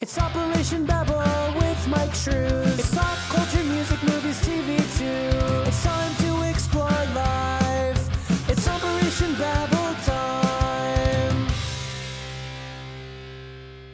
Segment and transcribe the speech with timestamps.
[0.00, 2.78] It's Operation Babble with Mike Shrews.
[2.78, 5.68] It's pop culture, music, movies, TV too.
[5.68, 8.48] It's time to explore life.
[8.48, 11.48] It's Operation Babble time.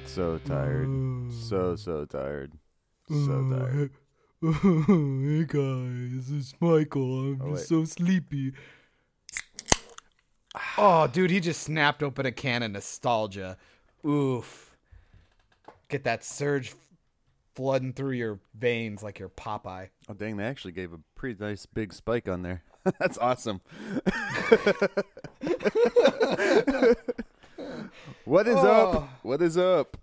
[0.04, 1.32] So tired.
[1.32, 2.52] So so tired.
[3.08, 3.90] So tired.
[4.42, 7.20] hey guys, it's Michael.
[7.20, 8.52] I'm Oh, just so sleepy.
[10.78, 13.56] Oh, dude, he just snapped open a can of nostalgia.
[14.06, 14.65] Oof.
[15.88, 16.74] Get that surge
[17.54, 19.88] flooding through your veins like your Popeye.
[20.08, 22.62] Oh dang, they actually gave a pretty nice big spike on there.
[23.00, 23.60] That's awesome.
[28.24, 28.68] what is Oh.
[28.92, 29.08] up?
[29.22, 29.96] What is up?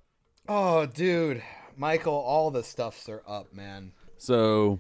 [0.48, 1.42] Oh, dude.
[1.78, 3.94] Michael, all the stuffs are up, man.
[4.18, 4.80] So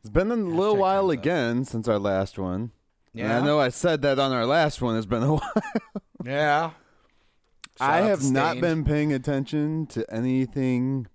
[0.00, 1.22] it's been a little Hashtag while time's up.
[1.24, 2.72] again since our last one.
[3.12, 3.38] And Yeah.
[3.40, 4.96] I know I said that on our last one.
[4.96, 5.52] It's been a while.
[6.24, 6.70] Yeah.
[7.80, 11.06] Shout I have not been paying attention to anything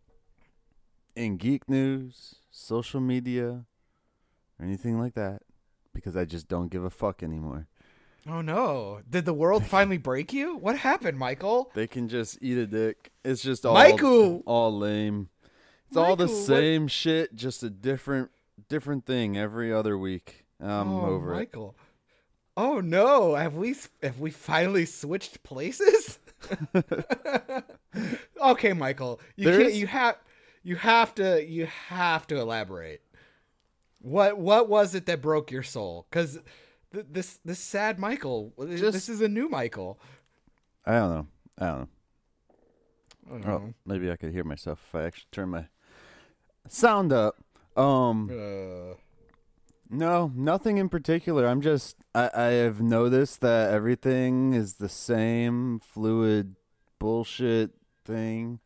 [1.15, 3.65] in geek news, social media,
[4.59, 5.43] or anything like that
[5.93, 7.67] because I just don't give a fuck anymore.
[8.27, 9.01] Oh no!
[9.07, 10.57] Did the world finally break you?
[10.57, 11.69] What happened, Michael?
[11.75, 13.11] They can just eat a dick.
[13.23, 14.41] It's just all Michael!
[14.47, 15.29] all lame.
[15.89, 18.31] It's all the Michael, what- same shit, just a different
[18.69, 20.45] different thing every other week.
[20.59, 21.37] I'm oh, over it.
[21.37, 21.75] Michael.
[22.57, 23.35] Oh no!
[23.35, 26.17] Have we have we finally switched places?
[28.41, 29.19] okay, Michael.
[29.35, 29.73] You can't.
[29.73, 30.17] You have.
[30.63, 31.45] You have to.
[31.45, 33.01] You have to elaborate.
[33.99, 36.07] What What was it that broke your soul?
[36.09, 36.39] Because
[36.93, 38.53] th- this this sad Michael.
[38.57, 39.99] this is a new Michael.
[40.85, 41.27] I don't know.
[41.57, 41.87] I don't know.
[43.31, 45.65] I Oh, maybe I could hear myself if I actually turn my
[46.67, 47.37] sound up.
[47.75, 48.95] Um Uh,
[49.89, 51.45] No, nothing in particular.
[51.45, 56.55] I'm just I, I have noticed that everything is the same fluid
[56.99, 57.71] bullshit
[58.03, 58.59] thing.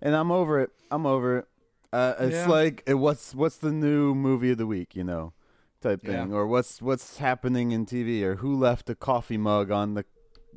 [0.00, 0.70] And I'm over it.
[0.90, 1.48] I'm over it.
[1.92, 2.48] Uh, it's Yeah.
[2.48, 5.32] like it, what's what's the new movie of the week, you know,
[5.80, 6.24] type Yeah.
[6.24, 10.04] thing, or what's what's happening in TV, or who left a coffee mug on the,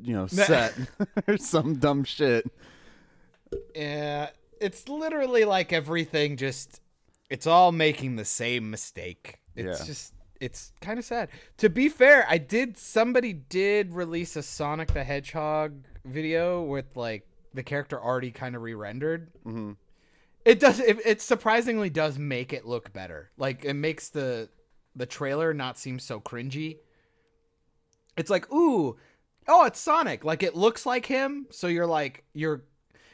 [0.00, 0.74] you know, set,
[1.28, 2.46] or some dumb shit.
[3.74, 4.30] Yeah,
[4.60, 6.80] it's literally like everything just
[7.28, 9.39] it's all making the same mistake.
[9.56, 9.86] It's Yeah.
[9.86, 11.28] just it's kind of sad.
[11.58, 17.26] To be fair, I did somebody did release a Sonic the Hedgehog video with like
[17.52, 19.30] the character already kind of re-rendered.
[19.44, 19.76] Mhm.
[20.44, 23.30] It does it, it surprisingly does make it look better.
[23.36, 24.48] Like it makes the
[24.96, 26.78] the trailer not seem so cringy.
[28.16, 28.96] It's like, "Ooh,
[29.46, 32.62] oh, it's Sonic." Like it looks like him, so you're like you're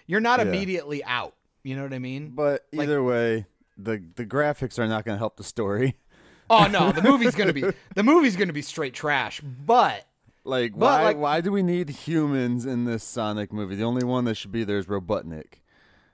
[0.06, 0.46] you're not Yeah.
[0.46, 1.34] immediately out.
[1.64, 2.30] You know what I mean?
[2.30, 3.46] But Like- either way,
[3.76, 5.96] the the graphics are not going to help the story.
[6.48, 7.64] Oh no, the movie's gonna be
[7.94, 9.40] the movie's gonna be straight trash.
[9.40, 10.06] But
[10.44, 13.74] Like But, why like- why do we need humans in this Sonic movie?
[13.76, 15.60] The only one that should be there is Robotnik.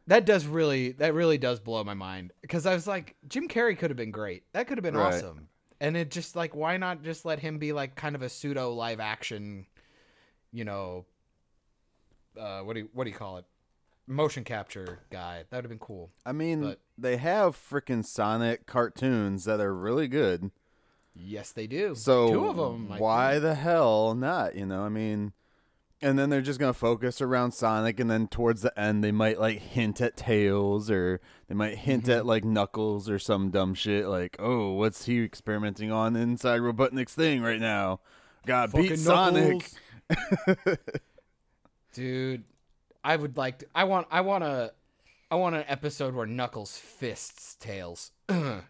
[0.07, 3.77] that does really that really does blow my mind because I was like, Jim Carrey
[3.79, 4.43] could have been great.
[4.53, 5.15] That could have been Right.
[5.15, 5.49] awesome.
[5.81, 8.73] And it just like, why not just let him be like kind of a pseudo
[8.73, 9.67] live action,
[10.53, 11.07] you know,
[12.39, 13.45] uh, what do you, what do you call it,
[14.07, 15.45] motion capture guy?
[15.51, 16.11] That would have been cool.
[16.27, 20.51] I mean, But- they have freaking Sonic cartoons that are really good.
[21.15, 21.95] Yes, they do.
[21.95, 22.89] So two of them.
[22.99, 24.55] why the hell not?
[24.55, 25.33] You know, I mean,
[26.01, 29.39] and then they're just gonna focus around Sonic, and then towards the end they might
[29.39, 32.13] like hint at Tails, or they might hint Mm-hmm.
[32.13, 37.15] at like Knuckles or some dumb shit like, oh, what's he experimenting on inside Robotnik's
[37.15, 38.01] thing right now?
[38.47, 39.71] God, beat Sonic.
[41.93, 42.45] dude.
[43.05, 43.67] I would like to.
[43.75, 44.07] I want.
[44.11, 44.73] I want a.
[45.31, 48.13] I want an episode where Knuckles fists Tails.
[48.29, 48.63] you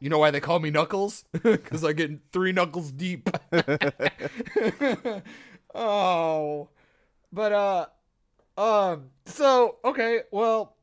[0.00, 1.24] know why they call me Knuckles?
[1.42, 3.30] Because I get three knuckles deep.
[5.74, 6.68] oh,
[7.32, 7.86] but uh,
[8.58, 9.10] um.
[9.26, 10.76] So okay, well,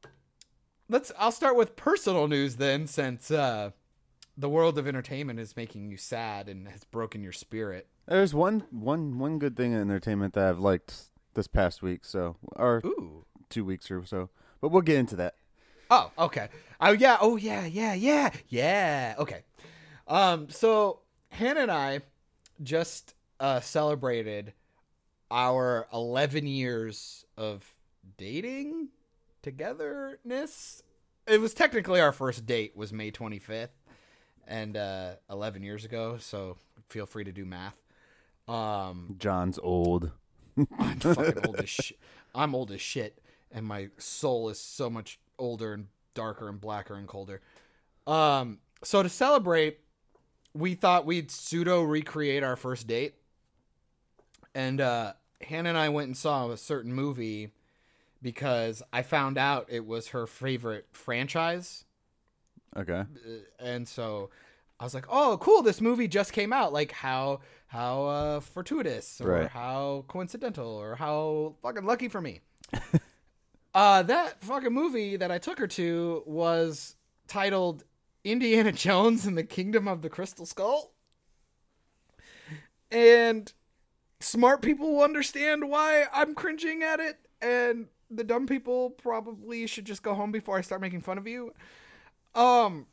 [0.89, 1.11] let's.
[1.17, 3.71] I'll start with personal news then, since uh,
[4.37, 7.87] the world of entertainment is making you sad and has broken your spirit.
[8.07, 11.08] There's one one one good thing in entertainment that I've liked
[11.39, 13.23] this past week, so or Ooh.
[13.49, 14.29] two weeks or so.
[14.59, 15.35] But we'll get into that.
[15.89, 16.49] Oh, okay.
[16.81, 17.17] Oh yeah.
[17.21, 17.65] Oh yeah.
[17.65, 17.93] Yeah.
[17.93, 18.31] Yeah.
[18.49, 19.15] Yeah.
[19.17, 19.43] Okay.
[20.05, 20.49] Um.
[20.49, 20.99] So
[21.29, 22.01] Hannah and I
[22.61, 24.53] just uh, celebrated
[25.31, 27.63] our 11 years of
[28.17, 28.89] dating
[29.41, 30.83] togetherness.
[31.25, 33.69] It was technically our first date was May 25th,
[34.45, 36.17] and uh, 11 years ago.
[36.19, 36.57] So
[36.89, 37.77] feel free to do math.
[38.45, 39.15] Um.
[39.17, 40.11] John's old.
[40.79, 41.99] I'm fucking old as shit.
[42.35, 43.21] I'm old as shit,
[43.51, 47.41] and my soul is so much older and darker and blacker and colder.
[48.07, 49.79] Um, so to celebrate,
[50.53, 53.15] we thought we'd pseudo recreate our first date,
[54.53, 57.51] and uh, Hannah and I went and saw a certain movie
[58.21, 61.85] because I found out it was her favorite franchise.
[62.77, 63.03] Okay.
[63.59, 64.29] and so
[64.79, 65.61] I was like, "Oh, cool!
[65.61, 66.71] This movie just came out.
[66.71, 69.49] Like, how how uh, fortuitous, or Right.
[69.49, 72.41] how coincidental, or how fucking lucky for me."
[73.73, 76.95] uh, that fucking movie that I took her to was
[77.27, 77.83] titled
[78.23, 80.91] Indiana Jones and the Kingdom of the Crystal Skull,
[82.91, 83.51] and
[84.19, 89.85] smart people will understand why I'm cringing at it, and the dumb people probably should
[89.85, 91.53] just go home before I start making fun of you.
[92.33, 92.87] Um,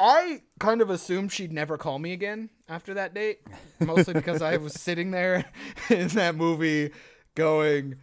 [0.00, 3.40] I kind of assumed she'd never call me again after that date,
[3.80, 5.44] mostly because I was sitting there
[5.90, 6.92] in that movie
[7.34, 7.96] going,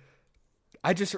[0.83, 1.15] I just,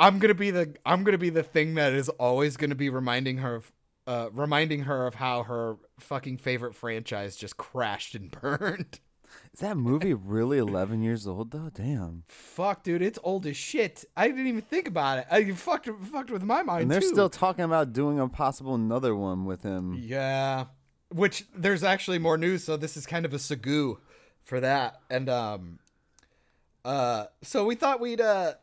[0.00, 3.38] I'm gonna be the, I'm gonna be the thing that is always gonna be reminding
[3.38, 3.72] her of,
[4.08, 8.98] uh, reminding her of how her fucking favorite franchise just crashed and burned.
[9.52, 11.70] Is that movie really 11 years old though?
[11.74, 12.22] Damn.
[12.28, 14.04] Fuck, dude, it's old as shit.
[14.16, 15.26] I didn't even think about it.
[15.30, 17.08] I fucked, fucked with my mind And they're too.
[17.08, 19.98] still talking about doing a possible another one with him.
[20.00, 20.66] Yeah.
[21.12, 23.96] Which there's actually more news, so this is kind of a sagoo
[24.44, 25.00] for that.
[25.10, 25.78] And um
[26.84, 28.54] uh so we thought we'd uh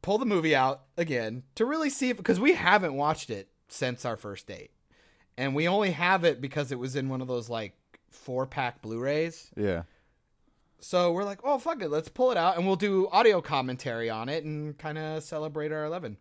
[0.00, 4.04] pull the movie out again to really see if because we haven't watched it since
[4.04, 4.70] our first date.
[5.36, 7.72] And we only have it because it was in one of those like
[8.10, 9.50] four pack Blu-rays.
[9.56, 9.82] Yeah.
[10.80, 14.10] So we're like, oh fuck it, let's pull it out and we'll do audio commentary
[14.10, 16.18] on it and kind of celebrate our eleven.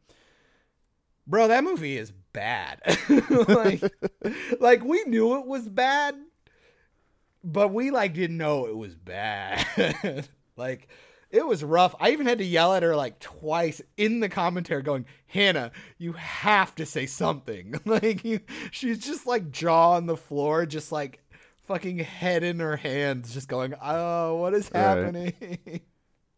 [1.25, 2.81] Bro, that movie is bad.
[3.47, 3.81] like,
[4.59, 6.15] like we knew it was bad,
[7.43, 10.27] but we like didn't know it was bad.
[10.57, 10.89] like
[11.29, 11.95] it was rough.
[11.99, 16.13] I even had to yell at her like twice in the commentary, going, "Hannah, you
[16.13, 18.41] have to say something." like you,
[18.71, 21.22] she's just like jaw on the floor, just like
[21.63, 24.79] fucking head in her hands, just going, "Oh, what is Right.
[24.79, 25.81] happening?"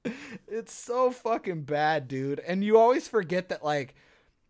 [0.48, 2.40] it's so fucking bad, dude.
[2.40, 3.96] And you always forget that like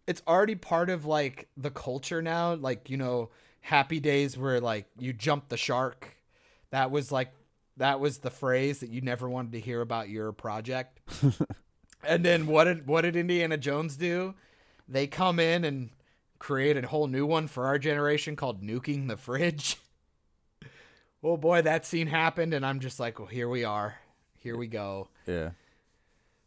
[0.07, 2.53] it's already part of like the culture now.
[2.55, 3.29] Like you know,
[3.61, 6.17] Happy Days where like you jump the shark.
[6.71, 7.31] That was like
[7.77, 10.99] that was the phrase that you never wanted to hear about your project.
[12.03, 14.35] and then what did what did Indiana Jones do?
[14.87, 15.89] They come in and
[16.37, 19.77] create a whole new one for our generation called nuking the fridge.
[21.25, 23.95] oh boy, that scene happened, and I'm just like, well, here we are,
[24.37, 25.09] here we go.
[25.25, 25.51] Yeah.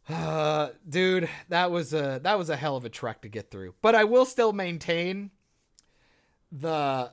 [0.09, 3.75] Uh, dude, that was a that was a hell of a trek to get through.
[3.83, 5.31] But I will still maintain
[6.51, 7.11] the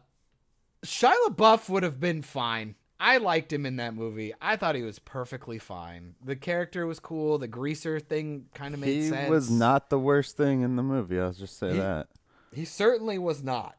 [0.85, 2.75] Shia LaBeouf would have been fine.
[2.97, 4.33] I liked him in that movie.
[4.41, 6.15] I thought he was perfectly fine.
[6.23, 7.37] The character was cool.
[7.37, 9.25] The greaser thing kind of made He sense.
[9.25, 11.19] He was not the worst thing in the movie.
[11.19, 12.07] I'll just say He- that.
[12.53, 13.75] He certainly was not.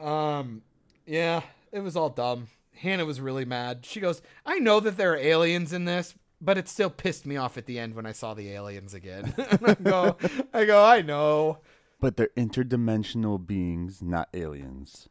[0.00, 0.62] Um,
[1.04, 2.48] yeah, it was all dumb.
[2.76, 3.80] Hannah was really mad.
[3.84, 7.36] She goes, "I know that there are aliens in this, but it still pissed me
[7.36, 10.16] off at the end when I saw the aliens again." I go,
[10.54, 11.58] "I go, I know."
[12.00, 15.08] But they're interdimensional beings, not aliens.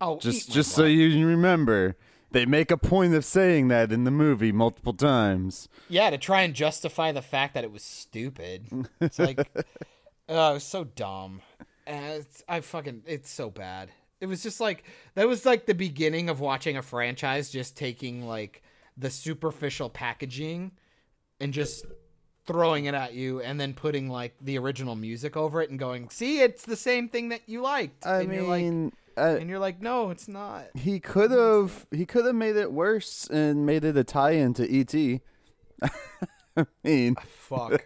[0.00, 1.96] Oh, Just just so you remember,
[2.30, 5.68] they make a point of saying that in the movie multiple times.
[5.88, 8.68] yeah, to try and justify the fact that it was stupid.
[9.00, 9.38] It's like,
[10.28, 11.42] oh, it was so dumb.
[11.86, 13.90] And it's, I fucking, it's so bad.
[14.20, 14.84] It was just like
[15.14, 18.62] that was like the beginning of watching a franchise just taking like
[18.96, 20.72] the superficial packaging
[21.40, 21.84] and just
[22.46, 26.08] throwing it at you and then putting like the original music over it and going,
[26.08, 29.48] "See, it's the same thing that you liked." I and you're like, mean, uh, and
[29.48, 33.66] you're like, "No, it's not." he could have he could have made it worse and
[33.66, 35.20] made it a tie-in to ET.
[36.58, 37.82] I mean, Fuck.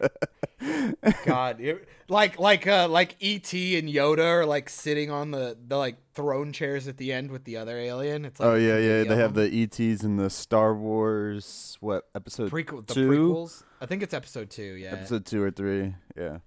[1.24, 5.76] God, it- like like uh like ET and Yoda are like sitting on the the
[5.76, 8.24] like throne chairs at the end with the other alien.
[8.24, 12.50] It's like oh yeah, yeah, they have the ETs in the Star Wars what episode
[12.50, 13.08] prequel the two?
[13.08, 13.62] prequels.
[13.80, 14.92] I think it's episode 2, yeah.
[14.92, 15.94] episode two or three.
[16.16, 16.38] Yeah.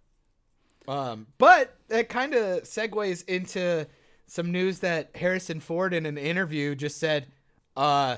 [0.87, 3.87] Um but it kind of segues into
[4.27, 7.25] some news that Harrison Ford in an interview just said
[7.75, 8.17] uh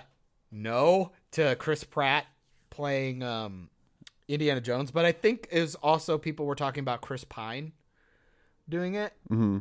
[0.52, 2.26] no to Chris Pratt
[2.70, 3.70] playing um
[4.28, 7.72] Indiana Jones, but I think is also people were talking about Chris Pine
[8.70, 9.14] doing it.
[9.30, 9.60] hmm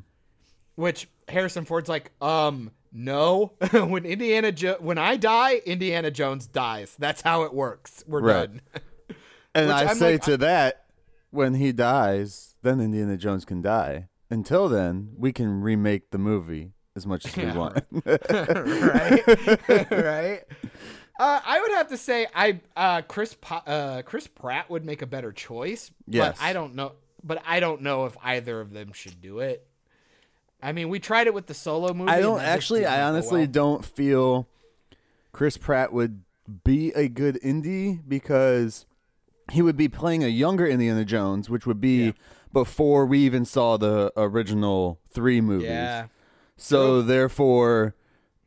[0.75, 3.53] Which Harrison Ford's like, um, no.
[3.73, 6.95] when Indiana jo- when I die, Indiana Jones dies.
[6.99, 8.03] That's how it works.
[8.07, 8.51] We're Right.
[8.51, 8.61] done.
[9.55, 10.85] And I I'm say like, to that,
[11.31, 14.09] when he dies, then Indiana Jones can die.
[14.29, 17.85] Until then, we can remake the movie as much as we Yeah, want.
[18.05, 19.91] right?
[19.91, 20.43] right?
[21.19, 25.03] Uh, I would have to say I uh, Chris Pa- uh, Chris Pratt would make
[25.03, 25.91] a better choice.
[26.07, 26.37] Yes.
[26.37, 26.93] But I don't know
[27.27, 29.67] but I don't know if either of them should do it.
[30.63, 32.11] I mean, we tried it with the solo movie.
[32.11, 32.87] I don't actually.
[32.87, 33.51] I honestly well.
[33.51, 34.49] don't feel
[35.33, 36.23] Chris Pratt would
[36.65, 38.87] be a good indie because
[39.53, 42.15] he would be playing a younger Indiana Jones, which would be
[42.53, 45.69] before we even saw the original three movies.
[45.69, 46.07] Yeah,
[46.57, 47.95] So therefore,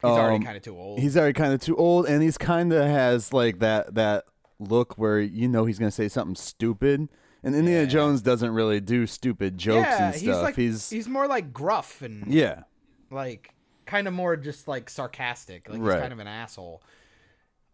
[0.01, 0.99] he's already um, kind of too old.
[0.99, 4.25] He's already kind of too old, and he's kind of has like that that
[4.59, 7.07] look where you know he's gonna say something stupid.
[7.41, 7.87] And Indiana Yeah.
[7.89, 10.25] Jones doesn't really do stupid jokes yeah, and stuff.
[10.25, 12.63] he's like he's, he's more like gruff and yeah,
[13.09, 13.53] like
[13.85, 15.69] kind of more just like sarcastic.
[15.69, 15.93] Like Right.
[15.93, 16.83] he's kind of an asshole.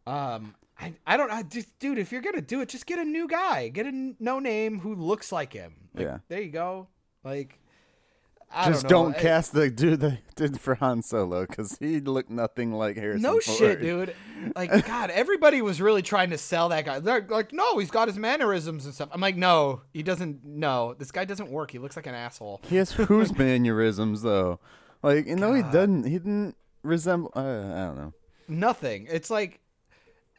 [0.07, 3.03] Um, I I don't I just dude, if you're gonna do it, just get a
[3.05, 5.73] new guy, get a no name who looks like him.
[5.95, 6.17] Like, Yeah.
[6.27, 6.87] there you go.
[7.23, 7.59] Like,
[8.51, 12.29] I just don't, don't, cast the dude they did for Han Solo because he looked
[12.29, 13.21] nothing like Harrison.
[13.21, 13.57] No Ford.
[13.57, 14.15] shit, dude.
[14.55, 16.99] Like, God, everybody was really trying to sell that guy.
[16.99, 19.09] They're like, no, he's got his mannerisms and stuff.
[19.11, 20.45] I'm like, no, he doesn't.
[20.45, 21.71] No, this guy doesn't work.
[21.71, 22.61] He looks like an asshole.
[22.67, 24.59] He has whose mannerisms though?
[25.01, 26.03] Like you know he doesn't.
[26.03, 27.31] He didn't resemble.
[27.35, 28.13] Uh, I don't know.
[28.47, 29.07] Nothing.
[29.09, 29.61] It's like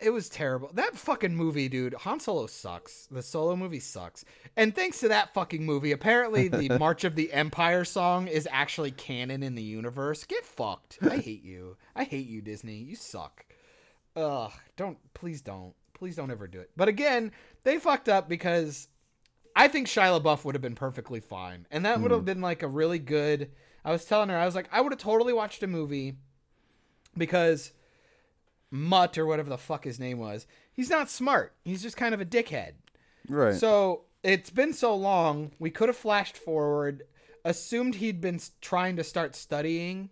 [0.00, 0.70] it was terrible.
[0.74, 1.94] That fucking movie, dude.
[1.94, 3.06] Han Solo sucks.
[3.10, 4.24] The solo movie sucks.
[4.56, 8.90] And thanks to that fucking movie, apparently the March of the Empire song is actually
[8.90, 10.24] canon in the universe.
[10.24, 10.98] Get fucked.
[11.02, 11.76] I hate you.
[11.94, 12.76] I hate you, Disney.
[12.76, 13.46] You suck.
[14.16, 14.52] Ugh.
[14.76, 15.74] Don't please don't.
[15.94, 16.70] Please don't ever do it.
[16.76, 17.32] But again,
[17.64, 18.88] they fucked up because
[19.54, 21.66] I think Shia LaBeouf would have been perfectly fine.
[21.70, 22.26] And that would have hmm.
[22.26, 23.50] been like a really good
[23.86, 26.16] I was telling her, I was like, I would have totally watched a movie
[27.16, 27.70] because
[28.70, 31.54] Mutt or whatever the fuck his name was, he's not smart.
[31.64, 32.72] He's just kind of a dickhead.
[33.28, 33.54] Right.
[33.54, 37.04] So it's been so long, we could have flashed forward,
[37.44, 40.10] assumed he'd been trying to start studying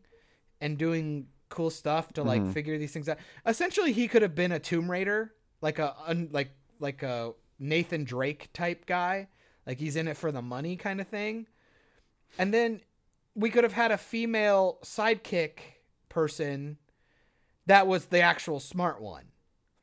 [0.61, 2.53] and doing cool stuff to like mm-hmm.
[2.53, 3.19] figure these things out.
[3.47, 8.05] Essentially, he could have been a Tomb Raider, like a un, like like a Nathan
[8.05, 9.29] Drake type guy,
[9.67, 11.47] like he's in it for the money kind of thing.
[12.39, 12.81] And then
[13.35, 15.59] we could have had a female sidekick
[16.09, 16.79] person
[17.67, 19.25] that was the actual smart one.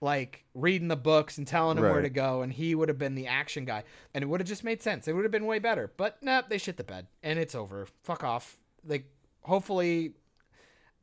[0.03, 3.13] Like reading the books and telling him where to go and he would have been
[3.13, 3.83] the action guy
[4.15, 5.07] and it would have just made sense.
[5.07, 5.91] It would have been way better.
[5.95, 7.87] But nah they shit the bed and it's over.
[8.01, 8.57] Fuck off.
[8.83, 9.05] Like
[9.41, 10.13] hopefully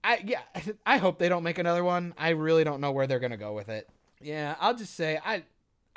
[0.02, 0.40] i yeah
[0.87, 2.12] i hope they don't make another one.
[2.18, 3.88] I really don't know where they're gonna go with it.
[4.20, 5.42] Yeah i'll just say i i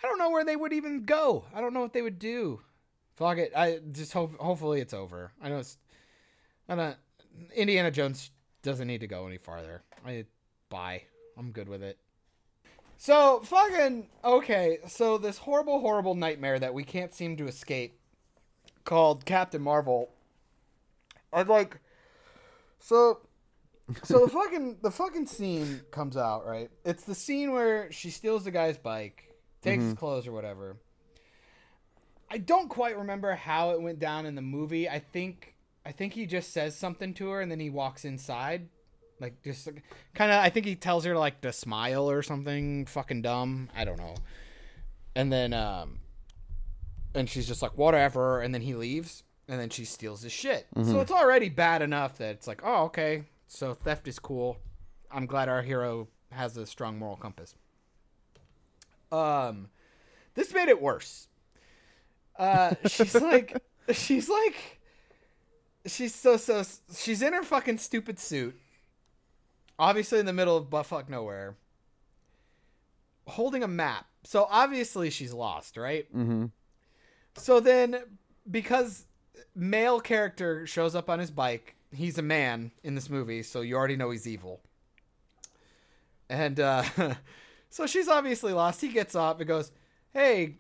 [0.04, 1.46] don't know where they would even go.
[1.56, 2.62] I don't know what they would do.
[3.16, 3.52] Fuck it.
[3.56, 5.32] I just hope hopefully it's over.
[5.42, 5.78] I know it's
[6.70, 6.98] i don't
[7.56, 8.30] indiana jones
[8.62, 9.82] doesn't need to go any farther.
[10.06, 10.26] I
[10.72, 11.04] bye
[11.38, 12.00] i'm good with it
[13.02, 14.78] so fucking okay.
[14.88, 17.98] So this horrible, horrible nightmare that we can't seem to escape,
[18.86, 20.12] called Captain Marvel.
[21.34, 21.80] I'd like.
[22.80, 23.22] So,
[24.04, 26.70] so the fucking the fucking scene comes out right.
[26.86, 30.00] It's the scene where she steals the guy's bike, takes his mm-hmm.
[30.00, 30.78] clothes or whatever.
[32.30, 34.88] I don't quite remember how it went down in the movie.
[34.88, 38.68] I think I think he just says something to her and then he walks inside
[39.22, 39.70] like just
[40.16, 43.70] kind of i think he tells her like to smile or something fucking dumb.
[43.76, 44.16] I don't know.
[45.16, 46.00] And then um
[47.14, 48.42] and she's just like whatever.
[48.42, 49.24] And then he leaves.
[49.48, 50.66] And then she steals his shit.
[50.86, 53.26] So it's already bad enough that it's like oh okay.
[53.48, 54.58] So theft is cool.
[55.12, 57.56] I'm glad our hero has a strong moral compass.
[59.12, 59.70] Um
[60.34, 61.28] this made it worse.
[62.38, 63.62] Uh she's like
[63.92, 64.80] she's like
[65.86, 66.64] she's so so
[66.96, 68.56] she's in her fucking stupid suit
[69.82, 71.56] obviously in the middle of buttfuck nowhere,
[73.28, 74.06] holding a map.
[74.24, 76.06] So obviously she's lost, right?
[76.16, 76.46] mm-hmm.
[77.36, 77.98] So then,
[78.50, 79.06] because
[79.56, 83.76] male character shows up on his bike, he's a man in this movie, so you
[83.76, 84.62] already know he's evil.
[86.30, 86.84] And uh,
[87.70, 88.82] so she's obviously lost.
[88.82, 89.72] He gets off and goes,
[90.14, 90.56] "Hey,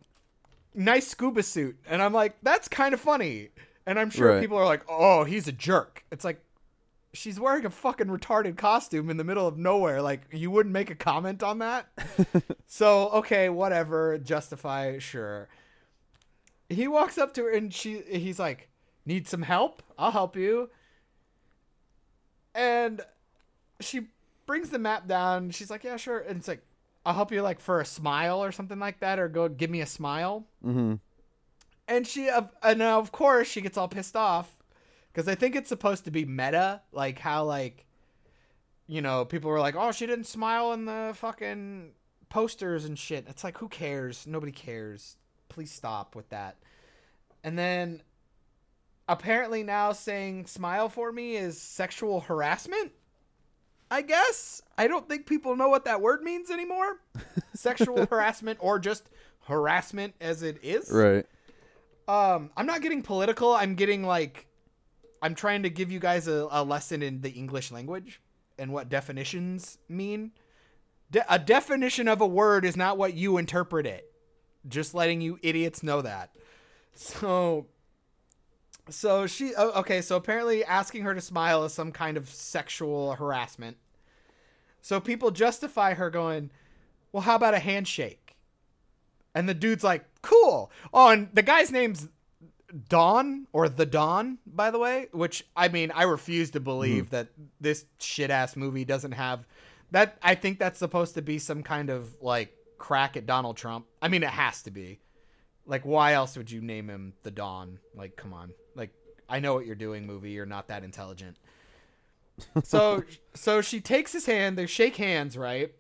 [0.73, 3.49] nice scuba suit," and I'm like, "That's kind of funny."
[3.85, 4.41] And I'm sure Right.
[4.41, 6.41] people are like, "Oh, he's a jerk." It's like
[7.13, 10.01] she's wearing a fucking retarded costume in the middle of nowhere.
[10.01, 11.87] Like you wouldn't make a comment on that.
[12.67, 14.17] so okay, whatever.
[14.17, 15.49] Justify, sure.
[16.69, 18.69] He walks up to her and she he's like,
[19.05, 19.83] "Need some help?
[19.97, 20.69] I'll help you."
[22.53, 23.01] And
[23.79, 24.07] she
[24.45, 25.51] brings the map down.
[25.51, 26.63] She's like, "Yeah, sure." And it's like,
[27.05, 29.81] "I'll help you like for a smile or something like that or go give me
[29.81, 30.95] a smile." Mm-hmm.
[31.87, 34.55] And she uh, and now of course she gets all pissed off
[35.13, 37.85] because I think it's supposed to be meta, like how like
[38.87, 41.91] you know people were like, "Oh, she didn't smile in the fucking
[42.29, 44.25] posters and shit." It's like, who cares?
[44.27, 45.17] Nobody cares.
[45.49, 46.57] Please stop with that.
[47.43, 48.01] And then
[49.07, 52.91] apparently now saying "smile for me" is sexual harassment.
[53.89, 57.01] I guess I don't think people know what that word means anymore.
[57.53, 59.09] Sexual harassment or just
[59.41, 61.25] harassment as it is Right.
[62.07, 64.45] um i'm not getting political i'm getting like
[65.21, 68.21] i'm trying to give you guys a, a lesson in the english language
[68.57, 70.31] and what definitions mean
[71.11, 74.11] De- a definition of a word is not what you interpret it
[74.67, 76.31] Just letting you idiots know that.
[76.93, 77.67] So
[78.89, 83.15] so she oh, okay, so apparently asking her to smile is some kind of sexual
[83.15, 83.77] harassment.
[84.81, 86.49] So people justify her going,
[87.11, 88.35] "Well, how about a handshake?"
[89.35, 92.09] And the dude's like, "Cool." Oh, and the guy's name's
[92.89, 96.65] Dawn or the Dawn, by the way, which I mean, I refuse to hmm.
[96.65, 99.45] believe that this shit ass movie doesn't have
[99.91, 100.17] that.
[100.21, 103.85] I think that's supposed to be some kind of like crack at Donald Trump.
[104.01, 104.99] I mean, it has to be.
[105.65, 107.79] Like, why else would you name him the Dawn?
[107.95, 108.51] Like, come on.
[108.75, 108.89] Like,
[109.29, 110.31] I know what you're doing, movie.
[110.31, 111.37] You're not that intelligent.
[112.63, 113.03] So,
[113.35, 114.57] so she takes his hand.
[114.57, 115.71] They shake hands, right?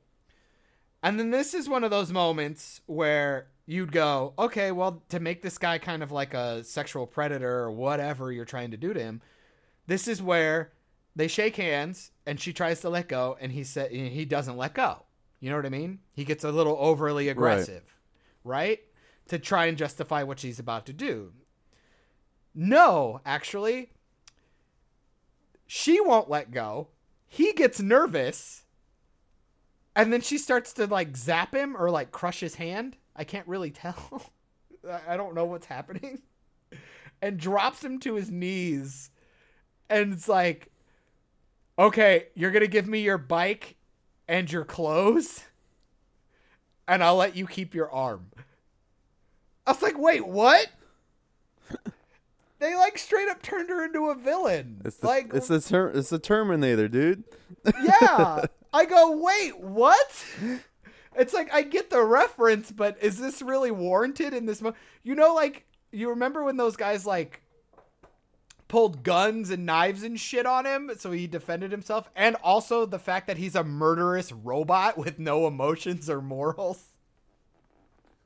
[1.01, 5.41] And then this is one of those moments where you'd go, okay, well, to make
[5.41, 8.99] this guy kind of like a sexual predator or whatever you're trying to do to
[8.99, 9.21] him,
[9.87, 10.73] this is where
[11.15, 14.73] they shake hands and she tries to let go and he said he doesn't let
[14.73, 15.03] go.
[15.39, 15.99] You know what I mean?
[16.13, 17.83] He gets a little overly aggressive,
[18.43, 18.79] right?
[19.29, 21.33] To try and justify what she's about to do.
[22.53, 23.91] No, actually,
[25.65, 26.89] she won't let go.
[27.27, 28.63] He gets nervous
[29.95, 32.97] and then she starts to like zap him or like crush his hand.
[33.15, 34.23] I can't really tell.
[34.89, 36.21] I- I don't know what's happening.
[37.23, 39.11] And drops him to his knees.
[39.91, 40.71] And it's like,
[41.77, 43.75] okay, you're going to give me your bike
[44.27, 45.43] and your clothes,
[46.87, 48.31] and I'll let you keep your arm.
[49.67, 50.65] I was like, wait, what?
[52.57, 54.81] they like straight up turned her into a villain.
[54.83, 57.23] It's the, like, it's the ter- it's the Terminator, dude.
[57.83, 58.45] yeah.
[58.73, 60.25] I go, wait, what?
[61.15, 65.15] It's like I get the reference, but is this really warranted in this mo- You
[65.15, 67.41] know, like you remember when those guys like
[68.69, 72.99] pulled guns and knives and shit on him, so he defended himself, and also the
[72.99, 76.83] fact that he's a murderous robot with no emotions or morals.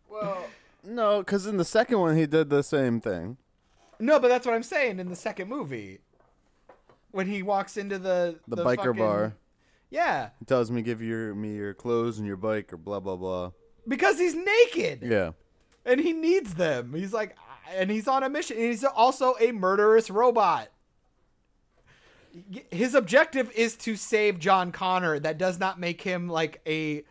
[0.07, 0.45] Well,
[0.83, 3.37] no, because in the second one he did the same thing.
[3.99, 5.99] No, but that's what I'm saying in the second movie.
[7.11, 9.33] When he walks into the The, biker fucking- bar.
[9.95, 13.15] Yeah, He tells me give your me your clothes and your bike or blah blah
[13.15, 13.51] blah.
[13.87, 15.01] because he's naked.
[15.03, 15.31] Yeah.
[15.85, 16.93] and he needs them.
[16.93, 17.37] He's like,
[17.73, 18.57] and he's on a mission.
[18.57, 20.67] And he's also a murderous robot.
[22.69, 25.19] His objective is to save John Connor.
[25.19, 27.03] That does not make him like a.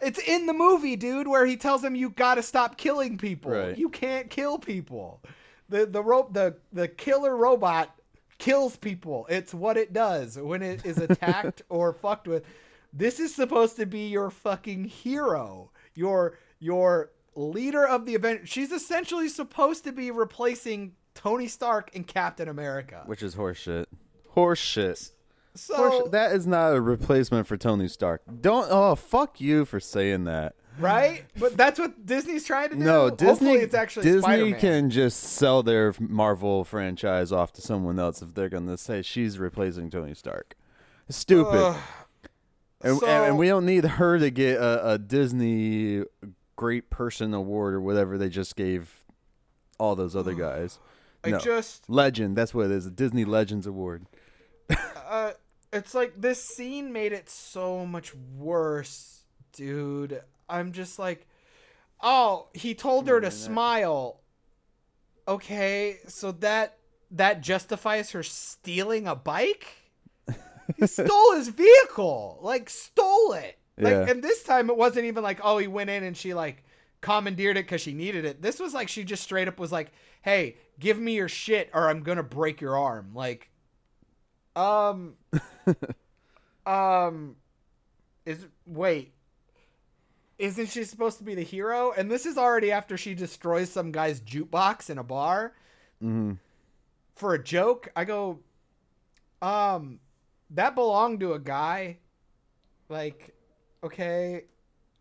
[0.00, 3.52] It's in the movie, dude, where he tells him you got to stop killing people.
[3.52, 3.78] Right.
[3.78, 5.22] You can't kill people.
[5.68, 7.94] The the rope the the killer robot
[8.42, 9.26] kills people.
[9.30, 12.44] It's what it does when it is attacked or fucked with.
[12.92, 15.70] This is supposed to be your fucking hero.
[15.94, 18.48] Your your leader of the event.
[18.48, 23.04] She's essentially supposed to be replacing Tony Stark and Captain America.
[23.06, 23.86] Which is horseshit.
[24.34, 25.12] Horseshit.
[25.54, 28.22] So Horse- that is not a replacement for Tony Stark.
[28.40, 28.66] Don't.
[28.70, 30.56] Oh, fuck you for saying that.
[30.78, 31.24] Right?
[31.38, 32.82] But that's what Disney's trying to do.
[32.82, 33.26] No, Disney.
[33.26, 34.60] Hopefully it's actually Disney Spider-Man.
[34.60, 39.02] can just sell their Marvel franchise off to someone else if they're going to say
[39.02, 40.54] she's replacing Tony Stark.
[41.08, 41.76] Stupid.
[42.82, 46.02] And, so- and, we don't need her to get a, a Disney
[46.56, 49.04] Great Person Award or whatever they just gave
[49.78, 50.78] all those other guys.
[51.24, 52.36] I just Legend.
[52.36, 52.86] That's what it is.
[52.86, 54.06] A Disney Legends Award.
[55.06, 55.32] uh
[55.72, 60.22] it's like this scene made it so much worse, dude.
[60.52, 61.26] I'm just like
[62.02, 64.20] oh, he told her to smile.
[65.26, 66.78] Okay, so that
[67.12, 69.66] that justifies her stealing a bike?
[70.76, 72.38] He stole his vehicle.
[72.40, 73.58] Like stole it.
[73.76, 74.08] Like Yeah.
[74.08, 76.64] and this time it wasn't even like oh, he went in and she like
[77.00, 78.40] commandeered it cuz she needed it.
[78.40, 81.90] This was like she just straight up was like, "Hey, give me your shit or
[81.90, 83.50] I'm going to break your arm." Like
[84.54, 85.14] um
[86.66, 87.36] um
[88.24, 89.12] is wait
[90.42, 91.92] isn't she supposed to be the hero?
[91.96, 95.54] And this is already after she destroys some guy's jukebox in a bar.
[96.00, 96.34] Hmm
[97.14, 98.38] for a joke i go
[99.42, 100.00] um
[100.50, 101.96] that belonged to a guy.
[102.88, 103.34] Like
[103.82, 104.44] okay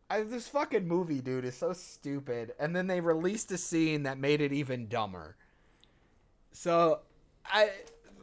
[0.10, 2.54] I, this fucking movie dude is so stupid.
[2.60, 5.36] And then they released a scene that made it even dumber.
[6.52, 7.00] So
[7.46, 7.70] i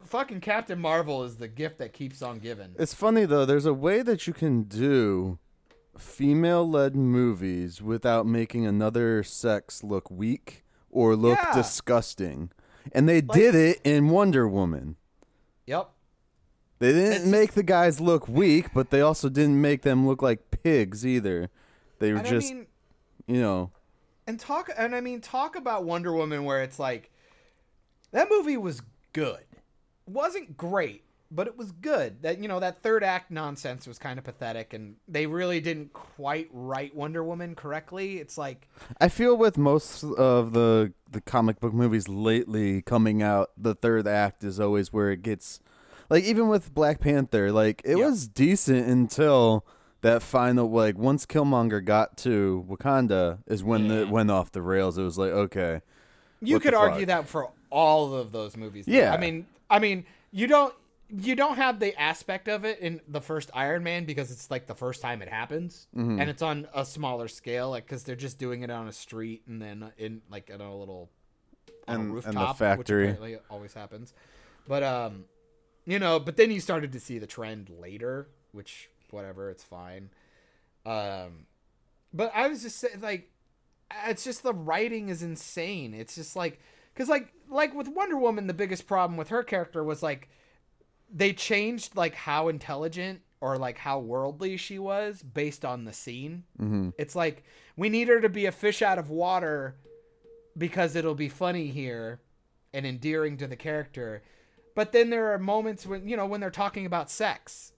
[0.05, 2.75] fucking captain marvel is the gift that keeps on giving.
[2.79, 3.45] It's funny though.
[3.45, 5.39] There's a way that you can do
[5.99, 11.53] female-led movies without making another sex look weak or look Yeah.
[11.53, 12.51] disgusting,
[12.91, 14.95] and they did it in Wonder Woman.
[15.65, 15.89] yep
[16.79, 20.49] They didn't make the guys look weak, but they also didn't make them look like
[20.49, 21.49] pigs either.
[21.99, 22.67] They were just, i mean
[23.27, 23.71] you know,
[24.25, 27.11] and talk and I mean talk about Wonder Woman where it's like
[28.11, 28.81] that movie was
[29.13, 29.43] good.
[30.07, 32.21] Wasn't great, but it was good.
[32.23, 35.93] That you know that third act nonsense was kind of pathetic, and they really didn't
[35.93, 38.17] quite write Wonder Woman correctly.
[38.17, 38.67] It's like
[38.99, 44.07] I feel with most of the the comic book movies lately coming out, the third
[44.07, 45.59] act is always where it gets
[46.09, 48.05] like even with Black Panther, like it Yeah.
[48.05, 49.65] was decent until
[50.01, 54.97] that final like once Killmonger got to Wakanda is when it went off the rails.
[54.97, 55.81] It was like, okay.
[56.41, 57.07] you could argue fuck?
[57.07, 58.85] that for all of those movies.
[58.85, 58.93] though.
[58.93, 59.13] Yeah.
[59.13, 60.73] I mean, I mean, you don't
[61.09, 64.67] you don't have the aspect of it in the first Iron Man because it's like
[64.67, 66.19] the first time it happens, Mm-hmm.
[66.19, 69.43] and it's on a smaller scale, like because they're just doing it on a street
[69.47, 71.09] and then in like in a little
[71.87, 73.13] on And- a and the factory.
[73.13, 74.13] which always happens.
[74.67, 75.25] But um,
[75.85, 80.09] you know, but then you started to see the trend later, which whatever, it's fine.
[80.85, 81.45] Um,
[82.13, 83.31] but I was just saying, like,
[84.07, 85.93] it's just the writing is insane.
[85.93, 86.59] It's just like,
[86.93, 90.29] because like, like with Wonder Woman, the biggest problem with her character was like,
[91.13, 96.43] they changed like how intelligent or like how worldly she was based on the scene.
[96.59, 96.89] Mm-hmm.
[96.97, 97.43] It's like
[97.75, 99.75] we need her to be a fish out of water
[100.57, 102.19] because it'll be funny here
[102.73, 104.21] and endearing to the character.
[104.75, 107.73] But then there are moments when you know when they're talking about sex.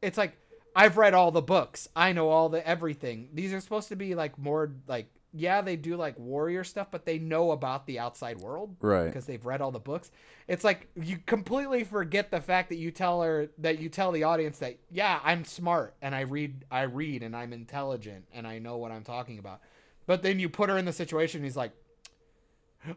[0.00, 0.36] It's like
[0.76, 1.88] I've read all the books.
[1.94, 3.28] I know all the everything.
[3.32, 7.04] These are supposed to be like more like yeah, they do like warrior stuff, but
[7.04, 9.06] they know about the outside world Right.
[9.06, 10.10] because they've read all the books.
[10.46, 14.22] It's like you completely forget the fact that you tell her that you tell the
[14.24, 18.58] audience that yeah, I'm smart and I read I read and I'm intelligent and I
[18.60, 19.60] know what I'm talking about.
[20.06, 21.72] But then you put her in the situation he's like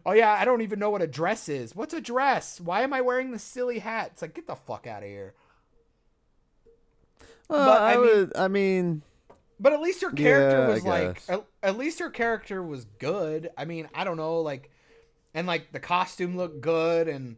[0.05, 1.73] Oh yeah, I don't even know what a dress is.
[1.73, 2.59] What's a dress?
[2.59, 4.09] Why am I wearing this silly hat?
[4.13, 5.33] It's like get the fuck out of here.
[7.49, 8.31] Well, But, I, I mean- would.
[8.37, 9.01] I mean,
[9.59, 12.85] But at least her character Yeah, I was like at, at least her character was
[12.99, 13.49] good.
[13.57, 14.71] I mean, I don't know, like
[15.33, 17.37] and like the costume looked good and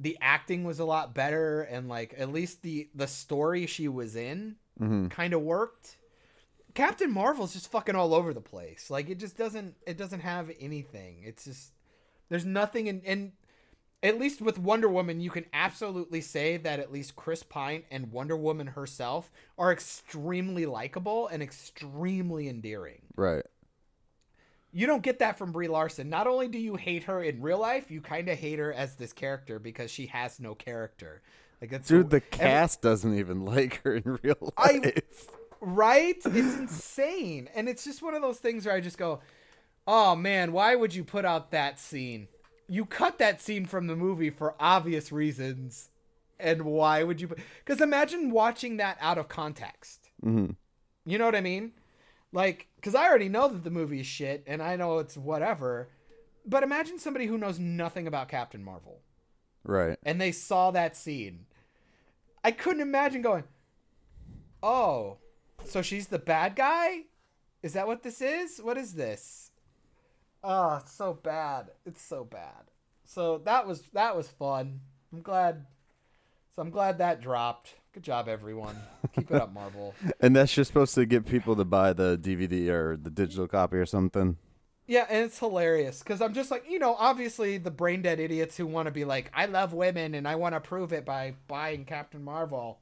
[0.00, 4.16] the acting was a lot better and like at least the the story she was
[4.16, 5.10] in mhm.
[5.10, 5.96] kind of worked.
[6.74, 8.90] Captain Marvel's just fucking all over the place.
[8.90, 11.22] Like it just doesn't it doesn't have anything.
[11.24, 11.72] It's just
[12.28, 13.32] there's nothing in and
[14.02, 18.12] at least with Wonder Woman, you can absolutely say that at least Chris Pine and
[18.12, 23.00] Wonder Woman herself are extremely likable and extremely endearing.
[23.16, 23.44] right.
[24.70, 26.10] You don't get that from Brie Larson.
[26.10, 28.96] Not only do you hate her in real life, you kind of hate her as
[28.96, 31.22] this character because she has no character.
[31.62, 35.26] Like that's Dude, the every- cast doesn't even like her in real I- life.
[35.62, 36.16] right?
[36.16, 37.48] It's insane.
[37.54, 39.20] And it's just one of those things where I just go,
[39.86, 42.28] oh man, why would you put out that scene?
[42.68, 45.90] You cut that scene from the movie for obvious reasons.
[46.38, 47.28] And why would you?
[47.64, 50.10] Because imagine watching that out of context.
[50.22, 50.50] hmm
[51.04, 51.72] You know what I mean?
[52.32, 55.88] Like, because I already know that the movie is shit and I know it's whatever.
[56.46, 59.00] But imagine somebody who knows nothing about Captain Marvel
[59.64, 59.98] Right.
[60.04, 61.46] and they saw that scene.
[62.44, 63.44] I couldn't imagine going,
[64.62, 65.18] oh,
[65.64, 67.04] so she's the bad guy?
[67.62, 68.58] Is that what this is?
[68.62, 69.47] What is this?
[70.42, 71.70] Oh, it's so bad.
[71.84, 72.70] It's so bad.
[73.04, 74.80] So that was that was fun.
[75.12, 75.66] I'm glad.
[76.54, 77.74] So I'm glad that dropped.
[77.92, 78.76] Good job, everyone.
[79.12, 79.94] Keep it up, Marvel.
[80.20, 83.76] And that's just supposed to get people to buy the DVD or the digital copy
[83.76, 84.36] or something.
[84.86, 88.56] Yeah, and it's hilarious because I'm just like, you know, obviously the brain dead idiots
[88.56, 91.34] who want to be like, I love women and I want to prove it by
[91.46, 92.80] buying Captain Marvel.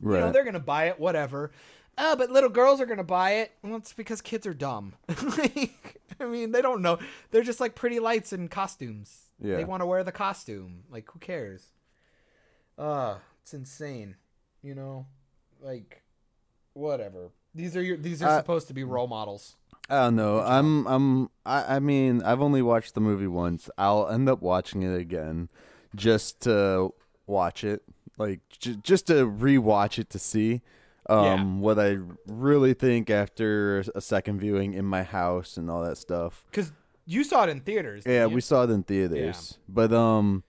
[0.00, 0.18] Right.
[0.18, 1.52] You know, they're gonna buy it, whatever.
[1.98, 3.52] Oh, but little girls are gonna buy it.
[3.62, 4.94] Well, it's because kids are dumb.
[5.38, 6.98] Like, I mean, they don't know.
[7.30, 9.30] They're just like pretty lights and costumes.
[9.40, 9.56] Yeah.
[9.56, 10.84] They want to wear the costume.
[10.90, 11.66] Like, who cares?
[12.78, 14.16] Uh, it's insane.
[14.62, 15.06] You know,
[15.60, 16.02] like,
[16.74, 17.30] whatever.
[17.54, 17.96] These are your.
[17.96, 19.56] These are Uh, supposed to be role models.
[19.90, 20.40] I don't know.
[20.40, 23.68] I'm I'm I, I mean, I've only watched the movie once.
[23.76, 25.48] I'll end up watching it again
[25.94, 26.94] just to
[27.26, 27.82] watch it.
[28.16, 30.62] Like j- just to rewatch it to see
[31.08, 35.98] um what I really think after a second viewing in my house and all that
[35.98, 36.44] stuff.
[36.50, 36.72] Because
[37.06, 38.04] you saw it in theaters.
[38.06, 39.58] Yeah, we saw it in theaters.
[39.68, 40.44] But um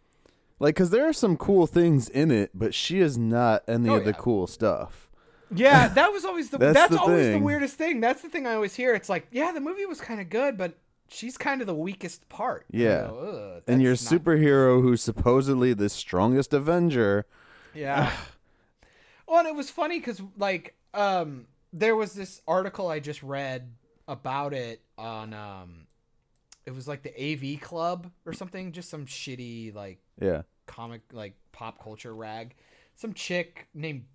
[0.59, 3.95] like cuz there are some cool things in it, but she is not any Oh,
[3.95, 5.09] of the cool stuff.
[5.55, 7.39] Yeah, that was always the That's that's, the always thing.
[7.39, 7.99] the weirdest thing.
[7.99, 8.93] That's the thing I always hear.
[8.93, 10.77] It's like, yeah, the movie was kind of good, but
[11.09, 12.65] she's kind of the weakest part.
[12.71, 13.07] Yeah.
[13.07, 17.25] go, "Ugh, and your not- superhero who's supposedly the strongest Avenger
[17.73, 18.11] Yeah.
[19.33, 23.73] well, and it was funny because like um there was this article I just read
[24.07, 25.87] about it on um
[26.67, 30.43] it was like the AV Club or something, just some shitty like Yeah.
[30.67, 32.53] comic like pop culture rag.
[32.95, 34.05] Some chick named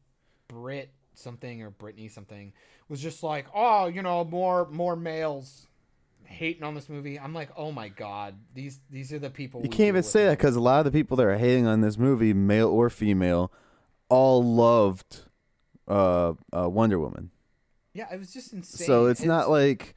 [0.46, 2.52] Brit something or Brittany something
[2.88, 5.66] was just like, oh, you know, more more males
[6.22, 7.18] hating on this movie.
[7.18, 9.62] I'm like, oh my god, these these are the people.
[9.62, 11.80] You can't even say that because a lot of the people that are hating on
[11.80, 13.50] this movie, male or female,
[14.08, 15.22] all loved
[15.86, 17.30] uh, uh, Wonder Woman.
[17.92, 18.86] Yeah, it was just insane.
[18.86, 19.94] So it's not like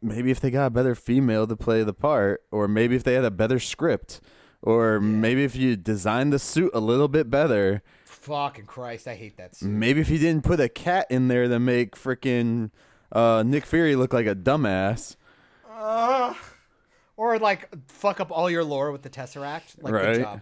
[0.00, 3.14] maybe if they got a better female to play the part, or maybe if they
[3.14, 4.20] had a better script,
[4.62, 9.08] or maybe if you designed the suit a little bit better, fucking Christ.
[9.08, 9.56] I hate that.
[9.56, 9.68] Suit.
[9.68, 12.70] maybe if you didn't put a cat in there to make freaking
[13.10, 15.16] uh, Nick Fury look like a dumbass.
[17.16, 19.82] or like fuck up all your lore with the Tesseract.
[19.82, 20.40] Like Right.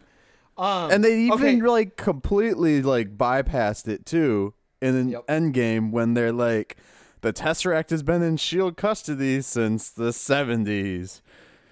[0.60, 1.60] Um, And they even okay.
[1.62, 5.26] like completely like bypassed it too in an Yep.
[5.26, 6.76] Endgame when they're like,
[7.22, 11.22] the Tesseract has been in Shield custody since the seventies.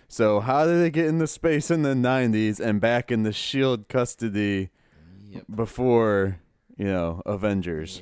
[0.09, 3.89] So how did it get into space in the nineties and back in the Shield
[3.89, 4.71] custody
[5.31, 5.45] Yep.
[5.55, 6.41] before
[6.79, 8.01] you know Avengers?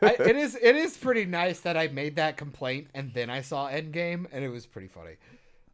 [0.00, 3.42] I, it is it is pretty nice that I made that complaint and then I
[3.42, 5.16] saw Endgame and it was pretty funny.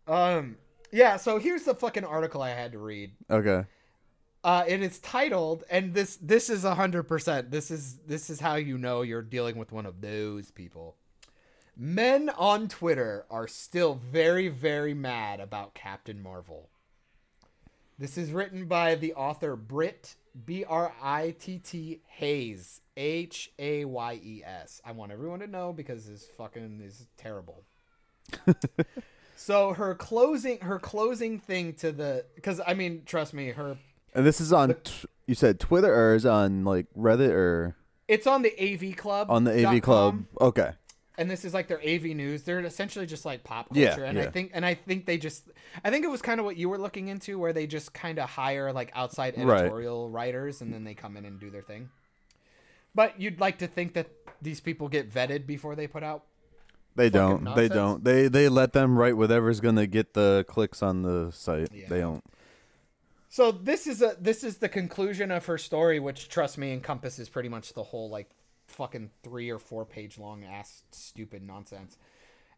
[0.08, 0.56] Um
[0.90, 3.12] yeah, so here's the fucking article I had to read.
[3.30, 3.64] Okay.
[4.44, 7.50] Uh it is titled and this this is a 100%.
[7.50, 10.96] This is this is how you know you're dealing with one of those people.
[11.76, 16.68] Men on Twitter are still very very mad about Captain Marvel.
[17.98, 23.84] This is written by the author Britt B R I T T Hayes H A
[23.84, 24.80] Y E S.
[24.84, 27.62] I want everyone to know because this fucking is terrible.
[29.36, 33.76] so her closing her closing thing to the because I mean trust me her
[34.14, 37.76] And this is on t- you said Twitter or is on like Reddit or
[38.08, 40.24] it's on the AV Club on the AV Club?
[40.38, 40.72] com, Okay.
[41.16, 42.42] and this is like their AV news.
[42.42, 45.44] They're essentially just like pop Yeah, culture, and I think and I think they just
[45.84, 48.18] I think it was kind of what you were looking into, where they just kind
[48.18, 49.60] of hire like outside Right.
[49.62, 51.88] editorial writers, and then they come in and do their thing.
[52.94, 54.08] But you'd like to think that
[54.42, 56.24] these people get vetted before they put out.
[56.94, 57.54] They don't.
[57.56, 58.04] They don't.
[58.04, 61.68] They they let them write whatever's gonna get the clicks on the site.
[61.72, 61.86] Yeah.
[61.88, 62.22] They don't.
[63.32, 67.30] So this is a this is the conclusion of her story, which trust me encompasses
[67.30, 68.28] pretty much the whole like
[68.66, 71.96] fucking three or four page long ass stupid nonsense.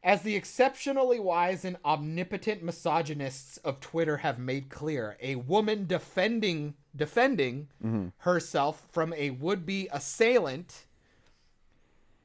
[0.03, 6.75] As the exceptionally wise and omnipotent misogynists of Twitter have made clear, a woman defending
[6.97, 8.09] defending mm-hmm.
[8.19, 10.87] herself from a would be assailant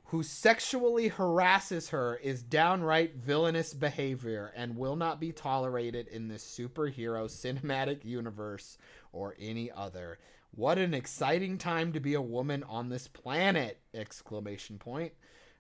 [0.10, 6.44] who sexually harasses her is downright villainous behavior and will not be tolerated in this
[6.44, 8.80] superhero cinematic universe
[9.14, 10.18] or any other.
[10.50, 13.82] What an exciting time to be a woman on this planet!
[13.94, 15.14] Exclamation point.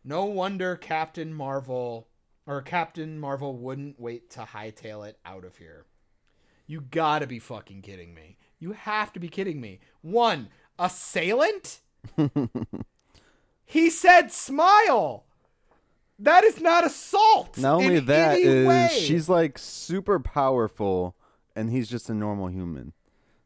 [0.03, 2.07] No wonder Captain Marvel
[2.47, 5.85] or Captain Marvel wouldn't wait to hightail it out of here.
[6.65, 8.37] You gotta be fucking kidding me.
[8.57, 9.79] You have to be kidding me.
[10.01, 11.81] One, assailant?
[13.69, 15.25] he said smile.
[16.17, 17.57] That is not assault.
[17.57, 18.89] Not only that is way.
[18.91, 21.15] she's like super powerful,
[21.55, 22.93] and he's just a normal human.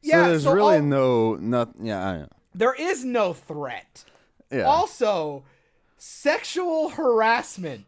[0.01, 1.85] Yeah, so there's so really all- no nothing.
[1.85, 2.29] Yeah, I know.
[2.55, 4.05] there is no threat.
[4.51, 4.61] Yeah.
[4.63, 5.43] Also,
[5.97, 7.85] sexual harassment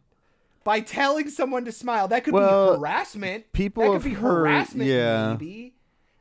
[0.63, 2.07] by telling someone to smile.
[2.07, 3.51] That could Well, be harassment.
[3.53, 4.89] people that could be heard- harassment.
[4.89, 5.29] yeah.
[5.31, 5.73] Maybe,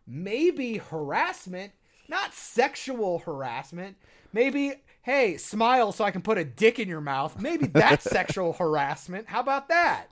[0.07, 1.72] maybe harassment,
[2.09, 3.96] not sexual harassment.
[4.33, 4.74] Maybe,
[5.05, 7.40] hey, smile so I can put a dick in your mouth.
[7.40, 9.29] Maybe that's sexual harassment.
[9.29, 10.07] How about that?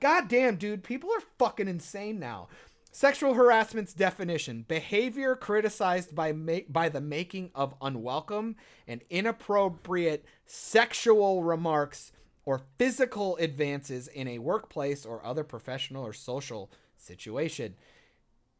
[0.00, 2.48] God damn, dude, people are fucking insane now.
[2.90, 11.42] Sexual harassment's definition: behavior criticized by ma- by the making of unwelcome and inappropriate sexual
[11.42, 12.12] remarks
[12.44, 17.76] or physical advances in a workplace or other professional or social situation.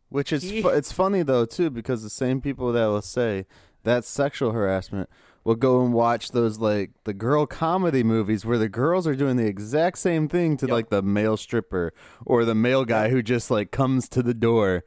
[0.08, 3.46] Which is He- fu- it's funny though too because the same people that will say
[3.82, 5.10] that's sexual harassment
[5.44, 9.36] will go and watch those like the girl comedy movies where the girls are doing
[9.36, 10.72] the exact same thing to Yep.
[10.72, 11.92] like the male stripper
[12.24, 14.84] or the male guy who just like comes to the door.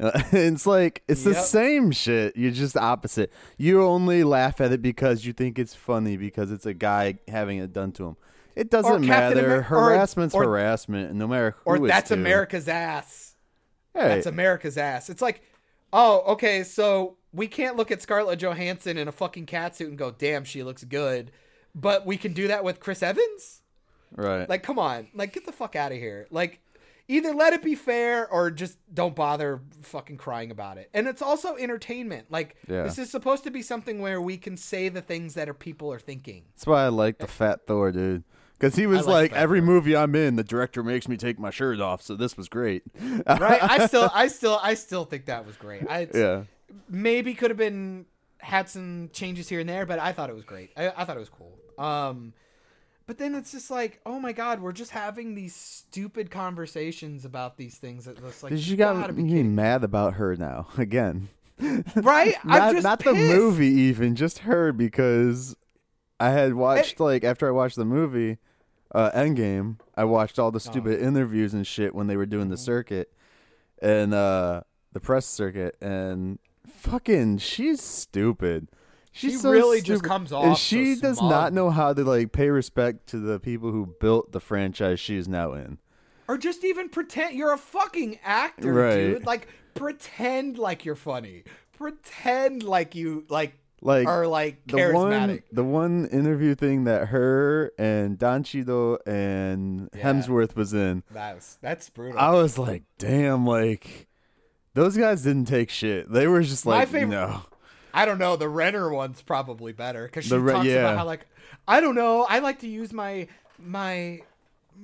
[0.00, 2.36] Uh, it's like it's the same shit.
[2.36, 3.32] You're just opposite.
[3.56, 7.58] You only laugh at it because you think it's funny because it's a guy having
[7.58, 8.16] it done to him.
[8.56, 9.38] It doesn't matter.
[9.38, 12.10] Amer- Harassment's or- harassment, no matter who Or that's.
[12.10, 13.34] America's ass.
[13.94, 15.08] Hey, That's America's ass.
[15.08, 15.42] It's like,
[15.92, 20.10] oh, okay, so we can't look at Scarlett Johansson in a fucking catsuit and go,
[20.10, 21.32] damn, she looks good.
[21.74, 23.60] But we can do that with Chris Evans?
[24.16, 24.48] right.
[24.48, 25.08] Like, come on.
[25.14, 26.28] Like, get the fuck out of here.
[26.30, 26.60] Like,
[27.08, 30.88] either let it be fair or just don't bother fucking crying about it.
[30.94, 32.30] And it's also entertainment.
[32.30, 32.84] Like, Yeah.
[32.84, 35.92] this is supposed to be something where we can say the things that our people
[35.92, 36.44] are thinking.
[36.54, 38.22] That's why I like the Fat Thor, dude.
[38.52, 39.66] Because he was like like, every Thor.
[39.66, 42.84] movie I'm in, the director makes me take my shirt off, so this was great.
[43.26, 43.60] Right?
[43.62, 45.82] I still, I still, I still think that was great.
[45.90, 46.44] I, yeah.
[46.88, 48.06] Maybe could have been
[48.38, 50.70] had some changes here and there, but I thought it was great.
[50.76, 51.58] I, I thought it was cool.
[51.78, 52.34] Um,
[53.06, 57.56] but then it's just like, oh my god, we're just having these stupid conversations about
[57.56, 58.04] these things.
[58.06, 61.28] That it's like Because you got me be mad about her now again.
[61.94, 62.34] right?
[62.44, 65.54] not not the movie even, just her because
[66.18, 68.38] I had watched like after I watched the movie,
[68.94, 69.78] uh, Endgame.
[69.96, 70.70] I watched all the Oh.
[70.70, 72.64] stupid interviews and shit when they were doing the Mm-hmm.
[72.64, 73.12] circuit
[73.80, 78.68] and uh, the press circuit, and fucking she's stupid.
[79.12, 80.08] She's She so really just stupid.
[80.08, 81.30] comes And off so she does smug.
[81.30, 85.28] not know how to like pay respect to the people who built the franchise she's
[85.28, 85.78] now in.
[86.26, 88.94] or just even pretend you're a fucking actor, Right.
[88.96, 89.26] dude.
[89.26, 91.44] Like pretend like you're funny.
[91.78, 95.42] Pretend like you like Like are like the one charismatic.
[95.52, 100.02] the one interview thing that her and Don Cheadle and Yeah.
[100.12, 102.18] Hemsworth was in, That's that's brutal.
[102.18, 104.08] I was like, damn, like
[104.74, 106.10] those guys didn't take shit.
[106.12, 107.42] They were just like, favorite- no,
[107.92, 108.36] I don't know.
[108.36, 110.80] The Renner one's probably better because she The talks yeah.
[110.80, 111.26] about how like
[111.66, 112.26] I don't know.
[112.28, 114.20] I like to use my my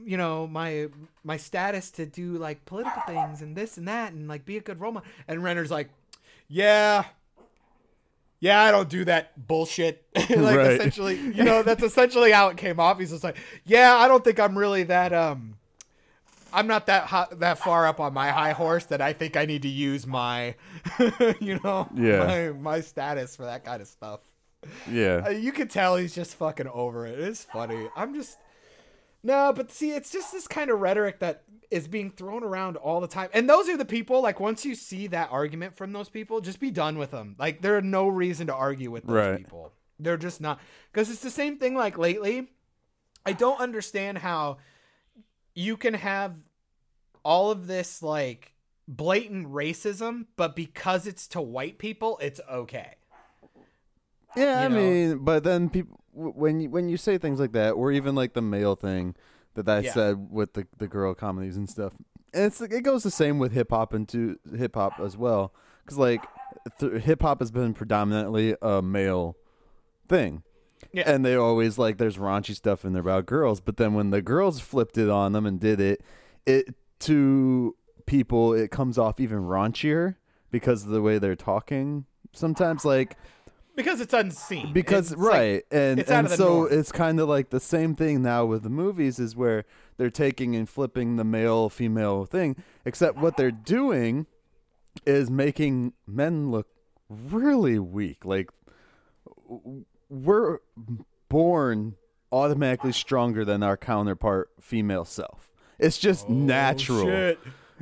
[0.05, 0.87] you know my
[1.25, 4.61] my status to do like political things and this and that and like be a
[4.61, 5.09] good role model.
[5.29, 5.91] And Renner's like,
[6.49, 7.05] yeah.
[8.43, 10.03] Yeah, I don't do that bullshit.
[10.15, 10.71] like Right.
[10.73, 12.99] essentially, you know, that's essentially how it came off.
[12.99, 15.57] He's just like, yeah, I don't think I'm really that um
[16.53, 19.45] I'm not that hot, that far up on my high horse that I think I
[19.47, 20.55] need to use my,
[21.41, 22.19] you know, Yeah.
[22.27, 24.21] my, my status for that kind of stuff.
[24.91, 27.19] yeah, Uh, you can tell he's just fucking over it.
[27.19, 27.89] It's funny.
[27.97, 28.39] I'm just
[29.23, 33.01] no, but see, it's just this kind of rhetoric that is being thrown around all
[33.03, 33.29] the time.
[33.35, 34.23] And those are the people.
[34.23, 37.37] Like once you see that argument from those people, just be done with them.
[37.39, 39.37] Like there are no reason to argue with those Right.
[39.37, 39.73] people.
[39.99, 40.59] They're just not
[40.91, 41.75] because it's the same thing.
[41.75, 42.49] Like lately,
[43.27, 44.57] I don't understand how
[45.55, 46.35] you can have
[47.25, 48.55] all of this like
[48.89, 52.95] blatant racism, but because it's to white people, it's okay.
[54.37, 54.61] yeah.
[54.65, 54.77] I know.
[54.77, 58.35] mean, but then people when you when you say things like that, or even like
[58.35, 59.15] the male thing
[59.55, 59.93] that I Yeah.
[59.93, 61.93] said with the the girl comedies and stuff,
[62.35, 65.55] and it's it goes the same with hip hop and to hip hop as well,
[65.85, 66.25] because like
[66.79, 69.37] th- hip hop has been predominantly a male
[70.09, 70.43] thing.
[70.93, 71.05] Yeah.
[71.07, 74.21] And they always like there's raunchy stuff in there about girls, but then when the
[74.23, 76.03] girls flipped it on them and did it,
[76.47, 77.77] it to
[78.07, 80.17] people it comes off even raunchier
[80.51, 82.07] because of the way they're talking.
[82.33, 83.17] Sometimes like
[83.77, 84.73] because it's unseen.
[84.73, 86.69] because It's like- right and it's and so norm.
[86.73, 89.65] it's kind of like the same thing now with the movies is where
[89.97, 94.27] they're taking and flipping the male female thing except what they're doing
[95.07, 96.67] is making men look
[97.09, 98.51] really weak like
[100.11, 100.59] we're
[101.31, 101.95] born
[102.31, 107.39] automatically stronger than our counterpart female self it's just oh, natural Shit.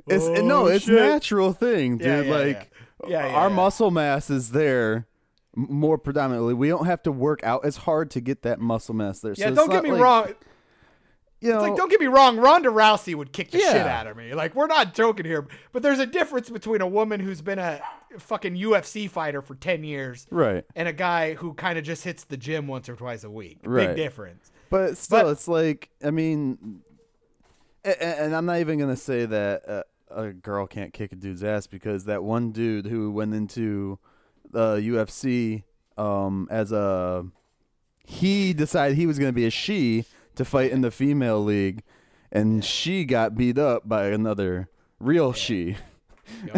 [0.06, 0.94] it's Oh, no, it's shit.
[0.94, 2.06] natural thing, dude.
[2.06, 2.70] Yeah, yeah, like
[3.06, 3.26] yeah.
[3.28, 5.06] Our muscle mass is there
[5.54, 6.54] more predominantly.
[6.54, 9.34] We don't have to work out as hard to get that muscle mass there.
[9.36, 10.34] Yeah, so don't get me like, wrong.
[11.40, 12.38] You know, It's like, don't get me wrong.
[12.38, 14.34] Ronda Rousey would kick the shit out of me.
[14.34, 17.80] Like, we're not joking here, but there's a difference between a woman who's been a
[18.18, 20.64] fucking UFC fighter for ten years right.
[20.74, 23.58] and a guy who kind of just hits the gym once or twice a week.
[23.64, 23.88] Right.
[23.88, 24.50] Big difference.
[24.70, 26.80] But still, But- it's like I mean,
[27.84, 31.44] and, and I'm not even gonna say that uh, a girl can't kick a dude's
[31.44, 33.98] ass because that one dude who went into
[34.50, 35.64] the UFC
[35.96, 37.26] um, as a
[38.04, 41.82] he decided he was gonna be a she to fight in the female league,
[42.32, 44.68] and she got beat up by another
[44.98, 45.76] real she.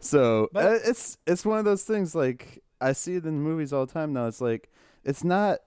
[0.00, 3.72] so But- uh, it's it's one of those things like I see it in movies
[3.72, 4.26] all the time now.
[4.26, 4.70] It's like
[5.04, 5.58] it's not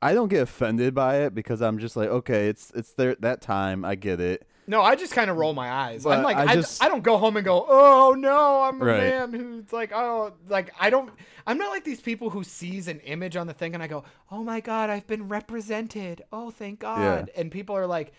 [0.00, 3.40] I don't get offended by it because I'm just like, okay, it's it's there that
[3.40, 3.84] time.
[3.84, 4.46] I get it.
[4.66, 6.04] No, I just kind of roll my eyes.
[6.04, 8.80] But I'm like, I I, just- I don't go home and go, oh no, I'm
[8.80, 8.98] a Right.
[9.00, 11.10] man who's like, oh, like I don't.
[11.46, 14.04] I'm not like these people who sees an image on the thing and I go,
[14.30, 16.22] oh my god, I've been represented.
[16.32, 17.28] Oh, thank God.
[17.34, 17.40] Yeah.
[17.40, 18.12] And people are like,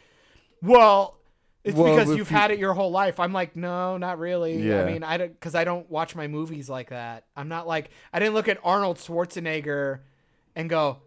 [0.62, 1.18] well.
[1.64, 3.20] It's Well, because you've you- had it your whole life.
[3.20, 4.62] I'm like, no, not really.
[4.62, 4.82] Yeah.
[4.84, 7.26] I mean, I don't because I don't watch my movies like that.
[7.38, 10.00] I'm not like I didn't look at Arnold Schwarzenegger
[10.56, 10.98] and go,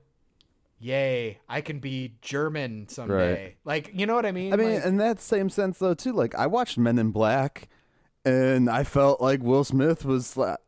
[0.79, 4.53] "Yay, I can be German someday." Like, you know what I mean?
[4.53, 6.13] I mean, Like- in that same sense though too.
[6.13, 7.69] Like I watched Men in Black,
[8.25, 10.59] and I felt like Will Smith was like,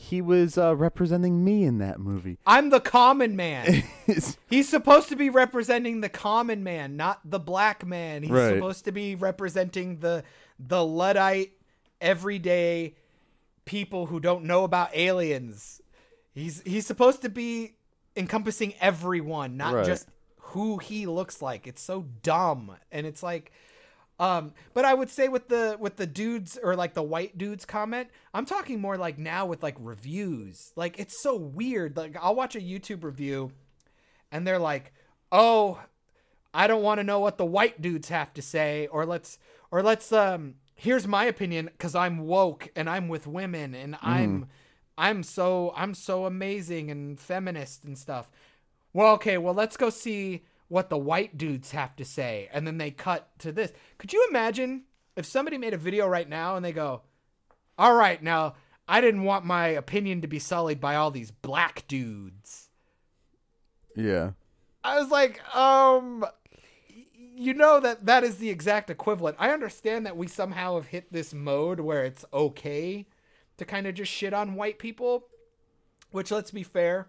[0.00, 2.38] he was uh, representing me in that movie.
[2.46, 3.82] I'm the common man.
[4.48, 8.22] He's supposed to be representing the common man, not the black man.
[8.22, 8.54] He's Right.
[8.54, 10.22] supposed to be representing the
[10.60, 11.52] the luddite
[12.00, 12.94] everyday
[13.64, 15.80] people who don't know about aliens.
[16.32, 17.74] He's he's supposed to be
[18.16, 19.84] encompassing everyone, not Right.
[19.86, 20.06] just
[20.52, 21.66] who he looks like.
[21.66, 22.76] It's so dumb.
[22.92, 23.50] And it's like
[24.18, 27.64] um but I would say with the with the dudes or like the white dudes
[27.64, 30.72] comment, I'm talking more like now with like reviews.
[30.76, 31.96] Like it's so weird.
[31.96, 33.52] Like I'll watch a YouTube review
[34.30, 34.92] and they're like,
[35.32, 35.80] "Oh,
[36.52, 39.38] I don't want to know what the white dudes have to say or let's
[39.70, 44.48] or let's um here's my opinion cuz I'm woke and I'm with women and I'm
[44.96, 48.30] I'm so I'm so amazing and feminist and stuff.
[48.92, 52.78] Well, okay, well let's go see what the white dudes have to say and then
[52.78, 53.72] they cut to this.
[53.96, 54.84] Could you imagine
[55.16, 57.02] if somebody made a video right now and they go,
[57.78, 58.54] "All right, now
[58.86, 62.68] I didn't want my opinion to be sullied by all these black dudes."
[63.96, 64.32] Yeah.
[64.84, 66.24] I was like, um,
[67.38, 69.36] you know that that is the exact equivalent.
[69.38, 73.06] I understand that we somehow have hit this mode where it's okay
[73.58, 75.26] to kind of just shit on white people,
[76.10, 77.08] which let's be fair,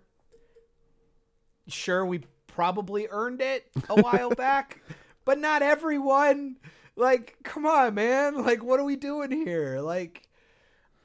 [1.67, 2.21] sure we
[2.59, 4.81] probably earned it a while back,
[5.23, 6.57] but not everyone.
[6.97, 8.43] Like, come on, man.
[8.43, 9.79] Like, what are we doing here?
[9.79, 10.27] Like,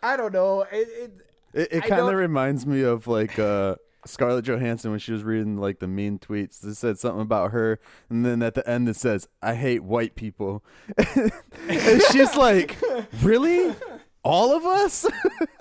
[0.02, 0.62] I don't know.
[0.62, 1.12] It, it
[1.52, 5.56] It, it kind of reminds me of like uh, Scarlett Johansson when she was reading
[5.56, 6.66] like the mean tweets.
[6.66, 7.78] It said something about her,
[8.10, 10.64] and then at the end it says, "I hate white people,"
[10.98, 12.76] and she's like,
[13.22, 13.76] "Really?
[14.24, 15.06] All of us?"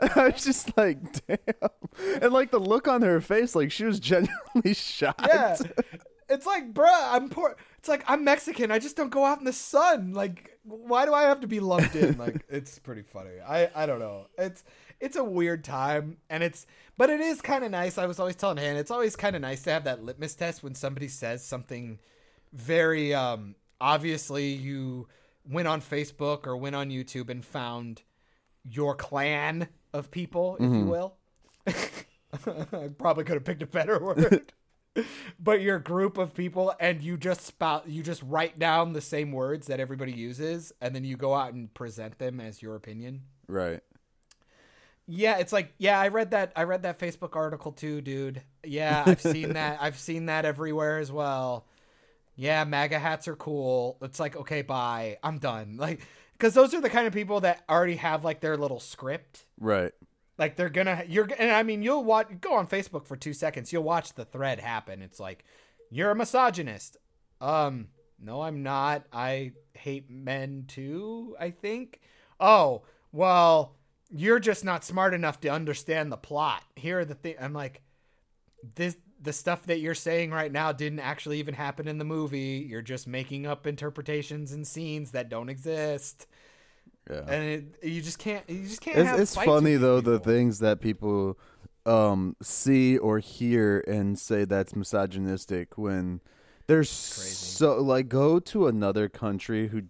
[0.00, 1.38] I was just like, "Damn!"
[2.22, 5.26] And like the look on her face, like she was genuinely shocked.
[5.26, 5.56] Yeah.
[6.28, 7.56] It's like, bruh, I'm poor.
[7.78, 8.70] It's like I'm Mexican.
[8.70, 10.12] I just don't go out in the sun.
[10.14, 12.16] Like, why do I have to be lumped in?
[12.16, 13.40] Like, it's pretty funny.
[13.46, 14.28] I I don't know.
[14.38, 14.64] It's
[15.00, 16.66] it's a weird time, and it's
[16.96, 17.98] but it is kind of nice.
[17.98, 20.62] I was always telling Han, it's always kind of nice to have that litmus test
[20.62, 21.98] when somebody says something
[22.52, 25.08] very um obviously you
[25.48, 28.02] went on Facebook or went on YouTube and found
[28.64, 30.88] your clan of people, if you mm-hmm.
[30.88, 31.16] will.
[31.66, 34.52] I probably could have picked a better word.
[35.38, 39.32] but your group of people and you just spout you just write down the same
[39.32, 43.22] words that everybody uses and then you go out and present them as your opinion.
[43.48, 43.80] Right.
[45.06, 48.42] Yeah, it's like yeah, I read that I read that Facebook article too, dude.
[48.64, 49.78] Yeah, I've seen that.
[49.80, 51.66] I've seen that everywhere as well.
[52.34, 53.98] Yeah, MAGA hats are cool.
[54.02, 55.18] It's like okay, bye.
[55.22, 55.76] I'm done.
[55.80, 56.00] Like
[56.38, 59.92] cuz those are the kind of people that already have like their little script Right.
[60.38, 63.72] like they're gonna you're and I mean you'll watch go on Facebook for two seconds
[63.72, 65.44] you'll watch the thread happen it's like
[65.90, 66.96] you're a misogynist
[67.40, 72.00] um no I'm not I hate men too I think
[72.40, 73.76] oh well
[74.10, 77.82] you're just not smart enough to understand the plot here are the thing I'm like
[78.74, 82.66] this the stuff that you're saying right now didn't actually even happen in the movie.
[82.68, 86.26] You're just making up interpretations and scenes that don't exist.
[87.10, 87.24] Yeah.
[87.28, 87.44] and
[87.82, 90.80] it, you just can't you just can't it's it's funny though these the things that
[90.80, 91.36] people
[91.84, 96.20] um see or hear and say that's misogynistic when
[96.68, 99.82] there's so like go to another country who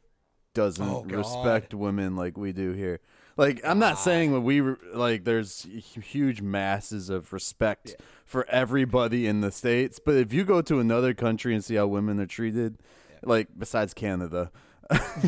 [0.54, 2.98] doesn't Oh, respect women like we do here
[3.36, 4.60] like i'm not saying that we
[4.92, 10.62] like there's huge masses of respect for everybody in the states but if you go
[10.62, 12.78] to another country and see how women are treated
[13.22, 14.50] like besides canada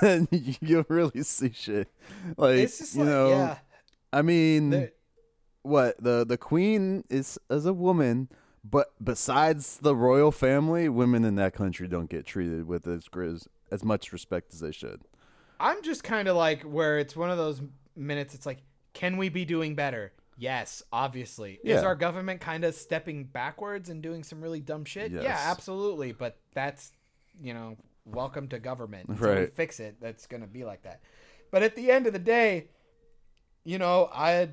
[0.00, 1.88] then you'll really see shit.
[2.36, 3.58] Like it's just you like know yeah.
[4.12, 4.90] I mean
[5.62, 8.28] what the the queen is as a woman
[8.64, 13.46] but besides the royal family women in that country don't get treated with as grizz
[13.70, 15.02] as much respect as they should
[15.60, 17.62] i'm just kind of like where it's one of those
[17.96, 20.12] minutes it's like can we be doing better?
[20.36, 21.60] Yes obviously.
[21.62, 25.12] Is our government kind of stepping backwards and doing some really dumb shit?
[25.12, 26.92] Yeah absolutely but that's
[27.40, 29.08] you know welcome to government.
[29.08, 31.00] Until we fix it that's gonna be like that.
[31.50, 32.68] But at the end of the day
[33.64, 34.48] you know i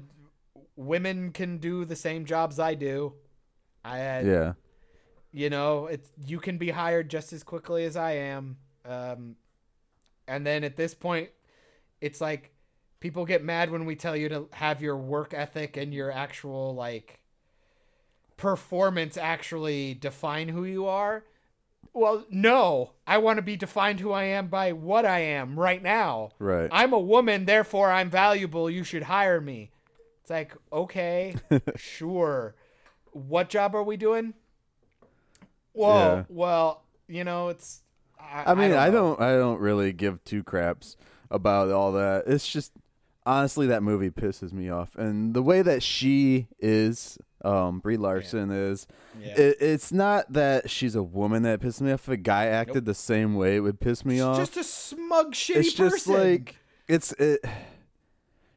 [0.75, 3.13] women can do the same jobs i do.
[3.85, 4.53] I yeah.
[5.31, 8.57] you know it's you can be hired just as quickly as i am.
[8.85, 9.37] Um
[10.27, 11.29] and then at this point
[12.01, 12.51] it's like
[12.99, 16.73] people get mad when we tell you to have your work ethic and your actual
[16.75, 17.19] like
[18.37, 21.23] performance actually define who you are.
[21.93, 22.91] Well no.
[23.07, 26.29] I want to be defined who i am by what i am right now.
[26.39, 26.69] Right.
[26.71, 28.69] I'm a woman therefore i'm valuable.
[28.69, 29.71] You should hire me.
[30.21, 31.35] It's like okay
[31.75, 32.55] sure.
[33.11, 34.33] What job are we doing?
[35.73, 36.23] Well Yeah.
[36.29, 37.81] well you know it's
[38.31, 39.15] i, i mean i know.
[39.15, 40.95] don't, i don't really give two craps
[41.29, 42.23] about all that.
[42.27, 42.71] It's just
[43.25, 44.95] honestly that movie pisses me off.
[44.95, 48.87] And the way that she is um brie larson is
[49.19, 49.33] Yeah.
[49.37, 52.07] it, it's not that she's a woman that pisses me off.
[52.07, 54.37] If a guy acted the same way it would piss me She's off.
[54.37, 56.55] just a smug shitty it's just like
[56.87, 57.41] it's it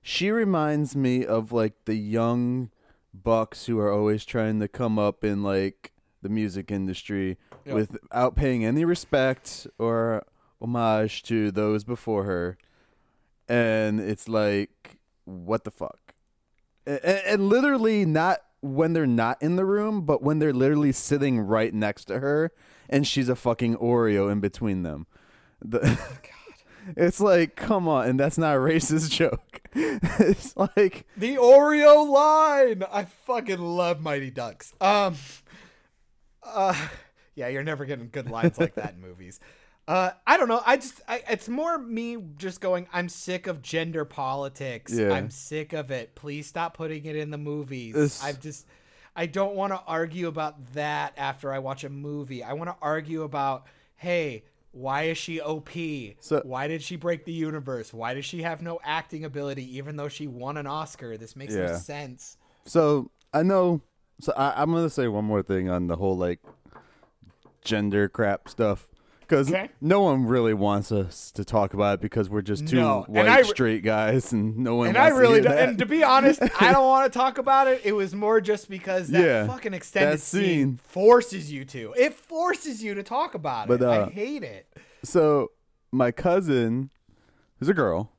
[0.03, 2.71] she reminds me of like the young
[3.12, 5.93] bucks who are always trying to come up in like
[6.23, 7.75] the music industry Yep.
[7.75, 10.25] without paying any respect or
[10.62, 12.59] homage to those before her
[13.49, 16.14] and it's like what the fuck
[16.87, 21.41] and, and literally not when they're not in the room, but when they're literally sitting
[21.41, 22.53] right next to her
[22.91, 25.07] and she's a fucking Oreo in between them.
[25.62, 25.99] The,
[26.97, 29.61] It's like, come on, and that's not a racist joke.
[29.75, 32.83] it's like, The Oreo line.
[32.91, 34.73] I fucking love Mighty Ducks.
[34.81, 35.14] Um,
[36.43, 36.74] uh,
[37.34, 39.41] yeah, you're never getting good lines like that in movies.
[39.88, 40.62] Uh, I don't know.
[40.64, 42.86] I just, I, it's more me just going.
[42.93, 44.93] I'm sick of gender politics.
[44.93, 45.11] Yeah.
[45.12, 46.14] I'm sick of it.
[46.14, 47.95] Please stop putting it in the movies.
[47.95, 48.66] This- I've just,
[49.16, 52.45] I don't want to argue about that after I watch a movie.
[52.45, 53.66] I want to argue about,
[53.97, 54.45] hey.
[54.72, 55.70] Why is she OP?
[56.20, 57.93] So- Why did she break the universe?
[57.93, 61.16] Why does she have no acting ability even though she won an Oscar?
[61.16, 62.36] This makes no sense.
[62.66, 63.80] so I know.
[64.21, 66.41] So I, I'm gonna say one more thing on the whole like
[67.64, 68.89] gender crap stuff
[69.21, 69.68] because Okay.
[69.81, 73.29] no one really wants us to talk about it because we're just two No, white
[73.29, 74.89] I straight guys and no one.
[74.89, 77.83] And I really to and to be honest, I don't want to talk about it.
[77.85, 80.43] It was more just because that Yeah, fucking extended that scene.
[80.43, 80.81] scene.
[80.85, 81.95] forces you to.
[81.97, 83.87] It forces you to talk about But, it.
[83.87, 84.66] uh, I hate it.
[85.05, 85.53] So
[85.93, 86.91] my cousin,
[87.59, 88.12] who's a girl,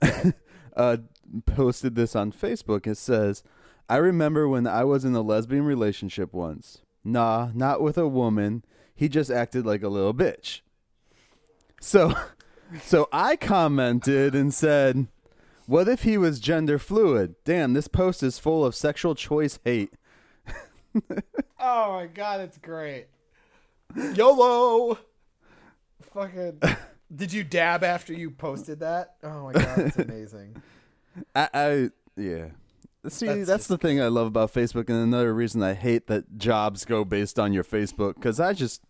[0.76, 0.98] uh,
[1.46, 2.86] posted this on Facebook.
[2.86, 3.42] It says,
[3.88, 6.82] "I remember when I was in a lesbian relationship once.
[7.04, 8.64] Nah, not with a woman.
[8.94, 10.60] He just acted like a little bitch."
[11.80, 12.14] So,
[12.82, 15.06] so I commented and said,
[15.66, 17.34] "What if he was gender fluid?
[17.44, 19.92] Damn, this post is full of sexual choice hate."
[21.60, 23.06] Oh my god, it's great.
[24.14, 24.98] YOLO.
[26.14, 26.60] Fucking.
[27.14, 29.16] Did you dab after you posted that?
[29.22, 30.62] Oh my god, it's amazing.
[31.34, 32.46] I, I yeah.
[33.06, 36.36] See, That's that's, the thing I love about Facebook, and another reason I hate that
[36.36, 38.82] jobs go based on your Facebook, because I just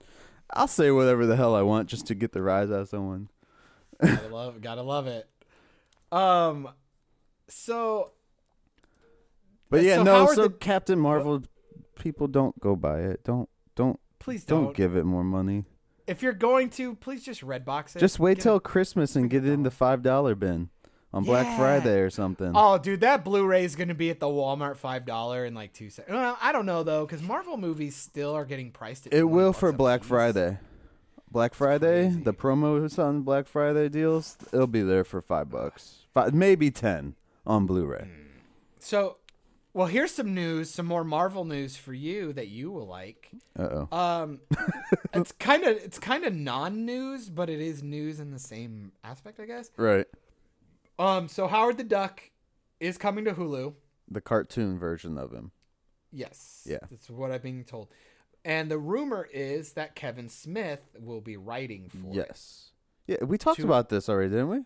[0.55, 3.29] I'll say whatever the hell I want just to get the rise out of someone.
[4.03, 5.29] gotta love, gotta love it.
[6.11, 6.71] Um,
[7.49, 8.13] so
[9.69, 10.27] But yeah, So no.
[10.33, 11.43] So the- Captain Marvel,
[11.97, 13.23] people don't go buy it.
[13.25, 14.77] Don't don't please don't, don't.
[14.77, 15.65] give it more money.
[16.07, 17.99] if you're going to, please just red box it.
[17.99, 20.71] Just wait till it- Christmas and get it in the five dollar bin
[21.13, 21.57] on Black Yeah.
[21.57, 22.53] Friday or something.
[22.55, 25.73] Oh, dude, that Blu-ray is going to be at the Walmart five dollar in like
[25.73, 26.15] two seconds.
[26.15, 29.07] Well, I don't know though, because Marvel movies still are getting priced.
[29.07, 30.09] At it will for Black piece.
[30.09, 30.59] Friday.
[31.31, 36.33] Black Friday, the promos on Black Friday deals, it'll be there for five bucks, five,
[36.33, 38.09] maybe ten on Blu-ray.
[38.79, 39.19] So,
[39.75, 43.29] well, here's some news, some more Marvel news for you that you will like.
[43.59, 43.97] Uh oh.
[43.99, 44.41] Um,
[45.13, 49.39] it's kind of it's kind of non-news, but it is news in the same aspect,
[49.39, 49.71] I guess.
[49.77, 50.07] Right.
[50.99, 52.23] Um, so Howard the Duck
[52.81, 53.75] is coming to Hulu.
[54.11, 55.53] The cartoon version of him.
[56.13, 56.63] Yes.
[56.69, 56.79] Yeah.
[56.91, 57.89] That's what I'm being told.
[58.45, 62.15] And the rumor is that Kevin Smith will be writing for it.
[62.17, 62.71] Yes.
[63.07, 64.61] Yeah, we talked To- about this already, didn't we?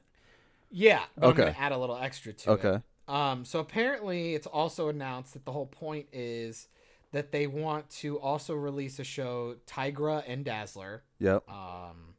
[0.70, 1.02] Yeah.
[1.20, 1.54] Okay.
[1.58, 2.52] add a little extra to it.
[2.54, 2.82] Okay.
[3.08, 6.68] Um, so apparently, it's also announced that the whole point is
[7.10, 11.02] that they want to also release a show, Tigra and Dazzler.
[11.18, 11.48] Yep.
[11.50, 12.14] Um,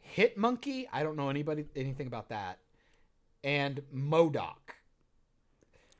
[0.00, 0.88] Hit Monkey.
[0.92, 2.58] I don't know anybody anything about that.
[3.46, 4.56] And MODOK.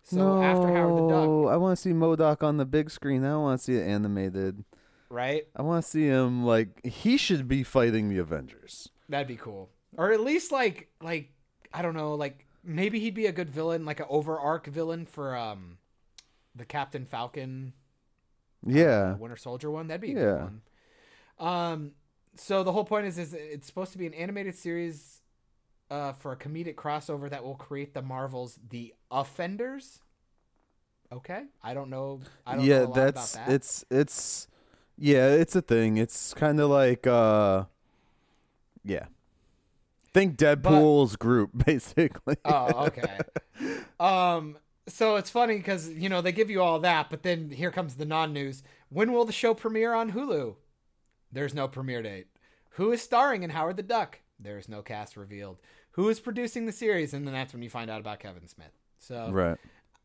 [0.02, 2.90] So no, after Howard the Duck, Oh, I want to see MODOK on the big
[2.90, 3.24] screen.
[3.24, 4.64] I don't want to see it animated.
[5.10, 5.44] right?
[5.54, 8.88] I want to see him like he should be fighting the Avengers.
[9.08, 9.70] That'd be cool.
[9.96, 11.30] Or at least like like
[11.72, 15.06] I don't know, like maybe he'd be a good villain, like an over arc villain
[15.06, 15.78] for um
[16.54, 17.72] the Captain Falcon
[18.66, 19.12] Yeah.
[19.14, 19.86] uh, Winter Soldier one.
[19.88, 20.22] That'd be a Yeah.
[20.22, 20.60] good one.
[21.38, 21.90] Um,
[22.34, 25.15] so the whole point is, is it's supposed to be an animated series
[25.90, 30.00] uh, for a comedic crossover that will create the Marvels The Offenders.
[31.12, 32.20] Okay, I don't know.
[32.46, 33.48] I don't yeah, know that's that.
[33.48, 34.48] it's it's
[34.98, 35.98] yeah, it's a thing.
[35.98, 37.64] It's kind of like uh
[38.84, 39.06] yeah.
[40.12, 42.36] Think Deadpool's group basically.
[42.44, 43.18] Oh, okay.
[44.00, 44.56] um,
[44.88, 47.94] so it's funny because you know they give you all that, but then here comes
[47.94, 48.62] the non-news.
[48.88, 50.56] When will the show premiere on Hulu?
[51.30, 52.26] There's no premiere date.
[52.70, 54.20] Who is starring in Howard the Duck?
[54.38, 55.58] There is no cast revealed.
[55.96, 57.12] Who is producing the series?
[57.14, 58.72] And then that's when you find out about Kevin Smith.
[58.98, 59.58] So right.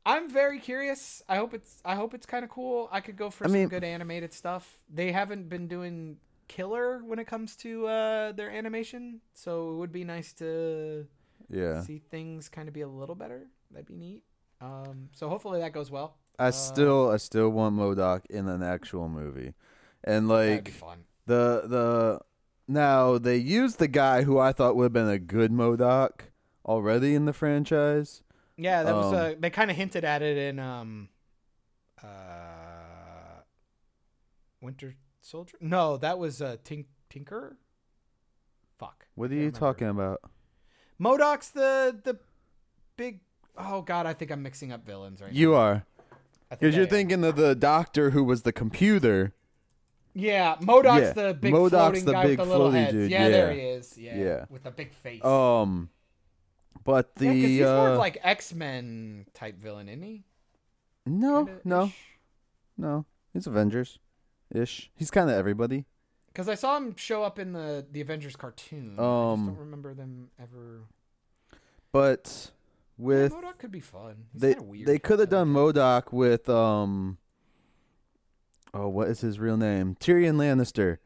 [0.06, 1.22] I'm very curious.
[1.30, 2.89] I hope it's I hope it's kind of cool.
[2.92, 4.80] I could go for I some mean- good animated stuff.
[4.94, 6.18] They haven't been doing
[6.48, 11.08] killer when it comes to uh, their animation, so it would be nice to
[11.50, 11.82] Yeah.
[11.82, 13.48] see things kind of be a little better.
[13.72, 14.24] That'd be neat.
[14.60, 16.18] Um, so hopefully that goes well.
[16.39, 19.54] I Uh, still I still want MODOK in an actual movie.
[20.04, 21.04] And like fun.
[21.26, 22.20] the the
[22.72, 26.11] now they used the guy who I thought would have been a good MODOK
[26.65, 28.24] already in the franchise.
[28.57, 29.05] Yeah, that was.
[29.07, 31.09] um, Uh, they kind of hinted at it in um,
[32.03, 33.41] uh,
[34.61, 35.57] Winter Soldier.
[35.61, 37.57] No, that was uh, Tink Tinker.
[38.78, 39.07] Fuck.
[39.15, 40.22] What are you talking about?
[40.99, 42.19] MODOK's the the
[42.97, 43.22] big.
[43.57, 45.51] Oh God, I think I'm mixing up villains right You now.
[45.51, 45.86] You are.
[46.49, 46.89] Because you're am.
[46.89, 49.34] thinking of the doctor who was the computer.
[50.14, 52.91] Yeah, MODOK's Yeah, the big MODOK's floating the guy big with the little heads.
[52.91, 53.97] dude, Yeah, there he is.
[53.97, 54.45] Yeah, Yeah.
[54.49, 55.24] with the big face.
[55.24, 55.89] Um,
[56.84, 60.24] but the yeah, he's more uh, of like X Men type villain, isn't he?
[61.05, 61.91] no, no,
[62.78, 63.05] no.
[63.34, 63.99] He's Avengers,
[64.53, 64.91] ish.
[64.95, 65.86] He's kind of everybody.
[66.28, 68.95] Because I saw him show up in the the Avengers cartoon.
[68.99, 70.82] I Um, just don't remember them ever.
[71.91, 72.51] But
[72.97, 74.26] with yeah, MODOK could be fun.
[74.34, 74.88] He's they weird.
[74.88, 75.53] they could have done.
[75.53, 77.18] MODOK with um.
[78.74, 79.95] Oh, what is his real name?
[79.99, 80.97] Tyrion Lannister.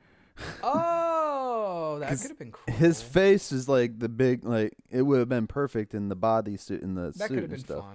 [0.62, 2.74] Oh, that could have been cool.
[2.76, 6.84] His face is like the big like it would have been perfect in the bodysuit
[6.84, 7.86] in the that suit could have and been stuff.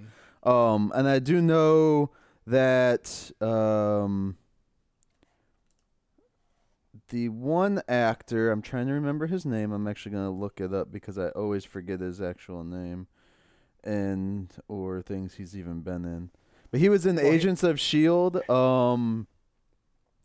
[0.43, 0.53] fun.
[0.53, 2.11] Um, and I do know
[2.47, 4.37] that um,
[7.11, 9.73] the one actor, I'm trying to remember his name.
[9.73, 13.07] I'm actually gonna look it up because I always forget his actual name,
[13.85, 16.31] and or things he's even been in.
[16.71, 18.49] But he was in Agents of Shield.
[18.49, 19.27] Um,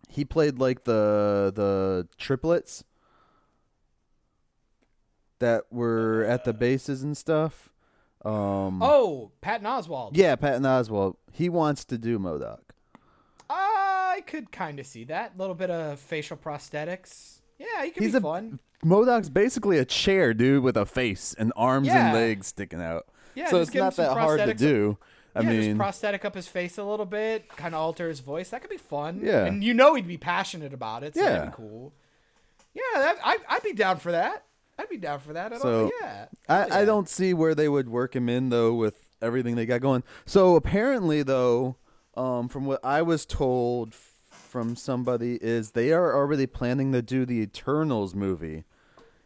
[0.10, 2.84] he played like the the triplets
[5.40, 7.70] that were at the bases and stuff.
[8.24, 10.12] Um, Oh, Patton Oswalt.
[10.14, 11.16] yeah, Patton Oswalt.
[11.32, 12.60] He wants to do MODOK.
[13.50, 15.34] I could kind of see that.
[15.36, 17.42] A little bit of facial prosthetics.
[17.60, 18.60] Yeah, he could He's be a- fun.
[18.84, 22.06] MODOK's basically a chair, dude, with a face and arms Yeah.
[22.08, 23.08] and legs sticking out.
[23.36, 24.98] Yeah, so it's not that hard to do.
[25.36, 28.22] I yeah, mean, just prosthetic up his face a little bit, kind of alter his
[28.22, 28.50] voice.
[28.52, 29.20] That could be fun.
[29.22, 29.46] Yeah.
[29.46, 31.16] and you know he'd be passionate about it.
[31.16, 31.30] So Yeah.
[31.32, 31.94] that'd be cool.
[32.74, 34.46] Yeah, that, I, I'd be down for that.
[34.78, 35.54] I'd be down for that.
[35.54, 38.74] I So, don't, yeah, I, I don't see where they would work him in though
[38.74, 40.04] with everything they got going.
[40.26, 41.78] So apparently, though,
[42.16, 47.26] um, from what I was told from somebody, is they are already planning to do
[47.26, 48.64] the Eternals movie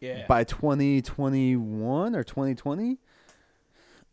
[0.00, 2.98] Yeah, by 2021 or 2020.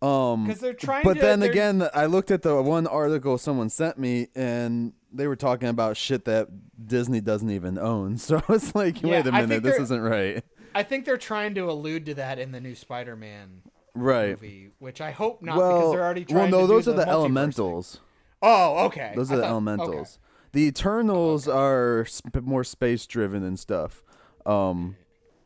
[0.01, 3.37] Um, 'Cause they're trying But to- then they're- again, I looked at the one article
[3.37, 6.47] someone sent me, and they were talking about shit that
[6.87, 8.17] Disney doesn't even own.
[8.17, 10.43] So it's like, Yeah, wait a minute, this isn't right.
[10.75, 13.61] I think they're trying to allude to that in the new Spider-Man
[13.95, 14.29] Right.
[14.39, 16.93] movie, which I hope not well, because they're already well, trying no, to those are
[16.93, 17.09] the, thing.
[17.09, 17.99] elementals.
[18.43, 19.13] Oh, okay.
[19.15, 20.19] Those I are the thought- elementals.
[20.51, 24.03] The Eternals are sp- more space driven and stuff.
[24.45, 24.97] Um, okay.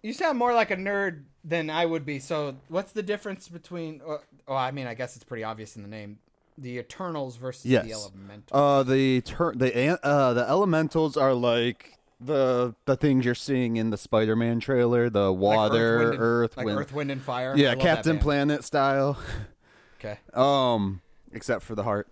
[0.04, 2.20] You sound more like a nerd than I would be.
[2.20, 4.02] So, what's the difference between?
[4.08, 6.20] Uh, oh, I mean, I guess it's pretty obvious in the name.
[6.58, 7.86] The Eternals versus yes.
[7.86, 8.50] the Elementals.
[8.52, 13.90] Uh, the ter- the uh the elementals are like the the things you're seeing in
[13.90, 17.56] the Spider-Man trailer, the Like water, Wind, and- earth, like wind, Earth, Wind, and Fire.
[17.56, 18.20] Yeah, Captain.
[18.20, 19.18] Planet style.
[20.00, 20.18] Okay.
[20.34, 22.08] Um, except for the heart.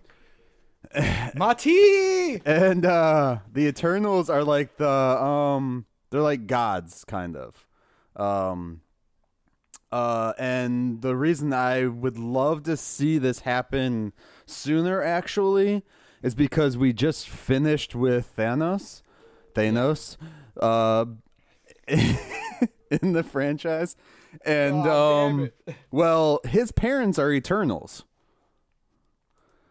[1.34, 2.40] Mati.
[2.44, 7.66] And uh the Eternals are like the um they're like gods kind of.
[8.20, 8.82] Um
[9.90, 14.12] uh and the reason I would love to see this happen
[14.46, 15.82] sooner actually
[16.22, 19.02] is because we just finished with Thanos.
[19.54, 20.16] Thanos
[20.60, 21.06] uh
[21.88, 23.96] in the franchise.
[24.44, 25.50] And damn um
[25.90, 28.04] well, his parents are Eternals.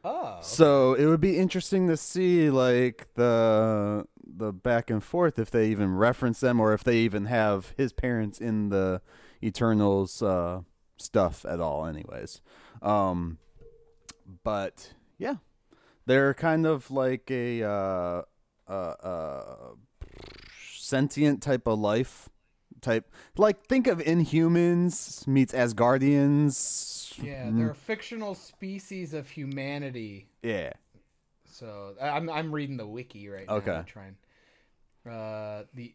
[0.03, 0.39] Oh.
[0.41, 4.05] So it would be interesting to see like the
[4.39, 7.93] the back and forth if they even reference them or if they even have his
[7.93, 9.01] parents in the
[9.43, 10.61] Eternals uh,
[10.97, 11.85] stuff at all.
[11.85, 12.41] Anyways,
[12.81, 13.37] um,
[14.43, 15.35] but yeah,
[16.05, 18.21] they're kind of like a uh,
[18.67, 19.55] uh, uh,
[20.73, 22.29] sentient type of life
[22.81, 23.11] type.
[23.37, 27.21] Like think of Inhumans meets Asgardians.
[27.23, 30.29] Yeah, they're a fictional species of humanity.
[30.41, 30.71] yeah.
[31.51, 33.55] So I'm I'm reading the wiki right now.
[33.55, 33.83] Okay.
[33.85, 34.15] Trying.
[35.07, 35.93] Uh, the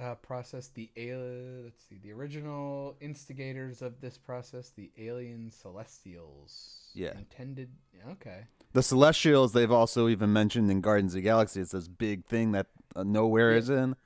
[0.00, 1.64] uh, process, the alien.
[1.64, 6.90] Let's see, the original instigators of this process, the alien celestials.
[6.94, 7.16] Yeah.
[7.16, 7.70] Intended.
[8.12, 8.44] Okay.
[8.72, 11.60] The Celestials, they've also even mentioned in Guardians of the Galaxy.
[11.60, 13.96] It's this big thing that uh, Knowhere is in.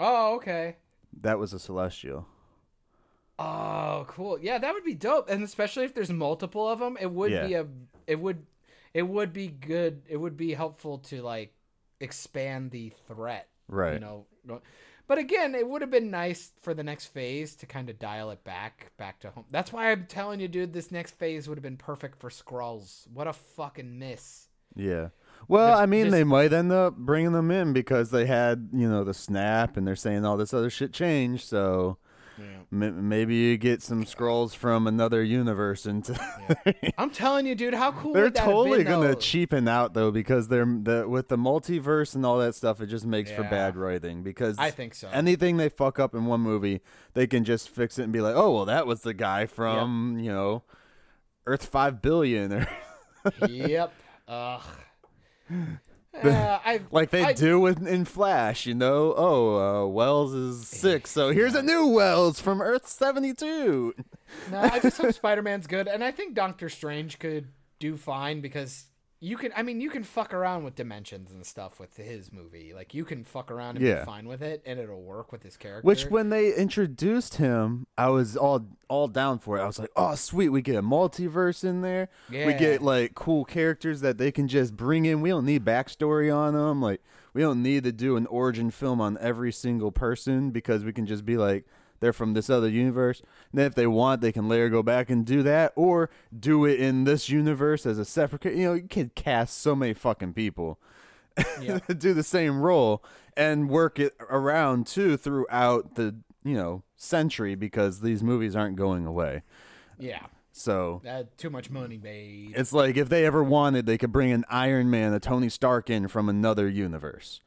[0.00, 0.76] Oh, okay.
[1.20, 2.26] That was a Celestial.
[3.38, 4.38] Oh, cool.
[4.38, 7.46] Yeah, that would be dope, and especially if there's multiple of them, it would Yeah.
[7.46, 7.66] be a.
[8.06, 8.46] It would.
[8.94, 10.02] It would be good.
[10.08, 11.52] It would be helpful to like
[12.00, 13.48] expand the threat.
[13.68, 13.94] Right.
[13.94, 14.26] You know.
[15.08, 18.30] But again, it would have been nice for the next phase to kind of dial
[18.30, 19.44] it back, back to home.
[19.52, 20.72] That's why I'm telling you, dude.
[20.72, 23.06] This next phase would have been perfect for Skrulls.
[23.12, 24.48] What a fucking miss.
[24.74, 25.10] Yeah.
[25.46, 28.88] Well, I mean, just- they might end up bringing them in because they had, you
[28.88, 31.44] know, the snap, and they're saying all this other shit changed.
[31.44, 31.98] So
[32.38, 36.18] m- maybe you get some Skrulls from another universe into.
[36.98, 37.74] I'm telling you, dude.
[37.74, 39.14] How cool they're totally been, gonna though?
[39.14, 42.80] cheapen out though because they're the with the multiverse and all that stuff.
[42.80, 45.08] It just makes for bad writing because I think so.
[45.12, 46.80] anything they fuck up in one movie,
[47.14, 50.18] they can just fix it and be like, oh well, that was the guy from
[50.18, 50.62] you know
[51.46, 52.68] Earth Five Billion or
[53.48, 53.92] yep.
[54.28, 54.62] Ugh.
[56.22, 59.14] Uh, I Like they I- do with in Flash, you know.
[59.16, 63.94] Oh, uh, Wells is sick, so here's a new Wells from Earth seventy two.
[64.50, 67.48] No, I just hope Spider Man's good, and I think Doctor Strange could
[67.78, 68.84] do fine because
[69.20, 69.50] you can.
[69.56, 72.72] I mean, you can fuck around with dimensions and stuff with his movie.
[72.74, 74.00] Like you can fuck around and Yeah.
[74.00, 75.86] be fine with it, and it'll work with his character.
[75.86, 79.62] Which, when they introduced him, I was all all down for it.
[79.62, 82.08] I was like, "Oh, sweet, we get a multiverse in there.
[82.30, 85.20] We get like cool characters that they can just bring in.
[85.22, 86.82] We don't need backstory on them.
[86.82, 87.02] Like,
[87.32, 91.06] we don't need to do an origin film on every single person because we can
[91.06, 91.64] just be like."
[92.00, 93.20] They're from this other universe.
[93.50, 96.64] And then if they want, they can later go back and do that, or do
[96.64, 98.44] it in this universe as a separate.
[98.44, 100.78] You know, you can cast so many fucking people
[101.60, 101.78] yeah.
[101.98, 103.04] do the same role
[103.36, 109.06] and work it around too throughout the you know century because these movies aren't going
[109.06, 109.42] away.
[109.98, 112.52] yeah, So that too much money made.
[112.56, 115.90] it's like if they ever wanted, they could bring an Iron Man, a Tony Stark
[115.90, 117.40] in from another universe,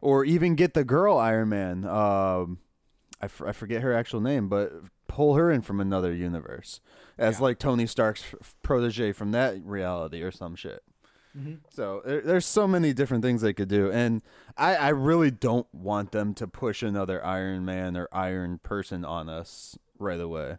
[0.00, 1.84] or even get the girl Iron Man.
[1.84, 2.58] Um,
[3.20, 4.72] I, f- I forget her actual name, but
[5.08, 6.80] pull her in from another universe
[7.16, 7.42] as Yeah.
[7.44, 10.82] like Tony Stark's f- protege from that reality or some shit.
[11.36, 11.54] Mm-hmm.
[11.70, 14.22] So there, there's so many different things they could do, and
[14.56, 19.28] I, I really don't want them to push another Iron Man or Iron Person on
[19.28, 20.56] us right away.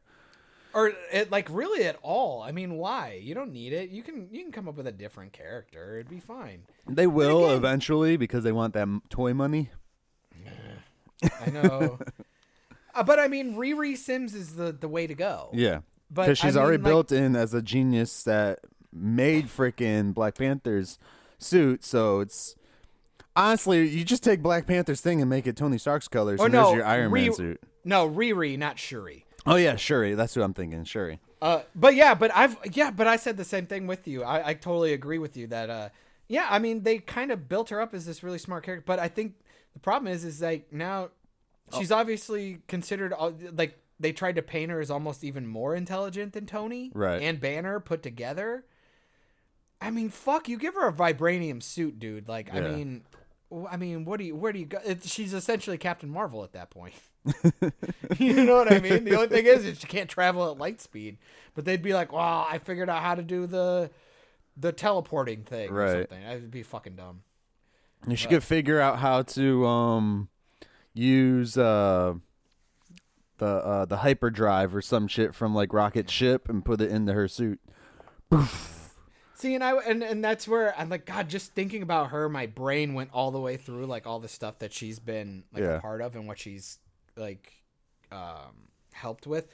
[0.73, 2.41] or it like really at all.
[2.43, 3.19] I mean, why?
[3.21, 3.89] You don't need it.
[3.89, 5.95] You can you can come up with a different character.
[5.95, 6.63] It'd be fine.
[6.87, 9.69] They will again- eventually because they want that toy money.
[11.45, 11.97] I know.
[12.97, 15.49] uh, but I mean, Riri Sims is the the way to go.
[15.53, 15.79] Yeah,
[16.09, 18.59] But, because she's I already like- built in as a genius that
[18.93, 20.97] made freaking Black Panther's
[21.37, 21.83] suit.
[21.83, 22.55] So it's
[23.35, 26.53] honestly, you just take Black Panther's thing and make it Tony Stark's colors, Or and
[26.53, 27.61] no, there's your Iron Man suit.
[27.83, 29.25] No, Riri, not Shuri.
[29.45, 30.13] Oh yeah, Shuri.
[30.13, 30.83] That's who I'm thinking.
[30.83, 31.19] Shuri.
[31.41, 34.23] Uh, but yeah, but I've yeah, but I said the same thing with you.
[34.23, 35.89] I, I totally agree with you that uh,
[36.27, 38.99] yeah, I mean they kind of built her up as this really smart character, but
[38.99, 39.35] I think
[39.73, 41.09] the problem is is like now
[41.75, 43.13] she's obviously considered
[43.53, 47.21] like they tried to paint her as almost even more intelligent than Tony Right.
[47.21, 48.63] and Banner put together.
[49.81, 52.27] I mean, fuck, you give her a vibranium suit, dude.
[52.27, 53.03] Like, I mean,
[53.69, 54.79] I mean, what do you, where do you go?
[54.83, 56.93] It, she's essentially Captain Marvel at that point.
[58.17, 59.03] you know what I mean?
[59.03, 61.17] The only thing is, is she can't travel at light speed.
[61.55, 63.89] But they'd be like, "Wow, I figured out how to do the
[64.55, 65.91] the teleporting thing or Right.
[65.91, 67.23] something." That would be fucking dumb.
[68.03, 70.29] And she could figure out how to um
[70.97, 72.13] use uh
[73.37, 77.13] the uh the hyperdrive or some shit from like Rocket Ship and put it into
[77.13, 77.59] her suit.
[79.35, 82.47] See, and I and and that's where I'm like, God, just thinking about her, my
[82.47, 85.75] brain went all the way through like all the stuff that she's been like Yeah.
[85.77, 86.79] a part of and what she's
[87.15, 87.51] like
[88.11, 89.47] um helped with.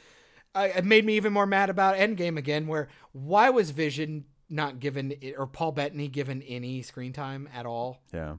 [0.55, 4.79] I, it made me even more mad about Endgame again, where why was Vision not
[4.79, 7.99] given or Paul Bettany given any screen time at all?
[8.13, 8.35] Yeah.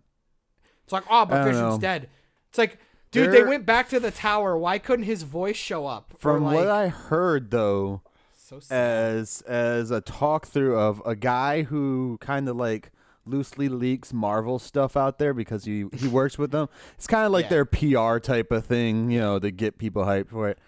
[0.85, 1.79] It's like, oh, but Vision's know.
[1.79, 2.09] dead.
[2.51, 2.79] It's like,
[3.15, 4.57] dude, they went back to the tower.
[4.57, 6.15] Why couldn't his voice show up?
[6.19, 8.03] From what I heard though,
[8.37, 12.91] so as as a talk through of a guy who kind of like
[13.27, 16.69] loosely leaks Marvel stuff out there because he he works with them.
[16.97, 17.49] It's kind of like Yeah.
[17.51, 20.59] their PR type of thing, you know, to get people hyped for it.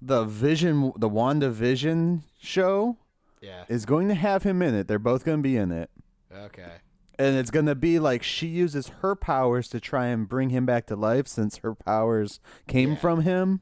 [0.00, 2.96] The Vision, the Wanda Vision show
[3.40, 3.64] yeah.
[3.68, 4.86] is going to have him in it.
[4.88, 5.90] They're both going to be in it.
[6.32, 6.70] Okay.
[7.18, 10.64] And it's going to be like she uses her powers to try and bring him
[10.66, 12.38] back to life since her powers
[12.68, 12.96] came Yeah.
[12.96, 13.60] from him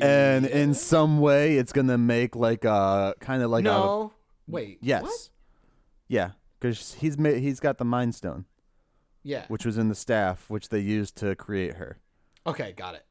[0.00, 4.12] and in some way it's gonna make like a kind of like a no.
[4.46, 4.78] Wait.
[4.80, 5.28] yes what?
[6.06, 6.30] yeah
[6.60, 8.44] because he's made he's got the mind stone
[9.24, 9.46] Yeah.
[9.48, 11.98] which was in the staff which they used to create her
[12.46, 13.04] Okay, got it.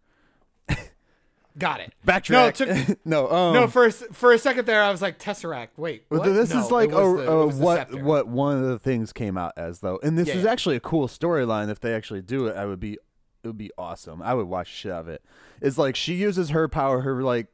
[1.58, 1.94] Got it.
[2.06, 2.56] backtrack No, it
[2.88, 5.70] took- no um, no, for a, for a second there, I was like Tesseract.
[5.78, 6.24] Wait, what?
[6.24, 7.24] this No, is like oh, the-
[7.56, 10.44] the what what one of the things came out as though and this Yeah, is
[10.44, 10.52] yeah.
[10.52, 13.72] actually a cool storyline if they actually do it i would be it would be
[13.78, 15.24] awesome i would watch shit of it
[15.62, 17.48] it's like she uses her power her like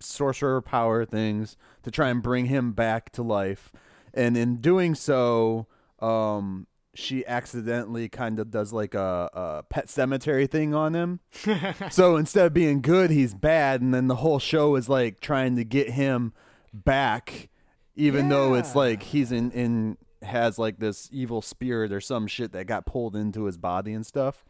[0.00, 3.70] sorcerer power things to try and bring him back to life
[4.14, 5.66] and in doing so
[6.00, 11.20] um she accidentally kind of does like a, a pet cemetery thing on him.
[11.90, 15.56] So instead of being good he's bad and then the whole show is like trying
[15.56, 16.32] to get him
[16.72, 17.48] back
[17.96, 22.52] even though it's like he's in in has like this evil spirit or some shit
[22.52, 24.44] that got pulled into his body and stuff.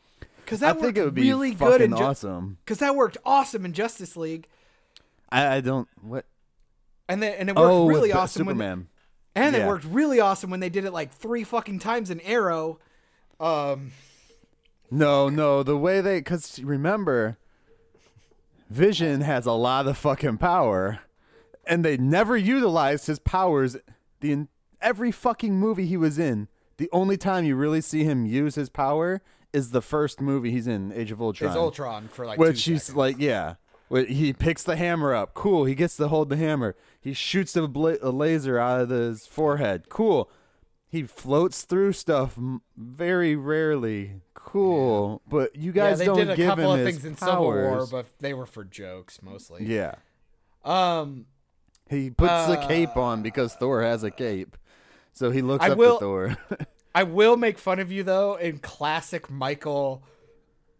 [0.44, 2.58] Because i that think it would be really good and Ju- awesome.
[2.64, 4.46] Because that worked awesome in Justice League,
[5.30, 6.26] I, I don't what?
[7.08, 8.88] And then and it worked oh really awesome when
[9.36, 12.78] And it worked really awesome when they did it like three fucking times in Arrow.
[13.40, 13.90] Um,
[14.90, 17.36] No, no, the way they cuz remember
[18.70, 21.00] Vision has a lot of fucking power
[21.66, 23.76] and they never utilized his powers
[24.20, 24.48] the in,
[24.80, 26.48] every fucking movie he was in.
[26.76, 29.22] The only time you really see him use his power
[29.52, 31.50] is the first movie he's in, Age of Ultron.
[31.50, 33.54] It's Ultron for like which he's like, yeah.
[33.94, 35.34] He picks the hammer up.
[35.34, 35.64] Cool.
[35.64, 36.74] He gets to hold the hammer.
[37.00, 39.88] He shoots a, bla- a laser out of his forehead.
[39.88, 40.30] Cool.
[40.88, 42.38] He floats through stuff
[42.76, 44.20] very rarely.
[44.34, 45.22] Cool.
[45.28, 47.16] But you yeah, guys they don't did a give couple him of his things in
[47.16, 49.64] Civil War, but they were for jokes mostly.
[49.66, 49.96] yeah.
[50.64, 51.26] Um,
[51.90, 54.56] He puts the Uh, cape on because Thor has a cape.
[55.12, 56.36] So he looks I up will- to Thor.
[56.96, 60.04] I will make fun of you though in classic Michael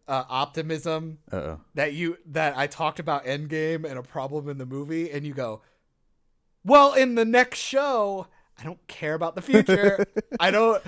[0.09, 1.61] uh, optimism Uh-oh.
[1.75, 5.33] that you that I talked about Endgame and a problem in the movie, and you
[5.35, 5.63] go,
[6.65, 8.27] "Well, in the next show,
[8.59, 10.05] I don't care about the future.
[10.41, 10.83] I don't.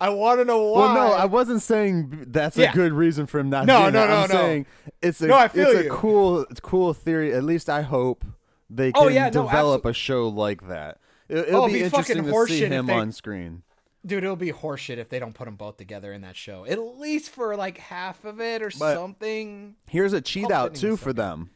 [0.00, 2.70] I want to know why." Well, no, I wasn't saying that's Yeah.
[2.70, 3.66] a good reason for him not.
[3.66, 4.34] No, no, no, I'm no.
[4.34, 4.66] saying
[5.02, 7.32] it's a No, I feel it's a cool, it's cool theory.
[7.32, 8.24] At least I hope
[8.70, 10.98] they Oh, can yeah, develop absol- a show like that.
[11.28, 13.62] It, Oh, it'll it'd be be interesting fucking to see him they- on screen.
[14.06, 16.64] Dude, it'll be horseshit if they don't put them both together in that show.
[16.66, 19.76] At least for like half of it or But- something.
[19.88, 21.50] Here's a cheat out too for them.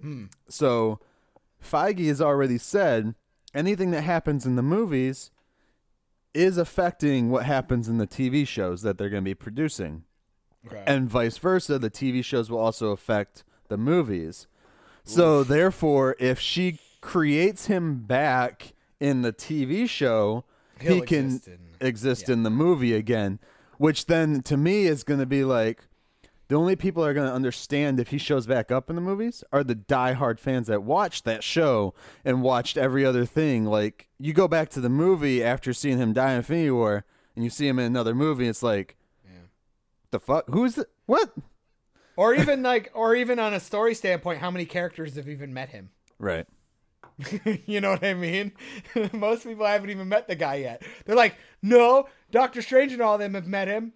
[0.00, 0.24] Hmm.
[0.48, 1.00] So,
[1.62, 3.14] Feige has already said
[3.54, 5.30] anything that happens in the movies
[6.34, 10.04] is affecting what happens in the TV shows that they're going to be producing.
[10.64, 10.84] Okay.
[10.86, 14.46] and vice versa the tv shows will also affect the movies
[15.02, 20.44] so therefore if she creates him back in the tv show
[20.82, 22.34] He'll he can exist in- exist yeah.
[22.34, 23.38] in the movie again
[23.78, 25.88] which then to me is going to be like
[26.52, 29.42] the only people are going to understand if he shows back up in the movies
[29.52, 31.94] are the diehard fans that watched that show
[32.26, 33.64] and watched every other thing.
[33.64, 37.42] Like you go back to the movie after seeing him die in Infinity War, and
[37.42, 38.48] you see him in another movie.
[38.48, 38.98] It's like,
[40.10, 40.44] the fuck?
[40.50, 41.32] Who's the what?
[42.16, 45.70] or even like, or even on a story standpoint, how many characters have even met
[45.70, 45.88] him?
[46.18, 46.46] Right.
[47.66, 48.52] you know what I mean?
[49.12, 50.82] Most people haven't even met the guy yet.
[51.04, 53.92] They're like, no, Doctor Strange and all of them have met him.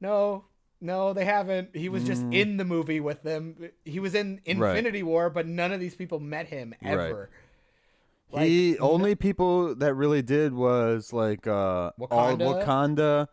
[0.00, 0.44] No,
[0.80, 1.74] no, they haven't.
[1.74, 3.70] He was just in the movie with them.
[3.84, 4.58] He was in Mm.
[4.60, 4.76] Right.
[4.76, 7.30] Infinity War, but none of these people met him ever.
[8.30, 13.28] Like, he only people that really did was like uh all Wakanda?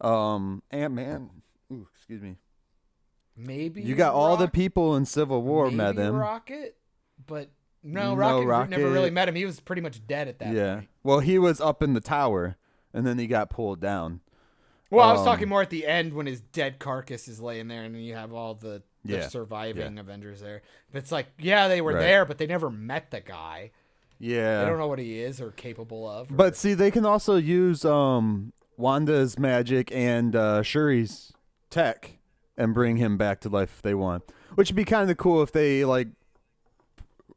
[0.00, 1.30] Wakanda, um, Ant Man.
[1.96, 2.36] Excuse me.
[3.36, 6.14] maybe You got all the people in Civil War met him.
[6.14, 6.76] Rocket,
[7.26, 7.48] but
[7.82, 9.34] no, No, Rocket, never really met him.
[9.34, 10.74] He was pretty much dead at that yeah.
[10.76, 10.88] point.
[11.02, 12.56] Well, he was up in the tower,
[12.94, 14.20] and then he got pulled down.
[14.90, 17.68] Well, I was Um, talking more at the end when his dead carcass is laying
[17.68, 20.62] there, and then you have all the, the Yeah, surviving Avengers there.
[20.92, 22.00] But it's like, yeah, they were Right.
[22.00, 23.70] there, but they never met the guy.
[24.18, 24.60] Yeah.
[24.62, 26.30] They don't know what he is or capable of.
[26.30, 31.32] or- But see, they can also use um Wanda's magic and uh, Shuri's
[31.70, 32.18] tech
[32.56, 34.24] and bring him back to life if they want.
[34.56, 36.08] Which would be kind of cool if they like,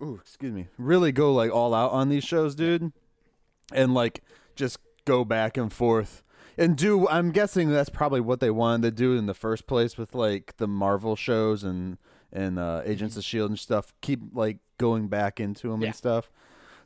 [0.01, 2.91] ooh, excuse me, really go like all out on these shows, dude,
[3.73, 4.23] and like
[4.55, 6.23] just go back and forth
[6.57, 7.07] and do.
[7.09, 10.57] I'm guessing that's probably what they wanted to do in the first place with like
[10.57, 11.97] the Marvel shows and
[12.31, 13.93] and uh, Agents of Shield and stuff.
[14.01, 15.87] Keep like going back into them Yeah.
[15.87, 16.29] and stuff.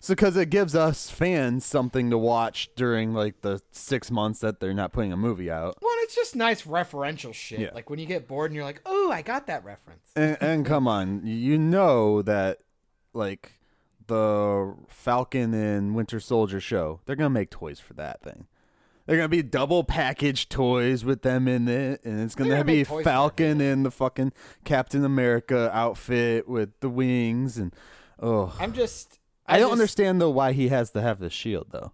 [0.01, 4.62] So, because it gives us fans something to watch during like the six months that
[4.62, 7.60] they're not putting a movie out, well, it's just nice referential shit.
[7.60, 7.72] Yeah.
[7.74, 10.10] Like when you get bored and you're like, oh, I got that reference.
[10.16, 12.60] and, and come on, you know that
[13.14, 13.60] like
[14.07, 18.47] the Falcon and Winter Soldier show, they're gonna make toys for that thing.
[19.05, 22.78] They're gonna be double packaged toys with them in it, and it's gonna, gonna be
[22.78, 24.34] make toys for Falcon in the fucking
[24.66, 27.74] Captain America outfit with the wings, and
[28.20, 29.20] oh, I'm just.
[29.47, 31.93] I, don't just- understand though why he has to have the shield though.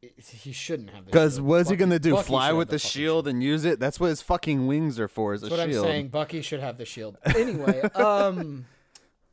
[0.00, 1.06] He shouldn't have.
[1.06, 1.46] Because shield.
[1.46, 2.14] what is he gonna do?
[2.14, 3.80] Bucky Fly with the, fucking shield and use it?
[3.80, 5.34] That's what his fucking wings are for.
[5.34, 5.84] Is a what shield.
[5.84, 6.08] I'm saying.
[6.08, 7.18] Bucky should have the shield.
[7.24, 8.66] Anyway, um,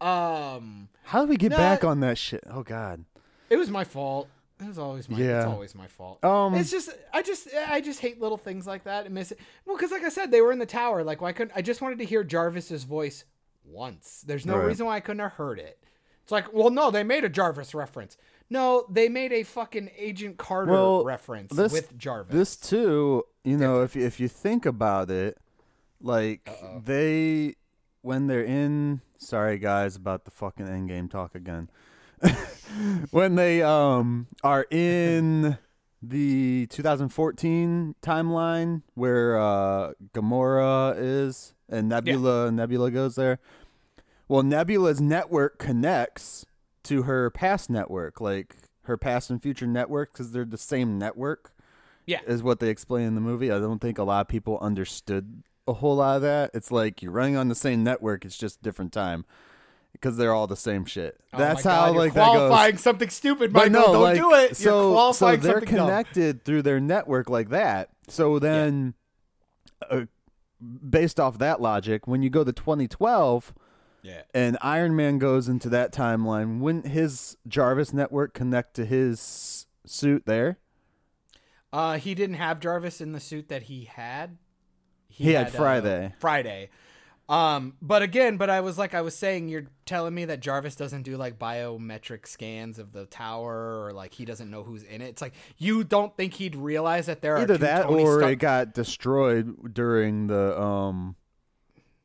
[0.04, 2.44] um, How do we get No, back on that shit?
[2.50, 3.06] Oh God.
[3.50, 4.28] it was my fault.
[4.60, 5.18] It was always my.
[5.18, 5.46] It's Yeah.
[5.48, 6.24] always my fault.
[6.24, 9.40] Um, it's just I just I just hate little things like that and miss it.
[9.66, 11.04] Well, because like I said, they were in the tower.
[11.04, 13.26] Like why couldn't I just wanted to hear Jarvis's voice
[13.66, 14.24] once?
[14.26, 14.68] There's no Right.
[14.68, 15.80] reason why I couldn't have heard it.
[16.22, 18.16] It's like, well, no, they made a Jarvis reference.
[18.50, 22.34] No, they made a fucking Agent Carter Well, reference this- with Jarvis.
[22.34, 25.38] This too, you know, if you, if you think about it,
[26.00, 26.48] like
[26.86, 27.56] they
[28.04, 29.02] when they're in.
[29.18, 31.70] Sorry guys about the fucking endgame talk again.
[33.12, 35.58] when they um are in
[36.02, 43.40] the 2014 timeline where uh Gamora is and Nebula Nebula goes there.
[44.28, 46.46] Well, Nebula's network connects
[46.84, 51.52] to her past network, like her past and future network, because they're the same network.
[52.06, 52.20] Yeah.
[52.28, 53.50] is what they explain in the movie.
[53.50, 56.52] I don't think a lot of people understood a whole lot of that.
[56.54, 59.26] It's like you're running on the same network; it's just different time.
[59.94, 61.20] because they're all the same shit.
[61.34, 62.36] Oh That's how you're like that goes.
[62.36, 63.88] qualifying something stupid, But Michael.
[63.88, 64.58] no, Don't like, do it.
[64.58, 65.88] So, You're qualifying so they're something dumb.
[65.88, 67.90] connected through their network like that.
[68.08, 68.96] So then,
[69.90, 70.06] uh,
[70.90, 73.54] based off that logic, when you go to 2012
[74.02, 74.24] Yeah.
[74.34, 80.26] and Iron Man goes into that timeline, wouldn't his Jarvis network connect to his suit
[80.26, 80.58] there?
[81.72, 84.38] Uh, he didn't have Jarvis in the suit that he had.
[85.16, 86.14] He had uh, Friday.
[86.20, 86.70] Friday.
[87.30, 90.76] Um, but again, but I was like I was saying, you're telling me that Jarvis
[90.76, 95.02] doesn't do like biometric scans of the tower, or like he doesn't know who's in
[95.02, 95.06] it.
[95.08, 98.36] It's like you don't think he'd realize that there are Either that Tony or it
[98.38, 101.16] got destroyed during the um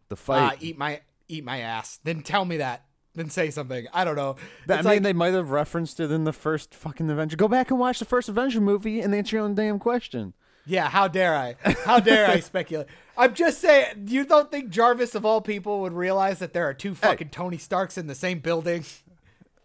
[0.09, 0.16] the Ah,
[0.50, 0.59] fight.
[0.61, 1.98] eat my eat my ass.
[2.04, 2.84] Then tell me that.
[3.14, 3.86] Then say something.
[3.92, 4.36] I don't know.
[4.68, 7.36] I mean, like, they might have referenced it in the first fucking Avenger.
[7.36, 10.34] Go back and watch the first Avenger movie and answer your own damn question.
[10.68, 10.88] Yeah.
[10.88, 11.56] How dare I?
[11.84, 12.86] How dare I speculate?
[13.16, 14.04] I'm just saying.
[14.06, 17.58] You don't think Jarvis of all people would realize that there are two fucking Tony
[17.58, 18.84] Starks in the same building?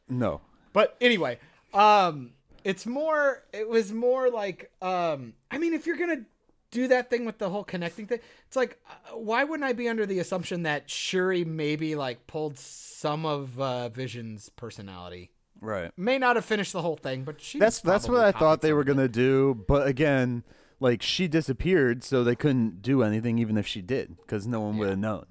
[0.09, 0.41] No.
[0.73, 1.37] But anyway,
[1.73, 2.31] um,
[2.63, 3.43] it's more.
[3.53, 6.25] It was more like, um, I mean, if you're gonna
[6.71, 9.87] do that thing with the whole connecting thing, it's like, uh, why wouldn't I be
[9.87, 15.29] under the assumption that Shuri maybe like pulled some of uh, Vision's personality?
[15.61, 15.91] Right.
[15.95, 17.59] May not have finished the whole thing, but she.
[17.59, 20.43] That's that's what I thought they were gonna do, but again,
[20.79, 24.77] like she disappeared, so they couldn't do anything, even if she did, because no one
[24.77, 25.25] would have known.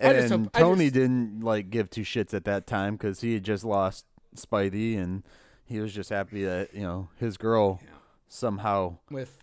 [0.00, 3.20] I And hope- I Tony just- didn't like give two shits at that time because
[3.20, 4.04] he had just lost
[4.36, 5.22] Spidey, and
[5.64, 7.80] he was just happy that you know his girl
[8.28, 9.38] somehow with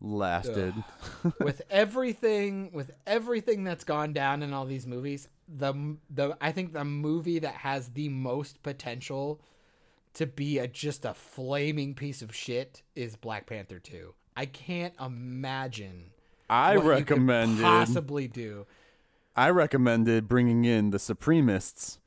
[0.00, 0.72] lasted.
[1.40, 6.72] with everything with everything that's gone down in all these movies the the i think
[6.72, 9.42] the movie that has the most potential
[10.14, 14.94] to be a just a flaming piece of shit is black panther 2 i can't
[15.00, 16.10] imagine
[16.48, 17.62] I what you could recommended.
[17.62, 18.66] possibly do
[19.36, 21.98] I recommended bringing in the Supremists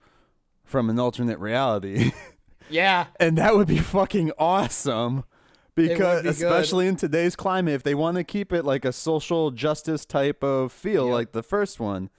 [0.66, 2.12] from an alternate reality.
[2.70, 5.24] yeah and that would be fucking awesome
[5.76, 6.32] because be good.
[6.32, 10.44] especially in today's climate if they want to keep it like a social justice type
[10.44, 11.14] of feel Yep.
[11.14, 12.10] like the first one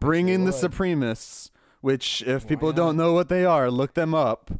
[0.00, 1.50] bring in the supremists
[1.80, 4.50] which if people don't know what they are look them up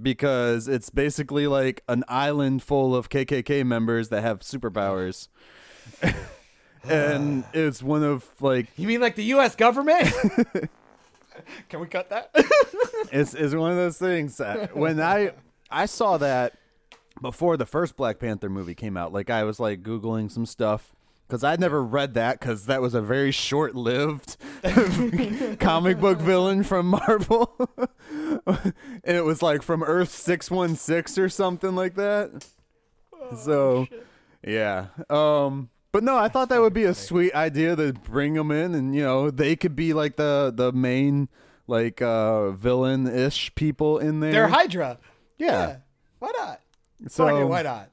[0.00, 5.28] because it's basically like an island full of KKK members that have superpowers.
[6.84, 10.12] And it's one of like you mean like the us government?
[11.68, 12.34] Can we cut that?
[13.10, 15.32] It's it's one of those things that when I
[15.70, 16.54] I saw that
[17.20, 19.12] before the first Black Panther movie came out.
[19.12, 20.94] Like I was like googling some stuff
[21.26, 24.36] because I'd never read that because that was a very short-lived
[25.60, 27.56] comic book villain from Marvel,
[28.46, 32.46] and it was like from Earth six one six or something like that.
[33.36, 33.86] so,
[34.46, 34.86] yeah.
[35.08, 35.70] Um.
[35.92, 38.94] But no, I thought that would be a sweet idea to bring them in, and
[38.94, 41.28] you know they could be like the the main
[41.66, 44.32] like uh villain ish people in there.
[44.32, 44.98] they're hydra
[45.38, 45.76] yeah.
[46.18, 46.60] why not
[47.08, 47.92] So Fuck it, why not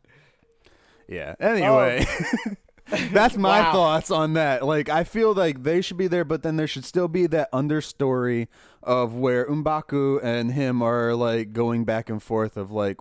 [1.09, 1.33] yeah.
[1.39, 2.05] Anyway,
[3.11, 3.61] that's my.
[3.61, 3.71] Wow.
[3.71, 4.65] thoughts on that.
[4.65, 7.51] Like I feel like they should be there, but then there should still be that
[7.51, 8.47] understory
[8.81, 12.97] of where Mbaku and him are like going back and forth of like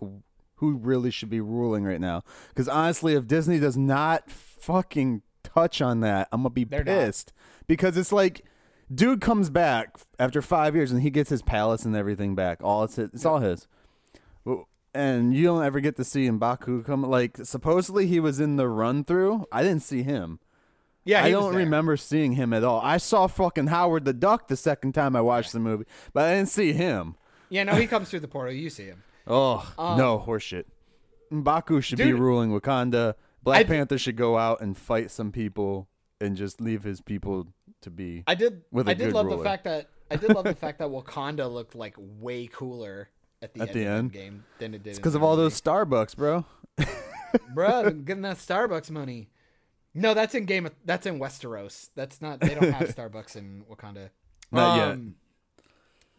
[0.55, 2.23] who really should be ruling right now.
[2.49, 6.91] Because honestly, if Disney does not fucking touch on that, I'm gonna be They're not.
[6.91, 7.33] pissed.
[7.67, 8.45] Because it's like.
[8.91, 12.63] Dude comes back after five years and he gets his palace and everything back.
[12.63, 13.67] All it's it's all his.
[14.93, 17.03] And you don't ever get to see Mbaku come.
[17.03, 19.45] Like supposedly he was in the run through.
[19.51, 20.39] I didn't see him.
[21.05, 22.81] yeah I don't remember seeing him at all.
[22.83, 26.35] I saw fucking Howard the Duck the second time I watched the movie, but I
[26.35, 27.15] didn't see him.
[27.49, 29.63] yeah no he comes through the portal you see him Oh
[29.97, 30.65] no, horseshit.
[31.31, 33.13] Mbaku should be Um, ruling Wakanda.
[33.43, 35.87] Black I- Panther should go out and fight some people
[36.19, 37.47] and just leave his people
[37.81, 38.23] to be.
[38.27, 38.63] I did.
[38.71, 39.37] with a I did love ruler.
[39.37, 43.09] the fact that I did love the fact that Wakanda looked like way cooler
[43.41, 44.11] at the At end the end?
[44.11, 44.95] game than it did.
[44.95, 46.45] because of all those Starbucks, bro.
[47.53, 49.29] bro getting that Starbucks money.
[49.93, 50.65] No, that's in Game.
[50.65, 51.89] Of, that's in Westeros.
[51.95, 52.39] That's not.
[52.39, 54.09] They don't have Starbucks in Wakanda.
[54.51, 54.87] Not yet.
[54.89, 55.15] Um,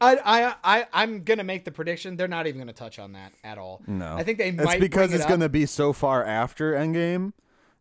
[0.00, 2.16] I, I, I, I'm gonna make the prediction.
[2.16, 3.82] They're not even gonna touch on that at all.
[3.86, 4.80] No, I think they It's might.
[4.80, 7.32] because bring it it's gonna be so far after Endgame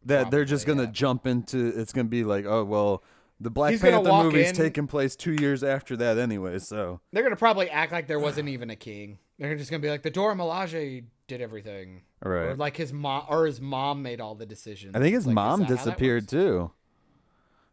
[0.05, 0.91] that they're just gonna yeah.
[0.91, 1.67] jump into.
[1.79, 3.03] It's gonna be like, oh well,
[3.39, 6.59] the Black He's Panther movie's in- taking place two years after that anyway.
[6.59, 9.19] So They're gonna probably act like there wasn't even a king.
[9.37, 12.47] They're just gonna be like the Dora Milaje did everything, Right.
[12.47, 14.95] Or like his mom, or his mom made all the decisions.
[14.95, 16.71] I think his Like, mom that how that disappeared too.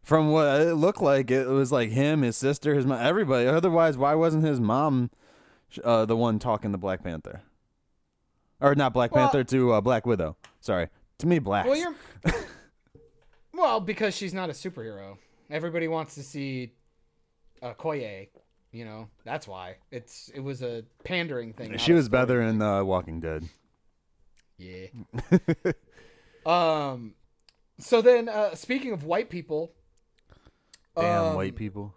[0.03, 3.45] From what it looked like, it was like him, his sister, his mom, everybody.
[3.47, 5.09] Otherwise, why wasn't his mom
[5.83, 7.41] uh, the one talking to Black Panther?
[8.61, 10.37] Or not Black Well- Panther to uh, Black Widow.
[10.61, 10.87] Sorry,
[11.17, 11.65] to me, Black.
[11.65, 11.95] Well, you're.
[13.53, 15.17] well, because she's not a superhero.
[15.49, 16.73] Everybody wants to see
[17.61, 18.29] uh, Koye.
[18.71, 21.77] You know, that's why it's it was a pandering thing.
[21.77, 23.47] She was better in uh, Walking Dead.
[24.57, 24.87] Yeah.
[26.45, 27.13] um.
[27.79, 29.71] So then, uh, speaking of white people,
[30.97, 31.93] Damn um, white people.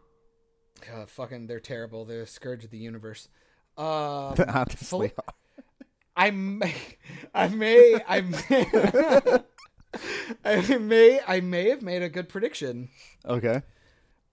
[0.92, 2.04] uh, fucking, they're terrible.
[2.04, 3.28] They're the scourge of the universe.
[3.78, 5.12] Um, Honestly.
[6.16, 6.74] I may,
[7.34, 9.38] I may, I may,
[10.44, 12.88] I may, I may have made a good prediction.
[13.26, 13.62] Okay.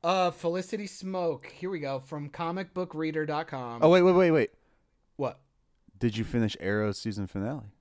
[0.03, 1.47] Uh, Felicity Smoak.
[1.47, 3.81] Here we go from comicbookreader.com.
[3.83, 4.49] Oh wait, wait, wait, wait.
[5.15, 5.39] what?
[5.97, 7.71] Did you finish Arrow's season finale?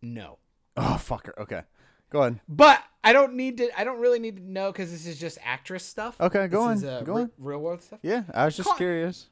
[0.00, 0.38] No.
[0.76, 1.36] Oh fucker.
[1.38, 1.62] Okay.
[2.10, 2.40] Go ahead.
[2.48, 3.68] But I don't need to.
[3.78, 6.18] I don't really need to know because this is just actress stuff.
[6.20, 7.30] Okay, go This on, is, uh, go re- on.
[7.38, 7.98] Real world stuff.
[8.02, 8.78] Yeah, I was just Come on.
[8.78, 9.28] curious.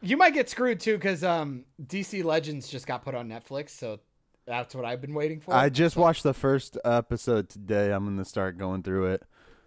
[0.00, 4.00] You might get screwed too because um, DC Legends just got put on Netflix, so
[4.46, 5.52] that's what I've been waiting for.
[5.54, 7.92] I just watched the first episode today.
[7.92, 9.22] I'm gonna start going through it.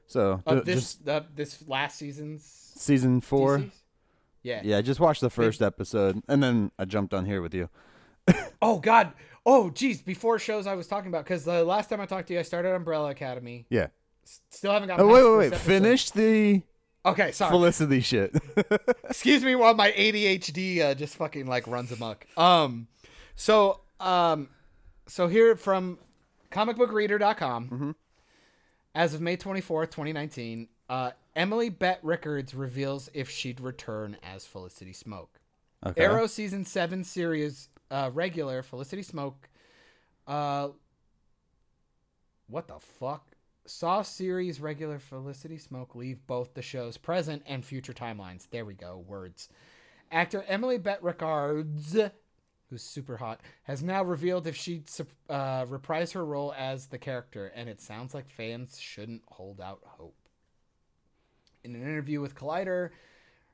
[0.08, 2.44] So of this just uh, this last season's
[2.76, 3.60] season four.
[3.60, 3.84] DC's?
[4.42, 4.62] Yeah.
[4.64, 7.70] Yeah, I just watched the first episode, and then I jumped on here with you.
[8.62, 9.14] Oh God.
[9.46, 10.02] Oh geez.
[10.02, 12.44] Before shows I was talking about because the last time I talked to you, I
[12.44, 13.66] started Umbrella Academy.
[13.70, 13.88] Yeah.
[14.26, 15.00] S- Still haven't got.
[15.00, 15.48] Oh wait, wait, wait.
[15.48, 15.62] episode.
[15.66, 16.62] Finish the
[17.06, 17.52] Okay, sorry.
[17.52, 18.36] Felicity shit.
[19.06, 22.26] Excuse me while my ADHD uh, just fucking like runs amok.
[22.38, 22.88] Um,
[23.36, 24.50] so um,
[25.10, 25.98] so here from
[26.52, 27.96] comicbookreader.com,
[28.96, 34.18] as of May twenty fourth, twenty nineteen, uh, Emily Bett Rickards reveals if she'd return
[34.24, 35.28] as Felicity Smoak.
[35.86, 36.04] okay.
[36.04, 39.36] Arrow season seven series uh, regular Felicity Smoak.
[40.28, 40.70] Uh,
[42.48, 43.26] what the fuck?
[43.66, 48.50] Saw series regular Felicity Smoak leave both the show's present and future timelines.
[48.50, 49.04] There we go.
[49.08, 49.50] Words.
[50.12, 51.96] Actor Emily Bett Rickards,
[52.70, 54.86] who's super hot, has now revealed if she'd
[55.30, 59.80] uh, reprise her role as the character, and it sounds like fans shouldn't hold out
[59.84, 60.16] hope.
[61.64, 62.92] In an interview with Collider,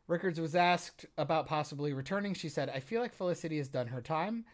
[0.08, 2.34] Rickards was asked about possibly returning.
[2.34, 4.46] She said, I feel like Felicity has done her time.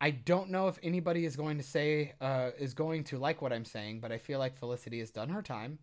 [0.00, 3.52] I don't know if anybody is going to say, uh, is going to like what
[3.52, 5.78] I'm saying, but I feel like Felicity has done her time.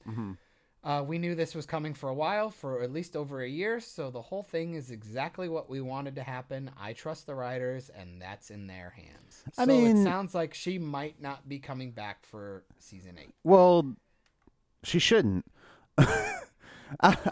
[0.83, 3.79] Uh, we knew this was coming for a while, for at least over a year,
[3.79, 6.69] so the whole thing is exactly what we wanted to happen.
[6.77, 9.43] I trust the writers, and that's in their hands.
[9.57, 13.33] I so it mean- sounds like she might not be coming back for season eight.
[13.45, 13.95] Well,
[14.83, 15.45] she shouldn't.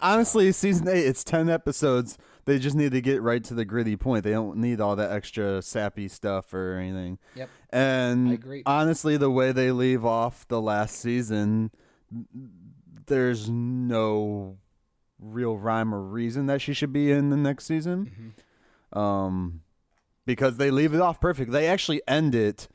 [0.01, 2.17] Honestly, season eight, it's 10 episodes.
[2.45, 4.23] They just need to get right to the gritty point.
[4.23, 7.19] They don't need all that extra sappy stuff or anything.
[7.35, 7.49] Yep.
[7.69, 11.71] And honestly, the way they leave off the last season,
[13.11, 14.57] there's no
[15.19, 18.33] real rhyme or reason that she should be in the next season.
[18.93, 19.61] Um,
[20.25, 21.51] because they leave it off perfect.
[21.51, 22.67] They actually end it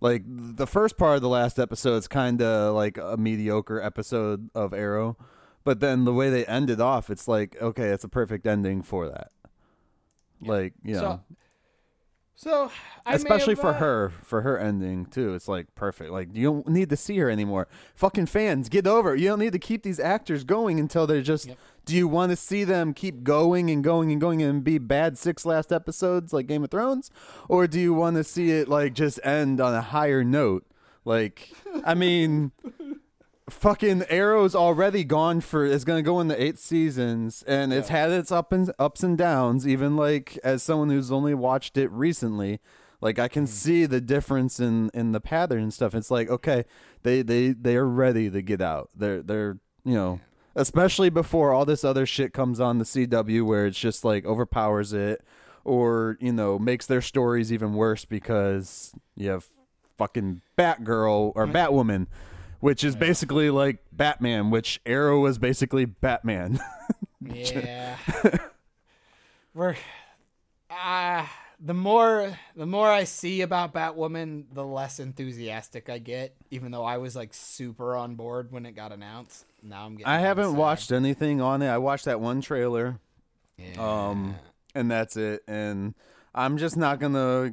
[0.00, 4.48] like the first part of the last episode is kind of like a mediocre episode
[4.54, 5.16] of Arrow,
[5.62, 8.82] but then the way they end it off, it's like okay, it's a perfect ending
[8.82, 9.30] for that.
[10.40, 11.20] Like you know, So,
[12.42, 12.72] so
[13.04, 15.34] I especially have, for uh, her, for her ending too.
[15.34, 16.10] It's like perfect.
[16.10, 17.68] Like you don't need to see her anymore.
[17.94, 19.14] Fucking fans, get over.
[19.14, 19.20] it.
[19.20, 21.48] You don't need to keep these actors going until they're just.
[21.48, 21.58] Yep.
[21.84, 25.18] Do you want to see them keep going and going and going and be bad
[25.18, 27.10] six last episodes like Game of Thrones,
[27.46, 30.64] or do you want to see it like just end on a higher note?
[31.04, 31.52] Like,
[31.84, 32.52] I mean.
[33.50, 38.10] Fucking Arrow's already gone for it's gonna go in the eight seasons and it's had
[38.10, 39.66] its up and ups and downs.
[39.66, 42.60] Even like as someone who's only watched it recently,
[43.00, 43.50] like I can hmm.
[43.50, 45.94] see the difference in in the pattern and stuff.
[45.94, 46.64] It's like okay,
[47.02, 48.90] they they they are ready to get out.
[48.94, 50.20] They're they're you know
[50.54, 54.92] especially before all this other shit comes on the CW where it's just like overpowers
[54.92, 55.22] it
[55.64, 59.46] or you know makes their stories even worse because you have
[59.96, 61.52] fucking Batgirl or hmm.
[61.52, 62.06] Batwoman,
[62.60, 66.60] which is basically like Batman, which Arrow was basically Batman.
[67.22, 67.96] Yeah.
[69.54, 69.76] We're
[70.70, 71.30] ah
[71.62, 76.34] the more the more I see about Batwoman, the less enthusiastic I get.
[76.50, 80.06] Even though I was like super on board when it got announced, now I'm getting.
[80.06, 81.68] I haven't watched anything on it.
[81.68, 82.98] I watched that one trailer,
[83.58, 84.08] Yeah.
[84.08, 84.36] um,
[84.74, 85.42] and that's it.
[85.46, 85.94] And
[86.34, 87.52] I'm just not gonna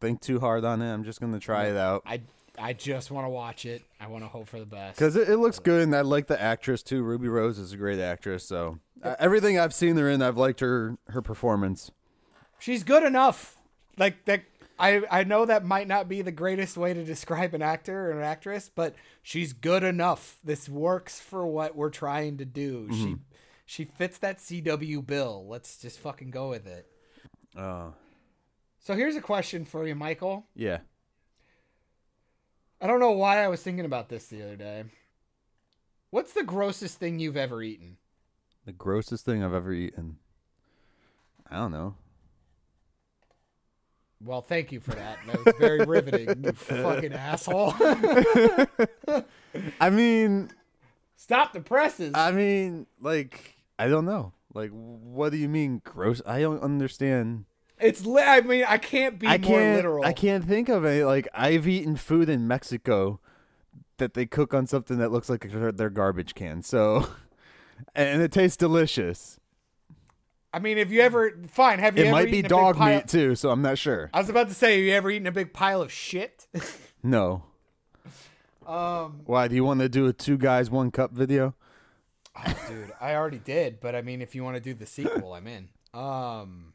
[0.00, 0.92] think too hard on it.
[0.92, 2.22] I'm just gonna try it out I
[2.60, 3.82] I just want to watch it.
[4.00, 4.96] I want to hope for the best.
[4.98, 7.02] because it, it looks good, and I like the actress too.
[7.02, 8.44] Ruby Rose is a great actress.
[8.44, 11.90] So uh, everything I've seen her in, I've liked her her performance.
[12.58, 13.58] she's good enough.
[13.98, 14.42] Like that.
[14.78, 18.12] I, I know that might not be the greatest way to describe an actor or
[18.18, 20.38] an actress, but she's good enough.
[20.42, 22.88] This works for what we're trying to do.
[22.90, 23.16] She
[23.66, 25.44] she fits that CW bill.
[25.46, 26.86] Let's just fucking go with it.
[27.56, 27.92] Oh
[28.78, 30.46] So here's a question for you, Michael.
[30.54, 30.78] yeah.
[32.80, 34.84] I don't know why I was thinking about this the other day.
[36.10, 37.98] What's the grossest thing you've ever eaten?
[38.64, 40.16] The grossest thing I've ever eaten.
[41.50, 41.94] I don't know.
[44.22, 45.18] Well, thank you for that.
[45.26, 47.74] That was very riveting, you fucking asshole.
[49.80, 50.50] I mean,
[51.20, 52.12] Stop the presses.
[52.14, 54.32] I mean, like, I don't know.
[54.54, 56.22] Like, what do you mean gross?
[56.24, 57.44] I don't understand.
[57.82, 59.76] It's li- I mean, I can't be I more can't.
[59.76, 60.04] literal.
[60.04, 61.04] I can't think of it.
[61.06, 63.20] Like, I've eaten food in Mexico
[63.98, 66.62] that they cook on something that looks like their garbage can.
[66.62, 67.06] So,
[67.94, 69.38] and it tastes delicious.
[70.52, 73.34] I mean, have you ever fine, have you It might be dog meat too.
[73.36, 74.10] So I'm not sure.
[74.12, 76.46] I was about to say, have you ever eaten a big pile of shit?
[77.02, 77.44] No.
[78.66, 81.54] um Why do you want to do a two guys one cup video?
[82.36, 85.32] oh, dude, I already did, but I mean if you want to do the sequel,
[85.32, 85.68] I'm in.
[85.94, 86.74] Um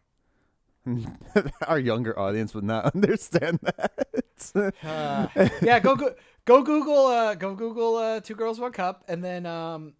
[1.67, 4.71] Our younger audience would not understand that.
[4.83, 5.27] uh,
[5.61, 9.45] yeah, go go go Google uh go Google uh two girls one cup and then
[9.45, 9.93] um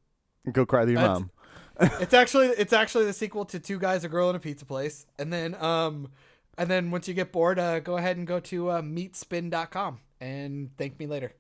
[0.52, 1.32] Go cry to your mom.
[1.80, 5.06] it's actually it's actually the sequel to Two Guys a Girl in a Pizza Place.
[5.18, 6.10] And then um
[6.58, 10.70] and then once you get bored, uh go ahead and go to uh, meatspin.com and
[10.78, 11.34] thank me later.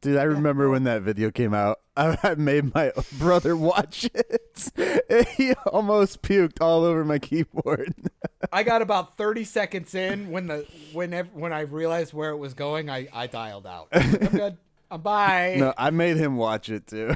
[0.00, 1.80] Dude, I remember when that video came out.
[1.96, 5.28] I, I made my brother watch it.
[5.36, 7.94] he almost puked all over my keyboard.
[8.52, 12.38] I got about 30 seconds in when the when ev- when I realized where it
[12.38, 13.88] was going, I I dialed out.
[13.92, 14.56] I'm good.
[14.90, 15.56] I'm bye.
[15.58, 17.12] no, I made him watch it too.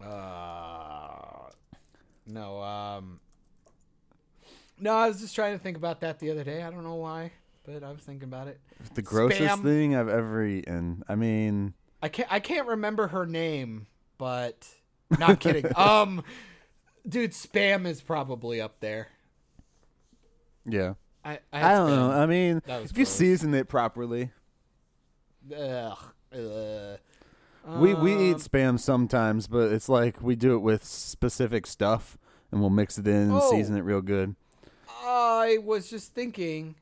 [0.00, 1.50] Uh,
[2.26, 3.20] no, um
[4.78, 6.62] No, I was just trying to think about that the other day.
[6.62, 7.32] I don't know why,
[7.68, 8.60] but I was thinking about it.
[8.94, 9.62] The grossest Spam.
[9.62, 11.02] thing I've ever eaten.
[11.08, 13.86] I mean, I can't I can't remember her name,
[14.16, 14.66] but
[15.18, 15.66] not kidding.
[15.76, 16.22] um
[17.06, 19.08] dude, spam is probably up there.
[20.64, 20.94] yeah.
[21.24, 22.10] I I, I don't know.
[22.10, 24.30] I mean, if you season it properly,
[25.54, 25.98] Ugh,
[26.32, 26.98] ugh.
[27.80, 32.16] we we Um, eat spam sometimes, but it's like we do it with specific stuff,
[32.50, 33.50] and we'll mix it in and Oh.
[33.50, 34.36] season it real good.
[35.04, 36.76] I was just thinking,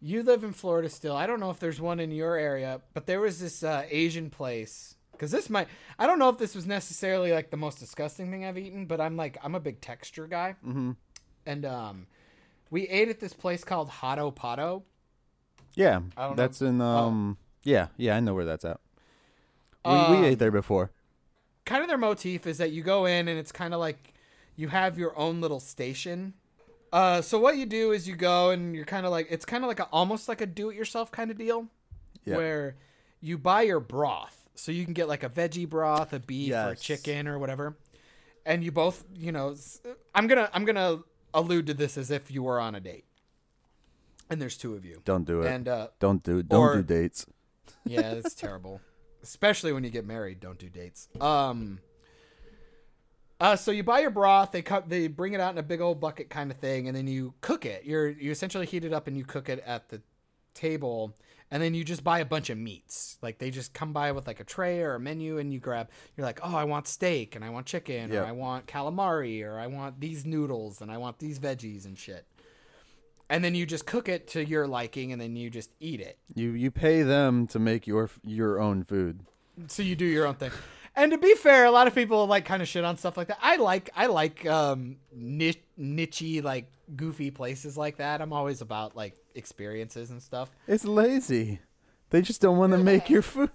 [0.00, 1.14] you live in Florida still.
[1.16, 4.30] I don't know if there's one in your area, but there was this uh, Asian
[4.30, 4.96] place.
[5.12, 5.68] Because this might,
[5.98, 9.00] I don't know if this was necessarily like the most disgusting thing I've eaten, but
[9.02, 10.56] I'm like, I'm a big texture guy.
[10.66, 10.92] Mm-hmm.
[11.44, 12.06] And um,
[12.70, 14.84] we ate at this place called Hotto Potto.
[15.74, 16.42] Yeah, I don't know.
[16.42, 16.84] that's in Oh.
[16.86, 17.36] um.
[17.62, 18.80] Yeah, yeah, I know where that's at.
[19.84, 20.90] We, Um, we ate there before.
[21.66, 24.14] Kind of their motif is that you go in and it's kind of like
[24.56, 26.32] you have your own little station.
[26.92, 29.62] Uh, so what you do is you go and you're kind of like it's kind
[29.64, 31.66] of like a almost like a do-it-yourself kind of deal.
[32.24, 32.36] Yeah.
[32.36, 32.76] where
[33.20, 34.48] you buy your broth.
[34.54, 37.76] So you can get like a veggie broth, a beef, or a chicken, or whatever.
[38.44, 39.54] And you both, you know,
[40.14, 40.98] I'm gonna I'm gonna
[41.32, 43.04] allude to this as if you were on a date.
[44.28, 45.00] And there's two of you.
[45.04, 45.46] Don't do it.
[45.52, 47.26] And uh, don't do don't or- do dates.
[47.84, 48.80] yeah, it's terrible.
[49.22, 51.08] Especially when you get married, don't do dates.
[51.20, 51.78] Um
[53.40, 55.80] uh, so you buy your broth, they cut they bring it out in a big
[55.80, 57.84] old bucket kind of thing, and then you cook it.
[57.84, 60.00] You're you essentially heat it up and you cook it at the
[60.54, 61.16] table,
[61.50, 63.16] and then you just buy a bunch of meats.
[63.22, 65.88] Like they just come by with like a tray or a menu and you grab
[66.16, 68.20] you're like, Oh, I want steak and I want chicken, Yeah.
[68.20, 71.96] or I want calamari, or I want these noodles and I want these veggies and
[71.98, 72.26] shit.
[73.30, 76.18] And then you just cook it to your liking and then you just eat it.
[76.34, 79.20] You you pay them to make your your own food.
[79.68, 80.50] so you do your own thing.
[80.96, 83.28] And to be fair, a lot of people like kind of shit on stuff like
[83.28, 83.38] that.
[83.40, 88.20] I like I like um niche nichey like goofy places like that.
[88.20, 90.50] I'm always about like experiences and stuff.
[90.66, 91.60] It's lazy.
[92.10, 93.50] They just don't want to make your food.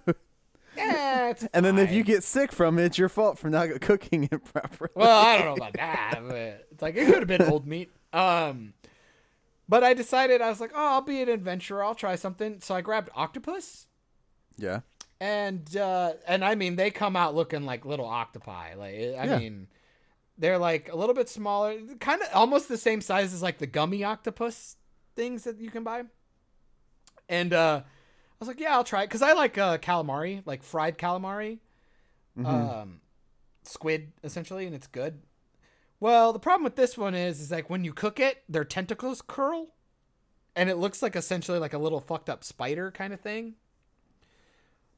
[0.76, 3.68] Yeah, it's And then if you get sick from it, it's your fault for not
[3.80, 4.90] cooking it properly.
[4.94, 6.20] well, I don't know about that.
[6.26, 7.90] But it's like it could have been old meat.
[8.12, 8.74] Um,
[9.68, 11.82] but I decided I was like, oh, I'll be an adventurer.
[11.82, 12.60] I'll try something.
[12.60, 13.86] So I grabbed octopus.
[14.56, 14.80] yeah.
[15.20, 18.74] And uh and I mean they come out looking like little octopi.
[18.74, 19.38] Like I Yeah.
[19.38, 19.68] mean
[20.38, 23.66] they're like a little bit smaller, kind of almost the same size as like the
[23.66, 24.76] gummy octopus
[25.14, 26.02] things that you can buy.
[27.28, 30.62] And uh I was like, yeah, I'll try it cuz I like uh calamari, like
[30.62, 31.58] fried calamari.
[32.44, 33.00] Um
[33.62, 35.22] squid essentially and it's good.
[35.98, 39.22] Well, the problem with this one is is like when you cook it, their tentacles
[39.22, 39.68] curl
[40.54, 43.54] and it looks like essentially like a little fucked up spider kind of thing.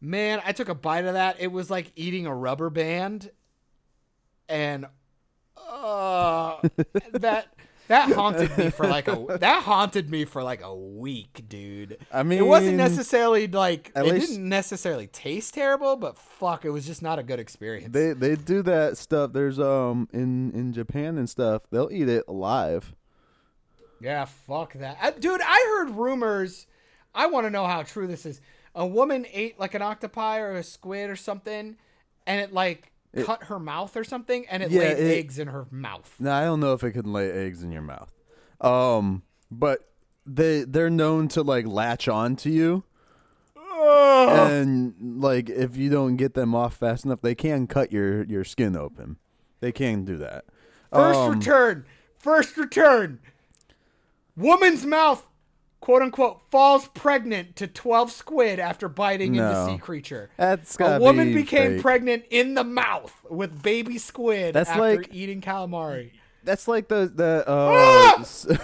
[0.00, 1.36] Man, I took a bite of that.
[1.40, 3.30] It was like eating a rubber band,
[4.48, 4.86] and
[5.56, 6.56] uh,
[7.12, 7.48] that
[7.88, 11.98] that haunted me for like a that haunted me for like a week, dude.
[12.12, 16.70] I mean, it wasn't necessarily like it least- didn't necessarily taste terrible, but fuck, it
[16.70, 17.92] was just not a good experience.
[17.92, 19.32] They they do that stuff.
[19.32, 21.62] There's um in in Japan and stuff.
[21.70, 22.94] They'll eat it alive.
[24.00, 24.96] Yeah, fuck that.
[25.02, 26.66] I, dude, I heard rumors.
[27.14, 28.40] I want to know how true this is.
[28.78, 31.76] A woman ate like an octopi or a squid or something,
[32.26, 32.92] and it like
[33.24, 36.14] cut her mouth or something, and it Yeah, laid it- eggs in her mouth.
[36.20, 38.12] Now I don't know if it can lay eggs in your mouth.
[38.60, 39.88] Um, but
[40.24, 42.84] they they're known to like latch on to you.
[43.80, 48.44] And like if you don't get them off fast enough, they can cut your your
[48.44, 49.16] skin open.
[49.60, 50.44] They can do that.
[50.92, 51.84] First Um, return.
[52.18, 53.20] First return.
[54.36, 55.26] Woman's mouth,
[55.80, 59.66] quote unquote, falls pregnant to 12 squid after biting into No.
[59.66, 60.30] sea creature.
[60.36, 61.82] That's A woman be became fake.
[61.82, 66.10] pregnant in the mouth with baby squid That's after like- eating calamari.
[66.44, 68.46] That's like the the uh, s-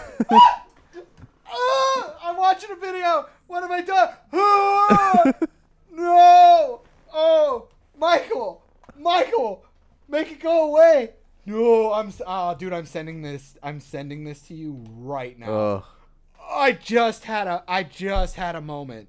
[1.56, 3.26] Ah, I'm watching a video.
[3.46, 4.08] What have I done?
[4.32, 5.32] Ah,
[5.92, 6.80] no.
[7.12, 7.68] Oh,
[7.98, 8.62] Michael.
[8.98, 9.64] Michael,
[10.08, 11.10] make it go away.
[11.46, 12.12] No, I'm.
[12.26, 13.56] Oh, dude, I'm sending this.
[13.62, 15.52] I'm sending this to you right now.
[15.52, 15.84] Ugh.
[16.50, 17.64] I just had a.
[17.68, 19.08] I just had a moment.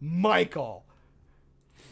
[0.00, 0.84] Michael.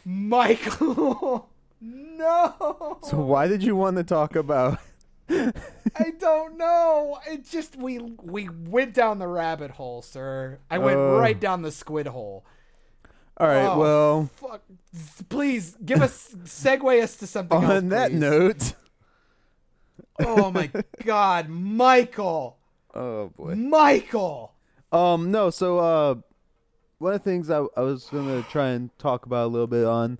[0.04, 1.48] Michael.
[1.80, 2.98] no.
[3.02, 4.78] So why did you want to talk about?
[5.28, 7.18] I don't know.
[7.28, 10.58] It just we we went down the rabbit hole, sir.
[10.70, 11.18] I went Oh.
[11.18, 12.44] right down the squid hole.
[13.38, 13.66] All right.
[13.66, 14.62] Oh, well, fuck.
[15.28, 17.70] Please give us segue us to something else.
[17.70, 18.74] on that note.
[20.20, 20.70] Oh my
[21.04, 22.56] god, Michael.
[22.94, 23.54] Oh boy.
[23.56, 24.54] Michael.
[24.92, 25.50] Um, no.
[25.50, 26.14] So, uh,
[26.98, 29.84] one of the things I, I was gonna try and talk about a little bit
[29.84, 30.18] on,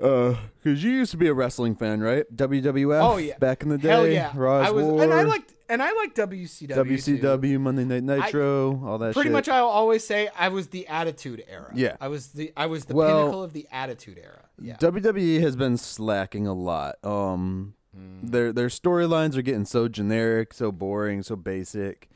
[0.00, 2.24] uh, because you used to be a wrestling fan, right?
[2.34, 3.00] WWF.
[3.02, 3.38] Oh yeah.
[3.38, 3.88] Back in the day.
[3.88, 4.32] Hell yeah.
[4.34, 7.04] Raw's I was War, and I liked and I liked WCW.
[7.04, 7.18] too.
[7.18, 9.14] WCW, Monday Night Nitro, all that.
[9.14, 9.32] Pretty shit.
[9.32, 11.72] much I'll always say I was the attitude era.
[11.74, 11.96] Yeah.
[12.00, 14.44] I was the I was the Well, pinnacle of the attitude era.
[14.60, 14.76] Yeah.
[14.76, 16.96] WWE has been slacking a lot.
[17.04, 18.26] Um, Hmm.
[18.28, 22.10] their their storylines are getting so generic, so boring, so basic,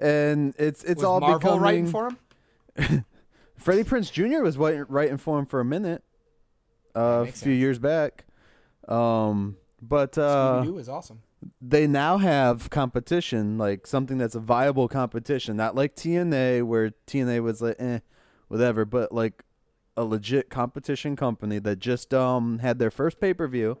[0.00, 1.60] and it's it's was all Marvel becoming.
[1.60, 3.04] writing for him?
[3.56, 4.42] Freddie Prinze Jr.
[4.42, 6.02] was writing, for him for a minute,
[6.96, 7.46] uh, a few sense.
[7.46, 8.24] years back.
[8.88, 11.22] Um, but uh, Scooby-Doo is awesome.
[11.60, 17.42] they now have competition, like something that's a viable competition, not like TNA where TNA
[17.42, 17.98] was like, eh,
[18.48, 19.44] whatever, but like
[19.96, 23.76] a legit competition company that just um had their first pay per view.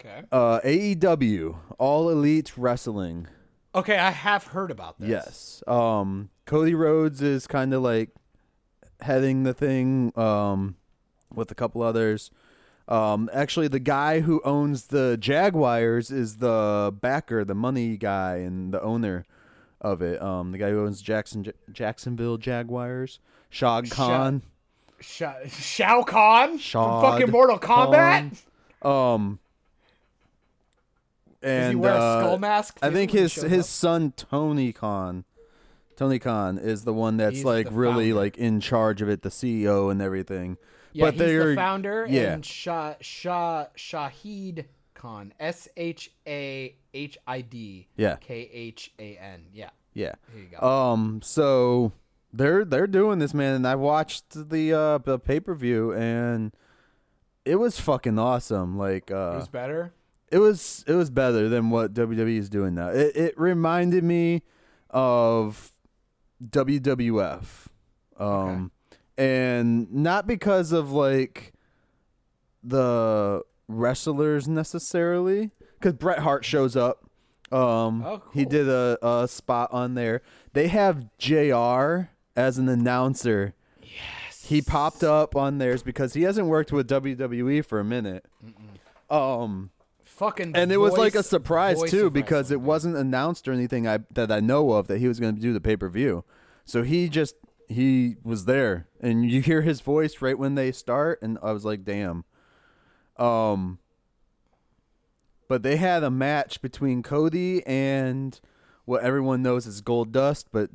[0.00, 0.22] Okay.
[0.30, 3.28] Uh, AEW, All Elite Wrestling.
[3.76, 5.08] Okay, I have heard about this.
[5.08, 5.62] Yes.
[5.66, 8.10] Um, Cody Rhodes is kind of like
[9.02, 10.76] heading the thing um,
[11.34, 12.30] with a couple others.
[12.88, 18.72] Um, actually, the guy who owns the Jaguars is the backer, the money guy, and
[18.72, 19.26] the owner
[19.80, 20.22] of it.
[20.22, 23.18] Um, the guy who owns Jackson Jacksonville Jaguars,
[23.50, 24.42] Shad Khan.
[25.00, 28.36] Sha- Shao Kahn Shad from fucking Mortal Kombat.
[28.80, 29.14] Khan.
[29.14, 29.38] Um,
[31.46, 32.78] Does and he wear uh, a skull mask?
[32.82, 33.66] I too think when he his shows his up?
[33.66, 35.24] son Tony Khan,
[35.96, 38.20] Tony Khan is the one that's He's like the really founder.
[38.20, 40.58] like in charge of it, the CEO and everything.
[40.92, 42.06] yeah, but he's they're the founder.
[42.08, 42.32] yeah.
[42.34, 44.64] and Shah Shah Shahid
[44.94, 48.16] Khan, S H A H I D, Yeah.
[48.16, 49.46] K H A N.
[49.52, 50.12] Yeah, yeah.
[50.32, 50.66] here you go.
[50.66, 51.92] Um, so
[52.32, 53.54] they're they're doing this, man.
[53.54, 56.52] And I watched the uh the pay per view and
[57.44, 58.76] it was fucking awesome.
[58.76, 59.92] Like uh, it was better.
[60.30, 62.88] It was it was better than what WWE is doing now.
[62.88, 64.42] It it reminded me
[64.90, 65.72] of
[66.42, 67.66] WWF.
[68.18, 68.70] Um
[69.18, 71.52] and not because of like
[72.62, 75.50] the wrestlers necessarily
[75.80, 77.04] cuz Bret Hart shows up.
[77.52, 80.22] Um Oh, he did a, a spot on there.
[80.52, 83.54] They have JR as an announcer.
[83.80, 84.44] Yes.
[84.46, 88.26] He popped up on theirs because he hasn't worked with WWE for a minute.
[89.08, 89.70] Um
[90.16, 93.86] fucking and it was like a surprise voice too because it wasn't announced or anything
[93.86, 96.24] I that I know of that he was going to do the pay per view.
[96.64, 97.36] So he just
[97.68, 101.64] he was there, and you hear his voice right when they start, and I was
[101.64, 102.24] like, damn.
[103.16, 103.78] Um,
[105.48, 108.38] but they had a match between Cody and
[108.84, 110.70] what everyone knows as Goldust, but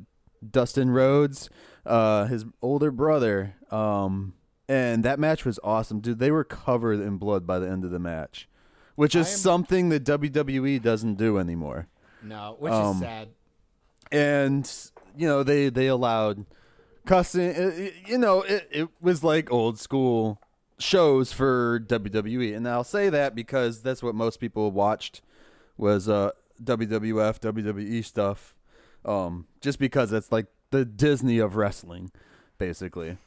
[0.48, 1.50] Dustin Rhodes,
[1.86, 3.54] uh, his older brother.
[3.70, 4.34] Um,
[4.68, 6.18] and that match was awesome, dude.
[6.18, 8.48] They were covered in blood by the end of the match,
[8.94, 11.86] which is am- something that WWE doesn't do anymore.
[12.22, 13.28] No, which Um, is sad.
[14.10, 14.70] And
[15.16, 16.44] you know they they allowed
[17.06, 17.48] cussing.
[17.50, 20.40] It, it- you know it it was like old school
[20.78, 25.22] shows for WWE, and I'll say that because that's what most people watched
[25.76, 26.30] was uh
[26.62, 28.54] WWF WWE stuff.
[29.04, 32.10] Um, just because it's like the Disney of wrestling,
[32.58, 33.18] basically.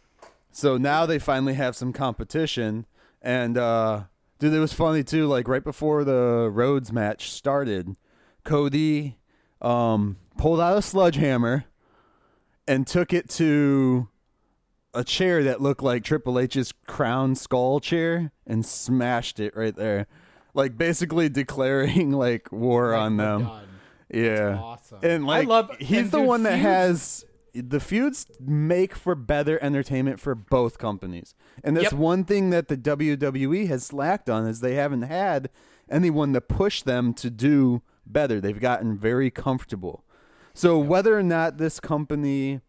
[0.52, 2.86] So now they finally have some competition,
[3.22, 4.04] and uh,
[4.46, 5.28] dude, it was funny too.
[5.28, 7.96] Like right before the Rhodes match started,
[8.44, 9.18] Cody
[9.62, 11.66] um, pulled out a sledgehammer
[12.68, 14.08] and took it to
[14.94, 20.08] a chair that looked like Triple H's crown skull chair and smashed it right there.
[20.54, 23.44] like basically declaring like war Like, on them.
[23.44, 23.68] done.
[24.14, 25.00] Yeah, awesome.
[25.04, 27.26] And I like, love- he's the one that has
[27.56, 31.34] the feuds make for better entertainment for both companies.
[31.64, 31.94] And that's Yep.
[31.94, 35.50] one thing that the WWE has slacked on is they haven't had
[35.90, 38.42] anyone to push them to do better.
[38.42, 40.04] They've gotten very comfortable.
[40.54, 42.62] So whether or not this company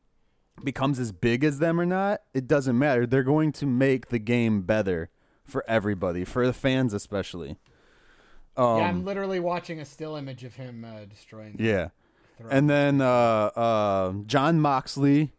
[0.64, 3.06] becomes as big as them or not, it doesn't matter.
[3.06, 5.10] They're going to make the game better
[5.44, 7.56] for everybody, for the fans especially.
[8.56, 11.56] Um, yeah, I'm literally watching a still image of him uh, destroying.
[11.58, 11.88] yeah.
[12.50, 15.32] And then uh, uh, Jon Moxley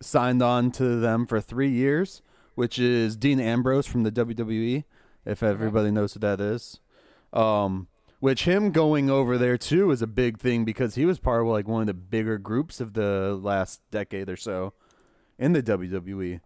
[0.00, 2.22] signed on to them for three years,
[2.54, 4.84] which is Dean Ambrose from the WWE,
[5.24, 6.80] if everybody knows who that is.
[7.32, 7.88] Um,
[8.20, 11.48] which him going over there too is a big thing because he was part of
[11.48, 14.72] like one of the bigger groups of the last decade or so
[15.38, 16.40] in the WWE.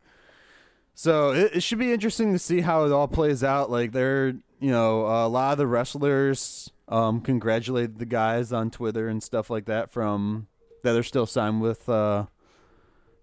[0.95, 3.71] So it, it should be interesting to see how it all plays out.
[3.71, 4.29] Like they're,
[4.59, 9.51] you know, a lot of the wrestlers um, congratulated the guys on Twitter and stuff
[9.51, 10.49] like that from
[10.83, 12.27] that are still signed with uh,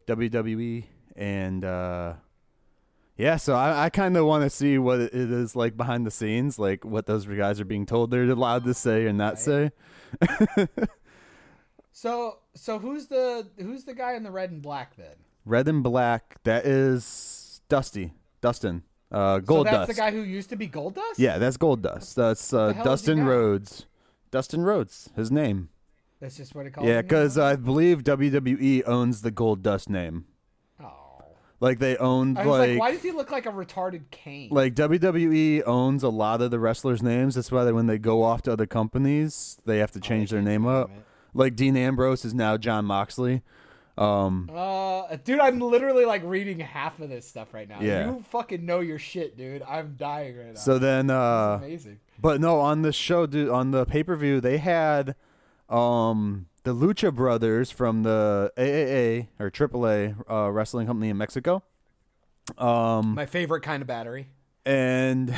[0.08, 0.86] WWE
[1.16, 2.14] and uh,
[3.18, 3.38] yeah.
[3.38, 6.60] So I, I kind of want to see what it is like behind the scenes,
[6.60, 9.72] like what those guys are being told they're allowed to say and not say.
[11.98, 15.16] So so who's the who's the guy in the red and black then?
[15.46, 16.36] Red and black.
[16.44, 19.90] That is Dusty, Dustin, uh, Gold so that's Dust.
[19.90, 21.18] the guy who used to be Goldust.
[21.18, 22.16] Yeah, that's Goldust.
[22.16, 23.28] That's uh, hell is he Dustin now?
[23.28, 23.86] Rhodes.
[24.32, 25.70] Dustin Rhodes, his name.
[26.20, 26.88] that's just what it calls.
[26.88, 30.26] Yeah, because I believe WWE owns the Goldust name.
[30.84, 31.24] oh,
[31.62, 34.50] Like they own I was like, like why does he look like a retarded Kane?
[34.52, 37.36] like WWE owns a lot of the wrestlers' names.
[37.36, 40.42] That's why they, when they go off to other companies, they have to change their
[40.42, 40.90] name up.
[41.34, 43.42] Like Dean Ambrose is now Jon Moxley.
[43.98, 47.80] Um, Uh, dude, I'm literally like reading half of this stuff right now.
[47.82, 48.08] Yeah.
[48.08, 49.62] You fucking know your shit, dude.
[49.64, 50.60] I'm dying right now.
[50.60, 52.00] so then, uh, amazing.
[52.20, 55.16] But no, on the show, dude, on the pay per view, they had
[55.70, 61.64] um the Lucha Brothers from the AAA or AAA uh, wrestling company in Mexico.
[62.58, 64.28] Um, My favorite kind of battery.
[64.66, 65.34] and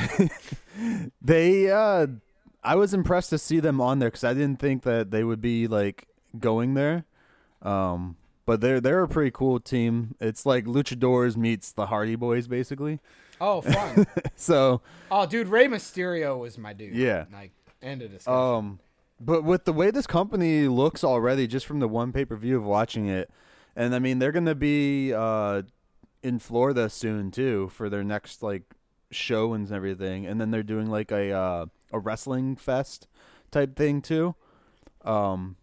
[1.22, 2.06] they, uh,
[2.64, 5.40] I was impressed to see them on there because I didn't think that they would
[5.40, 6.06] be like
[6.38, 7.04] going there.
[7.62, 8.16] Um,
[8.48, 10.14] but they're they're a pretty cool team.
[10.22, 12.98] It's like Luchadors meets the Hardy Boys, basically.
[13.42, 14.06] Oh, fun.
[14.36, 14.80] So
[15.10, 16.94] oh, dude, Rey Mysterio was my dude.
[16.94, 17.26] Yeah.
[17.30, 17.52] Like,
[17.82, 18.40] end of discussion.
[18.40, 18.78] Um,
[19.20, 22.56] but with the way this company looks already, just from the one pay per view
[22.56, 23.30] of watching it,
[23.76, 25.60] and I mean they're gonna be uh
[26.22, 28.62] in Florida soon too for their next like
[29.10, 33.08] show and everything, and then they're doing like a uh, a wrestling fest
[33.50, 34.34] type thing too.
[35.04, 35.56] Um,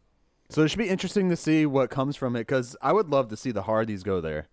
[0.50, 3.30] so it should be interesting to see what comes from it because I would love
[3.30, 4.48] to see the Hardys go there.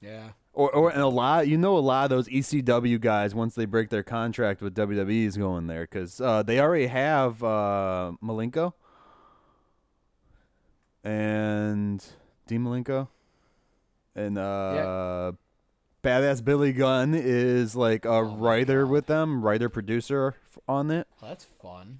[0.00, 0.30] yeah.
[0.52, 3.66] Or, or and a lot, you know, a lot of those ECW guys once they
[3.66, 8.72] break their contract with WWE is going there because uh, they already have uh, Malenko
[11.04, 12.02] and
[12.46, 13.08] Dean Malenko
[14.14, 15.32] and uh,
[16.02, 20.36] Badass Billy Gunn is like a Oh writer with them, writer producer
[20.68, 21.06] on it.
[21.20, 21.98] That's fun.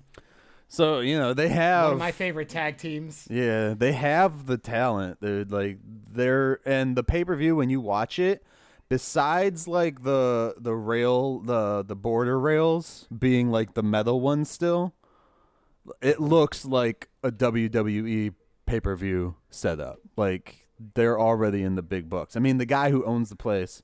[0.77, 3.27] So you know they have One of my favorite tag teams.
[3.31, 5.51] yeah, they have the talent, dude.
[5.51, 5.78] Like
[6.12, 8.44] they're and the pay per view when you watch it,
[8.90, 14.93] besides like the the rail the the border rails being like the metal one still,
[16.03, 18.35] it looks like a WWE
[18.66, 19.98] pay per view setup.
[20.15, 22.36] Like they're already in the big books.
[22.36, 23.82] I mean, the guy who owns the place,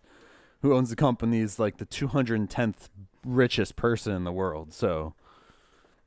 [0.60, 2.90] who owns the company, is like the two hundred and tenth
[3.24, 4.74] richest person in the world.
[4.74, 5.14] So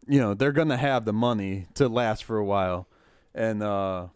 [0.07, 2.88] you know they're gonna have the money to last for a while
[3.34, 4.07] and uh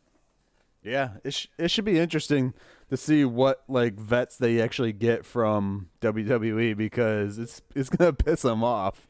[0.83, 2.53] yeah it, sh- it should be interesting
[2.89, 8.41] to see what like vets they actually get from WWE because it's it's gonna piss
[8.41, 9.09] them off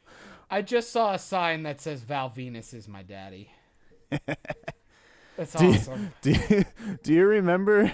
[0.50, 3.52] I just saw a sign that says Val Venis is my daddy.
[5.38, 6.12] That's do you, awesome.
[6.22, 6.66] do you,
[7.04, 7.92] do you remember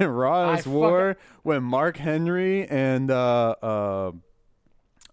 [0.00, 0.66] in Raw I vs.
[0.66, 4.12] War when Mark Henry and uh uh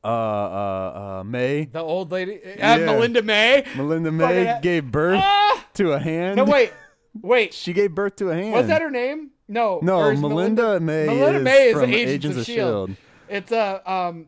[0.06, 2.78] uh uh, uh May The old lady, uh, Yeah.
[2.86, 3.64] Melinda May.
[3.76, 5.66] Melinda May a- gave birth Ah!
[5.76, 6.72] to a hand No, wait,
[7.22, 7.54] wait.
[7.54, 9.32] she gave birth to a hand Was that her name?
[9.48, 9.80] No.
[9.84, 12.90] no or is Melinda, May Melinda is May is from Agents, of, Shield.
[12.90, 12.98] Shield.
[13.30, 14.28] It's a um.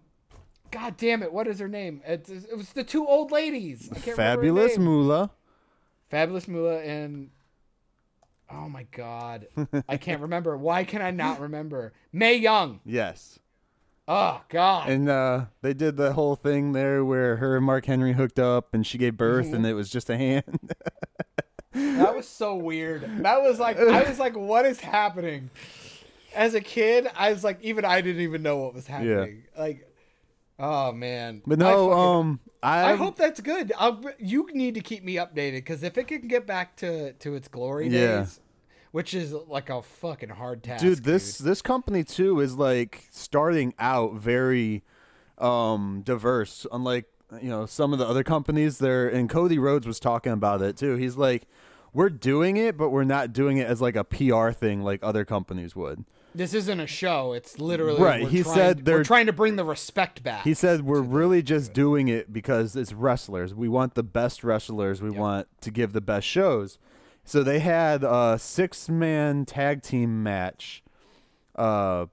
[0.69, 1.31] God damn it!
[1.31, 2.01] What is her name?
[2.05, 3.89] It's, it was the two old ladies.
[3.91, 4.85] I can't Fabulous remember her name.
[5.07, 5.31] Moolah.
[6.09, 7.29] Fabulous Moolah and
[8.51, 9.47] oh my god,
[9.89, 10.57] I can't remember.
[10.57, 11.93] Why can I not remember?
[12.11, 12.79] Mae Young.
[12.85, 13.39] Yes.
[14.07, 14.89] Oh god.
[14.89, 18.73] And uh, they did the whole thing there where her and Mark Henry hooked up
[18.73, 19.55] and she gave birth Mm-hmm.
[19.55, 20.71] and it was just a hand.
[21.73, 23.03] That was so weird.
[23.23, 25.51] That was like I was like, what is happening?
[26.35, 29.43] As a kid, I was like, even I didn't even know what was happening.
[29.57, 29.87] Like,
[30.57, 31.43] Oh man.
[31.45, 33.71] But I no, fucking- um, I, I hope that's good.
[33.77, 37.35] I'll, you need to keep me updated because if it can get back to to
[37.35, 38.21] its glory Yeah.
[38.21, 38.39] days,
[38.91, 43.73] which is like a fucking hard task, dude this this company too is like starting
[43.79, 44.83] out very
[45.37, 46.65] um diverse.
[46.71, 47.05] Unlike
[47.41, 50.77] you know some of the other companies there and cody rhodes was talking about it
[50.77, 50.95] too.
[50.95, 51.43] He's like
[51.93, 55.25] we're doing it but we're not doing it as like a pr thing like other
[55.25, 56.05] companies would.
[56.35, 57.33] This isn't a show.
[57.33, 60.43] It's literally Right, we're he trying- said we're they're- trying to bring the respect back.
[60.43, 63.55] he said we're really just doing it because it's wrestlers.
[63.55, 65.01] We want the best wrestlers.
[65.01, 66.77] We want to give the best shows
[67.27, 70.81] so they had a six man tag team match
[71.55, 72.05] uh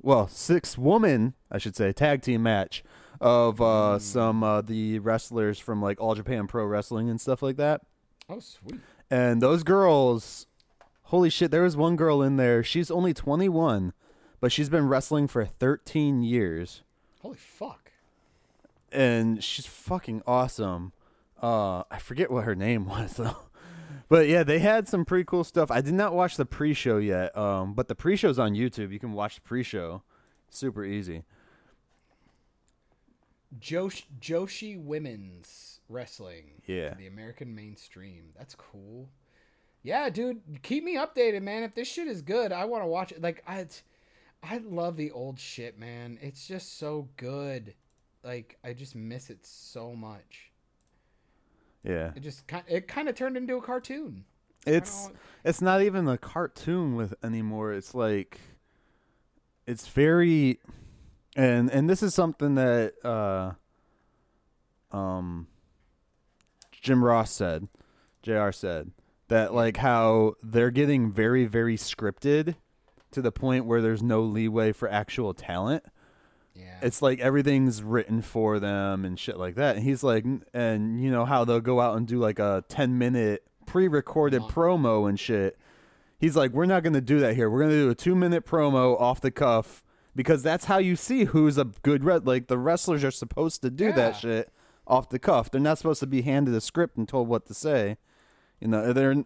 [0.00, 2.82] well six woman i should say tag team match
[3.20, 7.56] of uh some uh the wrestlers from like all japan pro wrestling and stuff like
[7.56, 7.82] that
[8.30, 8.80] oh sweet.
[9.10, 10.46] and those girls
[11.04, 13.92] holy shit there was one girl in there she's only 21
[14.40, 16.82] but she's been wrestling for 13 years
[17.20, 17.92] Holy fuck.
[18.90, 20.92] and she's fucking awesome.
[21.40, 23.36] Uh, I forget what her name was though.
[24.08, 25.70] But yeah, they had some pretty cool stuff.
[25.70, 28.92] I did not watch the pre-show yet, um, but the pre-show's on YouTube.
[28.92, 30.02] You can watch the pre-show.
[30.50, 31.22] Super easy.
[33.58, 36.62] Josh, Joshi Women's Wrestling.
[36.66, 36.94] Yeah.
[36.94, 38.30] The American mainstream.
[38.36, 39.08] That's cool.
[39.82, 41.64] Yeah, dude, keep me updated, man.
[41.64, 43.20] If this shit is good, I want to watch it.
[43.20, 43.66] Like I,
[44.42, 46.18] I love the old shit, man.
[46.22, 47.74] It's just so good.
[48.22, 50.51] Like I just miss it so much.
[51.84, 54.24] Yeah, It just kind, it kind of turned into a cartoon.
[54.64, 55.10] It's
[55.44, 57.72] it's not even a cartoon with anymore.
[57.72, 58.40] It's like
[59.66, 60.60] it's very,
[61.34, 63.52] and and this is something that uh,
[64.96, 65.48] um,
[66.70, 67.68] Jim Ross said,
[68.22, 68.52] Jr.
[68.52, 68.92] said
[69.28, 72.54] that like how they're getting very very scripted
[73.10, 75.84] to the point where there's no leeway for actual talent.
[76.54, 76.78] Yeah.
[76.82, 79.76] It's like everything's written for them and shit like that.
[79.76, 82.98] And he's like, and you know how they'll go out and do like a 10
[82.98, 84.60] minute pre recorded Mon- uh-huh.
[84.60, 85.58] promo and shit.
[86.18, 87.50] He's like, we're not going to do that here.
[87.50, 89.82] We're going to do a two minute promo off the cuff
[90.14, 92.26] because that's how you see who's a good red.
[92.26, 93.92] Like the wrestlers are supposed to do Yeah.
[93.92, 94.52] that shit
[94.86, 95.50] off the cuff.
[95.50, 97.96] They're not supposed to be handed a script and told what to say.
[98.60, 99.24] You know, they're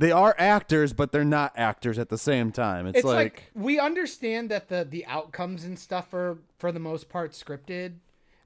[0.00, 2.86] they are actors, but they're not actors at the same time.
[2.86, 6.78] It's, it's like, like, we understand that the the outcomes and stuff are for the
[6.78, 7.96] most part scripted.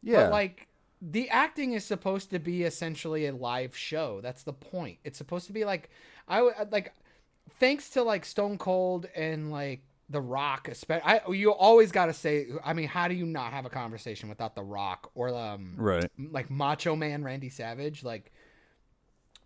[0.03, 0.67] yeah, But like
[1.01, 4.21] the acting is supposed to be essentially a live show.
[4.21, 4.99] That's the point.
[5.05, 5.91] It's supposed to be like
[6.27, 6.41] I
[6.73, 6.93] like
[7.61, 11.09] thanks to like Stone Cold and like The Rock, especially.
[11.09, 12.49] I you always got to say.
[12.65, 16.11] I mean, how do you not have a conversation without The Rock or um right.
[16.19, 18.03] like Macho Man Randy Savage?
[18.03, 18.33] Like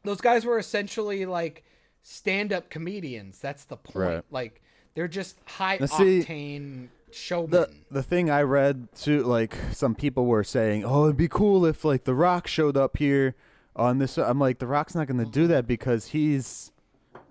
[0.04, 1.64] those guys were essentially like
[2.02, 3.38] stand-up comedians.
[3.38, 3.96] That's the point.
[3.96, 4.24] Right.
[4.30, 4.62] Like
[4.94, 7.50] they're just high Now, octane showmen.
[7.50, 11.64] the the thing I read too, like some people were saying, "Oh, it'd be cool
[11.64, 13.34] if like The Rock showed up here
[13.76, 15.52] on this." I'm like, The Rock's not going to do mm-hmm.
[15.52, 16.72] that because he's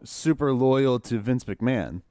[0.04, 2.02] super loyal to Vince McMahon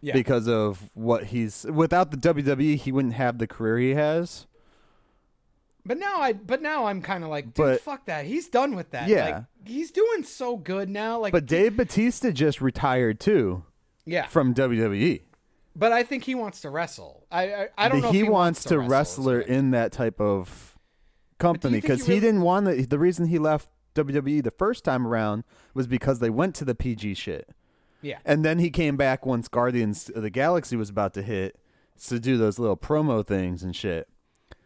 [0.00, 0.12] yeah.
[0.12, 1.66] because of what he's.
[1.72, 4.46] Without the WWE, he wouldn't have the career he has.
[5.86, 8.26] But now I but now I'm kind of like, dude, But- fuck that.
[8.26, 9.08] He's done with that.
[9.08, 9.24] Yeah.
[9.24, 11.18] Like he's doing so good now.
[11.20, 13.64] Like But Dave Batista just retired too
[14.04, 14.26] yeah.
[14.26, 15.22] from WWE.
[15.74, 17.26] But I think he wants to wrestle.
[17.30, 18.10] I I, I don't know.
[18.10, 18.88] he, if he wants, to wrestle,
[19.26, 20.74] wrestler in that type of
[21.38, 22.86] company think he because he, didn't want to.
[22.86, 25.44] The reason he left WWE the first time around
[25.74, 27.50] was because they went to the PG shit,
[28.00, 28.18] Yeah.
[28.24, 31.58] and then he came back once Guardians of the Galaxy was about to hit
[32.08, 34.08] to do those little promo things and shit.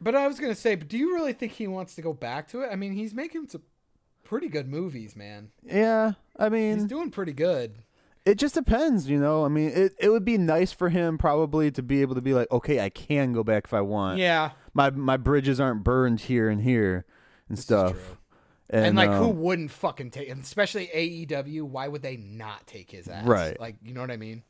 [0.00, 2.48] But I was gonna say, but do you really think he wants to go back
[2.48, 2.68] to it?
[2.72, 3.62] I mean, he's making some
[4.24, 5.50] pretty good movies, man.
[5.62, 7.76] Yeah, I mean, He's doing pretty good.
[8.24, 9.44] it just depends, you know.
[9.44, 12.32] I mean, it it would be nice for him probably to be able to be
[12.32, 14.18] like, okay, I can go back if I want.
[14.18, 14.52] Yeah.
[14.72, 17.04] my my bridges aren't burned here and here
[17.48, 17.92] and stuff.
[17.92, 18.16] true.
[18.72, 20.28] And, like, who um, wouldn't fucking take?
[20.28, 23.26] And especially AEW, why would they not take his ass?
[23.26, 23.58] Right.
[23.58, 24.44] Like, you know what I mean?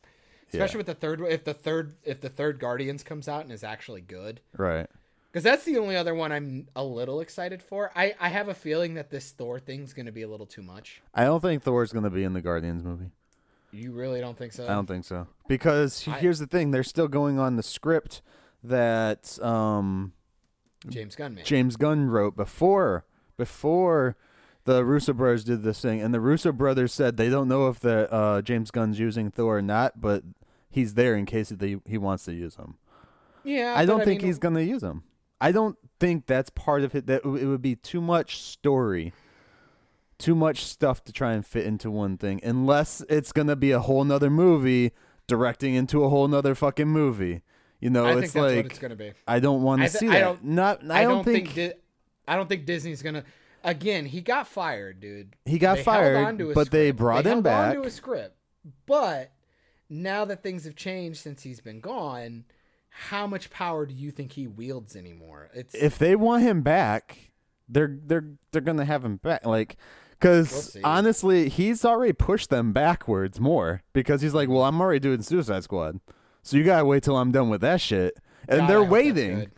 [0.52, 3.64] Especially with the third, if the third, if the third Guardians comes out and is
[3.64, 4.88] actually good, right?
[5.30, 7.90] Because that's the only other one I'm a little excited for.
[7.94, 11.02] I I have a feeling that this Thor thing's gonna be a little too much.
[11.14, 13.10] I don't think Thor's going to be in the Guardians movie.
[13.72, 14.64] You really don't think so?
[14.64, 15.28] I don't think so.
[15.48, 18.22] Because I- here's the thing, they're still going on the script
[18.64, 20.12] that um,
[20.88, 21.44] James Gunn, man.
[21.44, 23.04] James Gunn wrote before
[23.36, 24.16] before
[24.64, 27.80] the Russo brothers did this thing and the Russo brothers said they don't know if
[27.80, 30.24] the uh, James Gunn's using Thor or not, but
[30.68, 32.76] he's there in case they, he wants to use him.
[33.44, 35.04] yeah, I don't think mean, he's going to use him.
[35.40, 39.12] I don't think that's part of it that it would be too much story.
[40.18, 43.70] Too much stuff to try and fit into one thing unless it's going to be
[43.70, 44.92] a whole nother movie
[45.26, 47.40] directing into a whole nother fucking movie.
[47.80, 49.12] You know, I think it's that's like what it's gonna be.
[49.26, 50.20] I don't want to th- see I that.
[50.20, 51.72] don't- Not I, I don't, don't think, think.
[51.72, 51.80] Di-
[52.28, 53.24] I don't think Disney's gonna.
[53.64, 55.34] Again, he got fired, dude.
[55.46, 57.74] He got They fired, on to a but they brought they him back.
[57.76, 58.36] On to a script,
[58.84, 59.32] but
[59.88, 62.44] now that things have changed since he's been gone,
[63.08, 65.48] how much power do you think he wields anymore?
[65.54, 67.30] It's if they want him back,
[67.68, 69.46] they're they're they're gonna have him back.
[69.46, 69.76] Like,
[70.10, 75.00] because We'll honestly, he's already pushed them backwards more because he's like, well, I'm already
[75.00, 76.00] doing Suicide Squad,
[76.42, 78.18] so you gotta wait till I'm done with that shit,
[78.48, 79.38] and God, they're waiting.
[79.40, 79.50] good.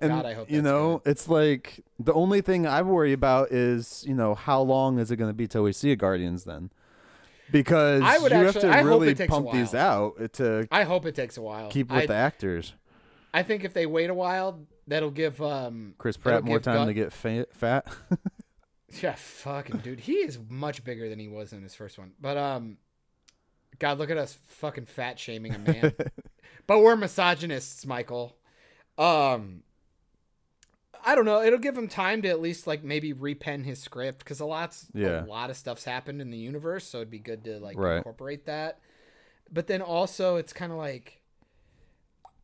[0.00, 4.04] And God, I hope you know, it's like the only thing I worry about is
[4.06, 6.70] you know how long is it going to be till we see a Guardians then?
[7.52, 9.74] Because I would you actually- have I to hope really it takes a pump these
[9.74, 11.68] out to I hope it takes a while.
[11.70, 12.74] keep with I, the actors.
[13.34, 16.86] I think if they wait a while, that'll give um Chris Pratt more time Gun-
[16.88, 17.86] to get fa- fat.
[19.00, 20.00] Yeah, fucking dude.
[20.00, 22.12] He is much bigger than he was in his first one.
[22.20, 22.76] But um
[23.78, 25.94] God, look at us fucking fat shaming a man.
[26.66, 28.36] but we're misogynists, Michael.
[28.98, 29.62] Um
[31.04, 31.40] I don't know.
[31.42, 34.86] It'll give him time to at least like maybe repen his script because a lot's
[34.92, 35.24] Yeah.
[35.24, 37.96] a lot of stuff's happened in the universe, so it'd be good to like Right.
[37.96, 38.78] incorporate that.
[39.50, 41.21] But then also, it's kind of like,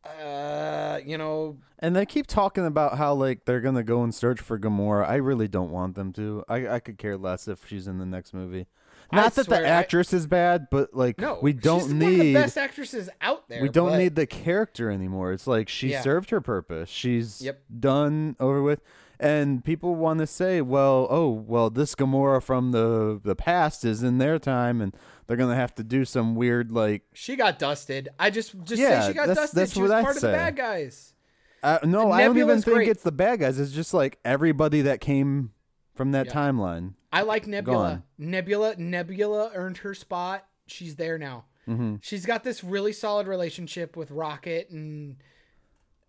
[0.05, 4.39] uh, you know, And they keep talking about how like they're gonna go and search
[4.39, 5.07] for Gamora.
[5.07, 6.43] I really don't want them to.
[6.49, 8.67] I I could care less if she's in the next movie.
[9.11, 11.93] I Not that swear, the I- actress is bad, but like no, we don't she's
[11.93, 13.61] need one of the best actresses out there.
[13.61, 15.31] we don't but- need the character anymore.
[15.33, 16.01] It's like she Yeah.
[16.01, 16.89] served her purpose.
[16.89, 17.61] She's Yep.
[17.79, 18.81] done over with.
[19.21, 24.01] And people want to say, well, oh, well, this Gamora from the the past is
[24.01, 24.95] in their time, and
[25.29, 27.03] they're gonna have to do some weird like.
[27.13, 28.09] She got dusted.
[28.19, 29.57] I just just Yeah, say she got that's- dusted.
[29.59, 30.33] that's she what was I part of the say.
[30.33, 31.13] bad guys.
[31.61, 32.89] Uh, no, I don't even think great.
[32.89, 33.59] it's the bad guys.
[33.59, 35.51] It's just like everybody that came
[35.93, 36.33] from that Yeah.
[36.33, 36.93] timeline.
[37.13, 37.75] I like Nebula.
[37.77, 38.03] Gone.
[38.17, 40.47] Nebula Nebula earned her spot.
[40.67, 41.45] She's there now.
[41.65, 45.17] hmm She's got this really solid relationship with Rocket and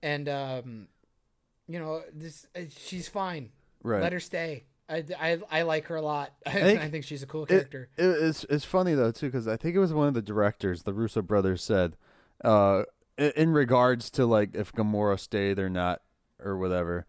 [0.02, 0.88] and um
[1.68, 3.50] you know, this uh, she's fine.
[3.82, 4.00] Right.
[4.02, 4.64] Let her stay.
[4.90, 6.32] I, I, I like her a lot.
[6.46, 7.88] I, think I think she's a cool character.
[7.96, 10.82] it, it's it's funny though too because I think it was one of the directors,
[10.82, 11.96] the Russo brothers, said,
[12.44, 12.82] uh,
[13.16, 16.02] in, in regards to like if Gamora stayed or not
[16.42, 17.06] or whatever,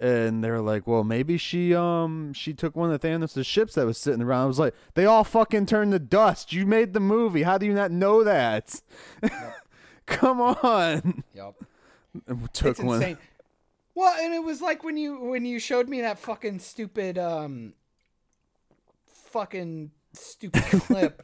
[0.00, 3.96] and they're like, well, maybe she um she took one of Thanos' ships that was
[3.96, 4.44] sitting around.
[4.44, 6.52] I was like, they all fucking turned to dust.
[6.52, 7.42] You made the movie.
[7.44, 8.82] How do you not know that?
[10.06, 11.22] Come on.
[11.34, 11.54] yep.
[12.52, 12.96] Took it's one.
[12.96, 13.18] insane.
[13.94, 17.74] Well, and it was like when you when you showed me that fucking stupid um
[19.06, 21.22] fucking stupid clip.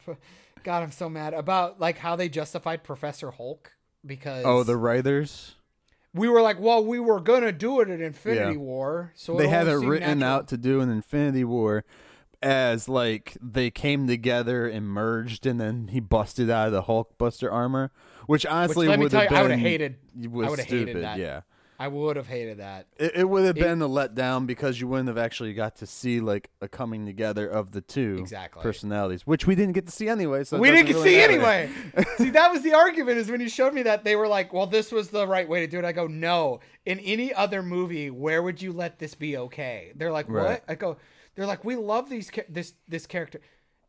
[0.63, 3.71] God, I'm so mad about like how they justified Professor Hulk
[4.05, 5.55] because Oh, the writers.
[6.13, 8.57] we were like, well, we were gonna do it in Infinity Yeah.
[8.57, 10.35] War, so they it had only it seemed written natural.
[10.37, 11.85] out to do an Infinity War
[12.41, 17.17] as like they came together and merged, and then he busted out of the Hulk
[17.17, 17.91] Buster armor,
[18.27, 19.95] which honestly let me would tell have you, I been would've hated-
[20.31, 21.03] was I would've hated stupid.
[21.03, 21.17] that.
[21.19, 21.41] Yeah,
[21.81, 22.87] I would have hated that.
[22.97, 25.85] it, it would have It- been a letdown because you wouldn't have actually got to
[25.87, 28.61] see like a coming together of the two Exactly.
[28.61, 30.43] personalities, which we didn't get to see anyway.
[30.43, 31.69] So we didn't doesn't get to really see anyway.
[32.17, 33.17] see, that was the argument.
[33.17, 35.61] Is when you showed me that they were like, "Well, this was the right way
[35.61, 39.15] to do it." I go, "No." In any other movie, where would you let this
[39.15, 39.93] be okay?
[39.95, 40.61] They're like, "What?" Right.
[40.67, 40.97] I go,
[41.35, 43.39] "They're like, we love these this this character.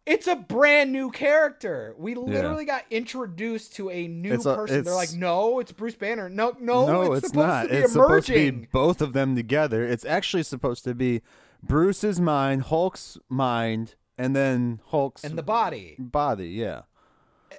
[0.06, 1.94] It's a brand new character.
[1.98, 4.82] We literally got introduced to a new a- person.
[4.82, 7.62] They're like, "No, it's Bruce Banner." No, no, no, it's, it's, supposed not.
[7.64, 8.08] to be it's emerging.
[8.08, 8.32] supposed to
[8.62, 9.84] be both of them together.
[9.86, 11.20] It's actually supposed to be
[11.62, 15.96] Bruce's mind, Hulk's mind, and then Hulk's and the body.
[15.98, 16.48] body.
[16.48, 16.82] Yeah,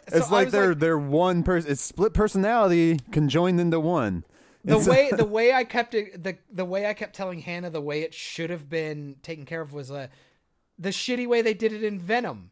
[0.10, 1.72] So it's like they're they're one person.
[1.72, 4.26] It's split personality conjoined into one.
[4.66, 7.70] the It's- way the way I kept it the the way I kept telling Hannah
[7.70, 10.08] the way it should have been taken care of was uh,
[10.82, 12.52] the shitty way they did it in Venom.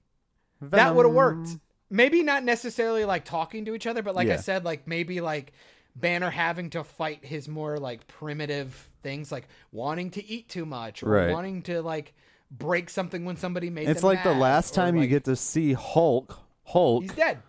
[0.61, 1.49] That would have worked.
[1.89, 5.51] Maybe not necessarily like talking to each other, but like I said, like maybe like
[5.95, 11.01] Banner having to fight his more like primitive things, like wanting to eat too much
[11.01, 11.31] or Right.
[11.31, 12.13] wanting to like
[12.51, 13.89] break something when somebody made.
[13.89, 16.37] It's like the mad, last or, time you get to see Hulk.
[16.65, 17.39] Hulk he's dead.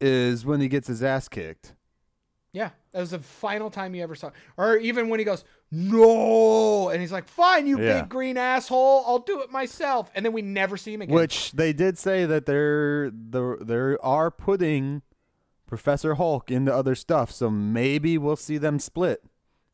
[0.00, 1.74] is when he gets his ass kicked.
[2.92, 4.30] That was the final time you ever saw.
[4.56, 8.00] Or even when he goes, "No," and he's like, "Fine, you Yeah.
[8.02, 11.14] big green asshole, I'll do it myself." And then we never see him again.
[11.14, 15.02] Which they did say that they're the they are putting
[15.66, 19.24] Professor Hulk into other stuff, so maybe we'll see them split.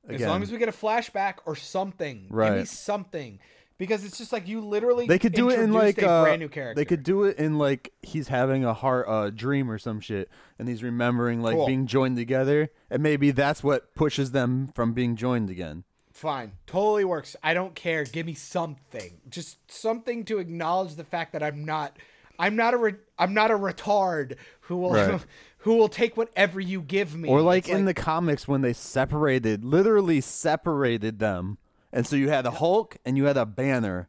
[0.09, 3.39] as long as we get a flashback or something, give me something,
[3.79, 6.41] because it's just like you literally they could do it in like a uh, brand
[6.41, 6.75] new character.
[6.81, 10.29] They could do it in like he's having a heart uh, dream or some shit,
[10.59, 11.67] and he's remembering like Cool.
[11.67, 15.85] being joined together, and maybe that's what pushes them from being joined again.
[16.13, 17.37] Fine, totally works.
[17.45, 18.03] I don't care.
[18.05, 21.97] Give me something, just something to acknowledge the fact that I'm not
[22.39, 25.21] I'm not a re- I'm not a retard who will Right.
[25.59, 27.29] who will take whatever you give me.
[27.29, 31.59] Or like It's in the comics when they separated, literally separated them,
[31.93, 34.09] and so you had a Hulk and you had a Banner,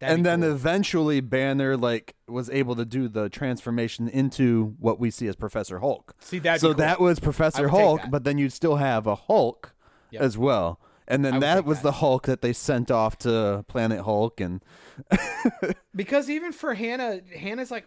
[0.00, 0.50] That'd and then cool.
[0.52, 5.78] eventually Banner like was able to do the transformation into what we see as Professor
[5.78, 6.14] Hulk.
[6.20, 6.74] See, that'd so cool.
[6.78, 9.74] that was Professor Hulk, but then you'd still have a Hulk
[10.10, 10.22] Yep.
[10.22, 10.80] as well.
[11.08, 11.82] And then that was that.
[11.82, 14.62] the Hulk that they sent off to Planet Hulk, and
[15.94, 17.86] because even for Hannah, Hannah's like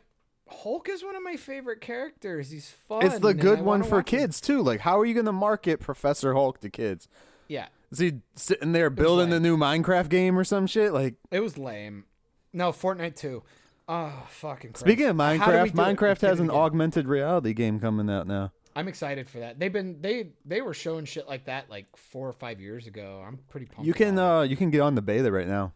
[0.49, 2.51] Hulk is one of my favorite characters.
[2.51, 3.05] He's fun.
[3.05, 4.19] it's the good one for watch him.
[4.19, 4.61] kids too.
[4.61, 7.07] Like, how are you going to market Professor Hulk to kids?
[7.47, 10.91] Yeah, Is he sitting there building the new Minecraft game or some shit?
[10.93, 12.05] Like, it was lame.
[12.53, 13.43] No, Fortnite too.
[13.87, 14.71] Oh fucking.
[14.71, 14.81] Christ.
[14.81, 15.95] speaking of How do we Minecraft.
[15.95, 18.51] Minecraft has an augmented reality game coming out now.
[18.75, 19.59] I'm excited for that.
[19.59, 23.23] They've been they they were showing shit like that like four or five years ago.
[23.25, 23.87] I'm pretty pumped.
[23.87, 25.73] You can uh you can get on the beta right now.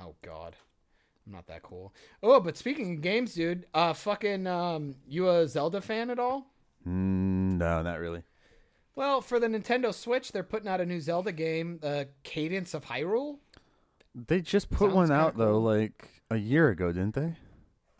[0.00, 0.56] Oh God,
[1.26, 1.94] I'm not that cool.
[2.22, 6.46] Oh, but speaking of games, dude, uh, fucking, um, you a Zelda fan at all?
[6.86, 8.22] Mm, no, not really.
[8.96, 12.84] Well, for the Nintendo Switch, they're putting out a new Zelda game, uh, Cadence of
[12.86, 13.38] Hyrule.
[14.14, 17.34] They just put Sounds one out though, like a year ago, didn't they?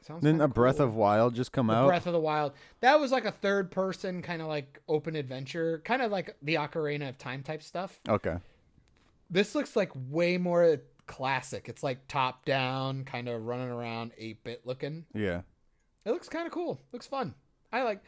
[0.03, 0.87] Sounds Didn't a Breath cool.
[0.87, 1.87] of Wild just come The out?
[1.89, 2.53] Breath of the Wild.
[2.81, 6.55] That was like a third person kind of like open adventure, kind of like the
[6.57, 7.99] Ocarina of Time type stuff.
[8.09, 8.37] Okay.
[9.31, 11.69] This looks like way more classic.
[11.69, 15.07] It's like top down, kind of running around 8 bit looking.
[15.15, 15.41] Yeah.
[16.05, 16.79] It looks kind of cool.
[16.93, 17.35] Looks fun.
[17.73, 18.01] I like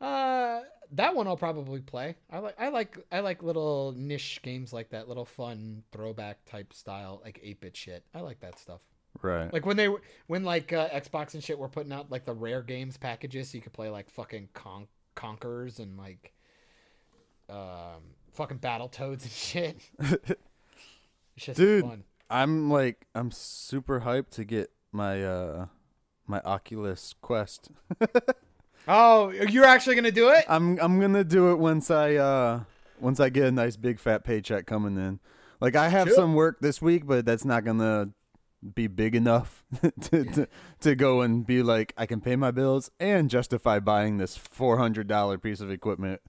[0.00, 0.60] uh
[0.92, 2.16] that one I'll probably play.
[2.30, 6.72] I like I like I like little niche games like that, little fun throwback type
[6.72, 8.04] style like 8-bit shit.
[8.14, 8.80] I like that stuff.
[9.22, 9.52] Right.
[9.52, 9.88] Like when they
[10.26, 13.56] when like uh, Xbox and shit were putting out like the rare games packages so
[13.56, 16.32] you could play like fucking Con- Conkers and like
[17.50, 19.80] um fucking Battle Toads and shit.
[19.98, 20.36] it's
[21.36, 21.84] just Dude.
[21.84, 22.04] fun.
[22.30, 25.66] I'm like I'm super hyped to get my uh
[26.26, 27.70] my Oculus Quest.
[28.88, 30.44] Oh, you're actually going to do it?
[30.48, 32.60] I'm I'm gonna do it once I uh
[33.00, 35.20] once I get a nice big fat paycheck coming in.
[35.60, 36.16] Like I have Sure.
[36.16, 38.10] some work this week, but that's not gonna
[38.74, 39.62] be big enough
[40.00, 40.48] to, to
[40.80, 44.78] to go and be like I can pay my bills and justify buying this four
[44.78, 46.20] hundred dollar piece of equipment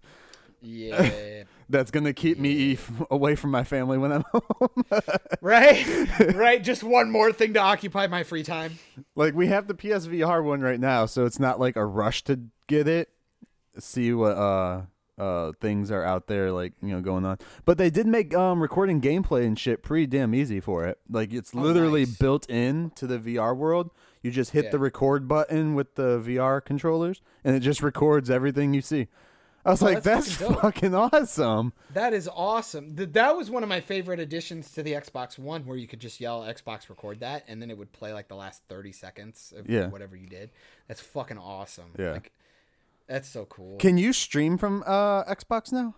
[0.62, 1.44] Yeah.
[1.70, 4.86] That's gonna keep me f- away from my family when I'm home.
[5.42, 5.86] right?
[6.36, 6.64] right?
[6.64, 8.80] Just one more thing to occupy my free time.
[9.16, 12.40] like we have the PSVR one right now, so it's not like a rush to
[12.68, 13.10] get it.
[13.78, 14.82] See what uh
[15.18, 17.38] uh things are out there like you know going on.
[17.66, 20.98] But they did make um recording gameplay and shit pretty damn easy for it.
[21.10, 22.18] Like it's literally Oh, nice.
[22.18, 23.92] built in to the VR world.
[24.22, 24.72] You just hit Yeah.
[24.72, 29.08] the record button with the VR controllers, and it just records everything you see.
[29.66, 31.74] I was Oh, like, that's that's, fucking fucking awesome.
[31.94, 32.96] That is awesome.
[32.96, 36.00] Th- that was one of my favorite additions to the Xbox One, where you could
[36.00, 39.54] just yell Xbox record that, and then it would play like the last thirty seconds
[39.56, 39.88] of Yeah.
[39.88, 40.52] whatever you did.
[40.88, 41.92] That's fucking awesome.
[42.00, 42.14] Yeah.
[42.14, 42.32] Like,
[43.08, 43.78] that's so cool.
[43.78, 45.96] Can you stream from uh Xbox now?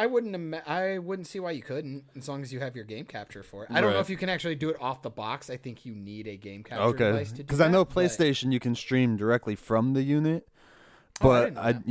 [0.00, 0.34] I wouldn't.
[0.34, 3.42] Ima- I wouldn't see why you couldn't, as long as you have your game capture
[3.42, 3.70] for it.
[3.72, 5.50] I don't know if you can actually do it off the box.
[5.50, 7.94] I think you need a game capture Okay, device to do because I know but-
[7.96, 10.46] PlayStation you can stream directly from the unit,
[11.20, 11.88] Oh, I but didn't know I, that.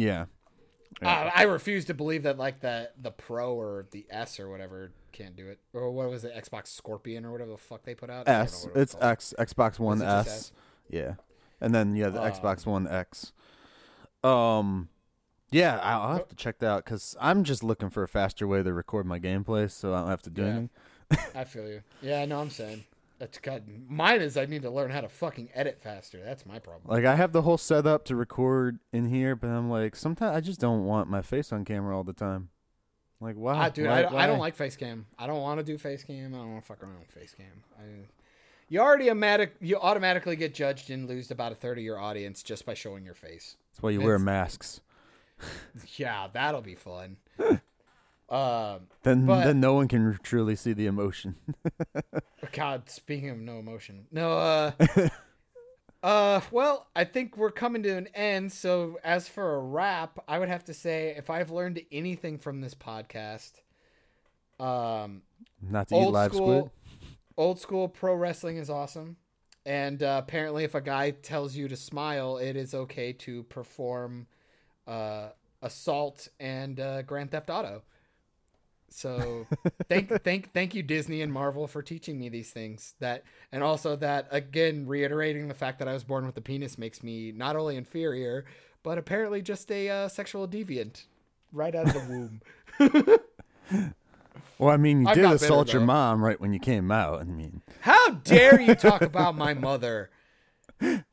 [1.02, 1.10] Yeah.
[1.10, 4.92] Uh, I refuse to believe that like the the Pro or the S or whatever
[5.12, 5.60] can't do it.
[5.74, 8.28] Or what was it, Xbox Scorpion or whatever the fuck they put out?
[8.28, 8.66] I don't know S.
[8.66, 9.04] it It's called.
[9.04, 9.34] X.
[9.40, 10.34] Xbox One Is it just S.
[10.36, 10.52] S?
[10.90, 11.14] Yeah,
[11.62, 13.34] and then yeah, the Um, Xbox One X.
[14.24, 14.90] Um,
[15.52, 18.48] yeah, I- I'll have to check that out because I'm just looking for a faster
[18.48, 20.48] way to record my gameplay, so I don't have to do Yeah.
[20.48, 20.70] anything.
[21.36, 21.82] I feel you.
[22.02, 22.40] Yeah, I know.
[22.42, 22.84] I'm saying
[23.20, 23.64] that's God.
[23.88, 26.22] Mine is I need to learn how to fucking edit faster.
[26.24, 26.84] That's my problem.
[26.94, 30.42] Like I have the whole setup to record in here, but I'm like, sometimes I
[30.42, 32.50] just don't want my face on camera all the time.
[33.20, 35.08] Like, why, Ah, dude, Why- I, don't- I don't like face cam.
[35.18, 36.36] I don't want to do face cam.
[36.36, 37.64] I don't want to fuck around with face cam.
[37.80, 37.84] I,
[38.70, 42.44] you already automatic, you automatically get judged and lose about a third of your audience
[42.44, 43.56] just by showing your face.
[43.72, 44.82] That's why you wear masks.
[45.98, 47.18] Yeah, that'll be fun.
[48.30, 51.36] um, Then, But- then no one can truly see the emotion.
[52.52, 54.34] God, speaking of no emotion, no.
[54.38, 54.72] Uh,
[56.04, 58.52] uh, well, I think we're coming to an end.
[58.52, 62.62] So, as for a wrap, I would have to say, if I've learned anything from
[62.62, 63.54] this podcast,
[64.60, 65.22] um,
[65.62, 67.10] Not to eat old live school, squid.
[67.38, 69.18] old school pro wrestling is awesome.
[69.66, 74.28] And uh, apparently, if a guy tells you to smile, it is okay to perform
[74.88, 75.30] uh,
[75.62, 77.84] assault and uh, Grand Theft Auto.
[78.90, 79.48] So
[79.90, 82.96] thank thank thank you Disney and Marvel for teaching me these things.
[83.00, 86.78] That and also that again reiterating the fact that I was born with a penis
[86.78, 88.46] makes me not only inferior
[88.84, 91.06] but apparently just a uh, sexual deviant
[91.52, 92.42] right out of the womb.
[94.60, 96.92] Well, I mean, you I'm did not bitter, assault your mom right when you came
[96.92, 97.22] out.
[97.22, 100.12] I mean, How dare you talk about my mother?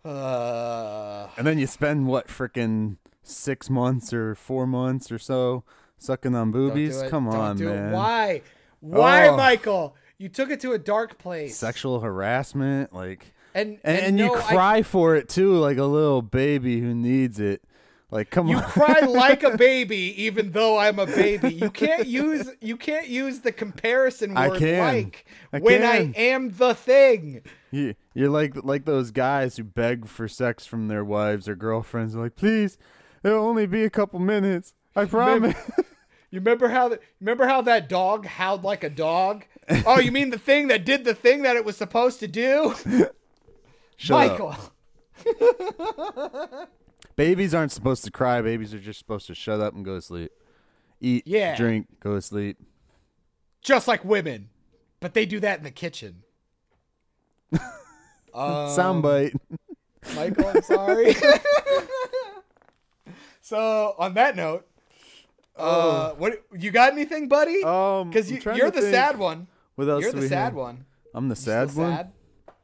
[0.04, 5.64] Uh, And then you spend what freaking six months or four months or so
[6.04, 7.02] sucking on boobies.
[7.08, 7.74] Come Don't on, do it.
[7.74, 7.92] man.
[7.92, 8.42] Why?
[8.80, 9.36] Why, Oh.
[9.36, 9.96] Michael?
[10.18, 11.56] You took it to a dark place.
[11.56, 15.78] Sexual harassment, like, and and, and, and you no, I- cry for it too, like
[15.78, 17.62] a little baby who needs it.
[18.10, 18.62] Like, come You on.
[18.62, 21.52] You cry like a baby, even though I'm a baby.
[21.52, 25.82] You can't use you can't use the comparison I word like I when.
[25.82, 27.42] I am the thing.
[27.72, 32.12] You, you're like like those guys who beg for sex from their wives or girlfriends.
[32.14, 32.78] They're like, please,
[33.24, 34.74] it'll only be a couple minutes.
[34.94, 35.56] I promise.
[36.34, 39.44] You remember how the, remember how that dog howled like a dog?
[39.86, 42.74] Oh, you mean the thing that did the thing that it was supposed to do?
[43.96, 44.56] Shut Michael.
[47.16, 48.42] Babies aren't supposed to cry.
[48.42, 50.32] Babies are just supposed to shut up and go to sleep.
[51.00, 51.54] Eat, Yeah.
[51.54, 52.58] drink, go to sleep.
[53.62, 54.48] Just like women.
[54.98, 56.24] But they do that in the kitchen.
[58.34, 59.36] Um, Soundbite.
[60.16, 61.14] Michael, I'm sorry.
[63.40, 64.66] so, on that note,
[65.56, 67.62] uh, what you got anything, buddy?
[67.62, 69.46] Um, Because you, you're to the sad one.
[69.76, 70.54] What else You're the sad have?
[70.54, 70.84] one.
[71.14, 71.92] I'm the sad one.
[71.92, 72.12] sad?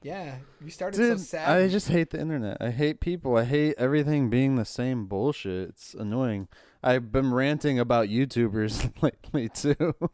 [0.03, 1.49] Yeah, you started Dude, so sad.
[1.57, 2.57] I just hate the internet.
[2.61, 3.37] I hate people.
[3.37, 5.69] I hate everything being the same bullshit.
[5.71, 6.49] It's annoying.
[6.83, 9.95] I've been ranting about YouTubers lately too.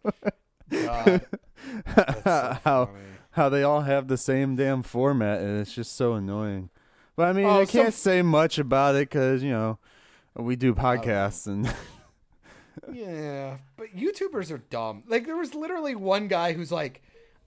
[0.73, 1.21] So
[2.65, 2.91] how
[3.31, 6.71] how they all have the same damn format, and it's just so annoying.
[7.15, 9.79] But I mean, Oh, I can't say much about it because you know
[10.35, 11.73] we do podcasts and
[12.93, 15.05] Yeah, but YouTubers are dumb.
[15.07, 17.03] Like there was literally one guy who's like,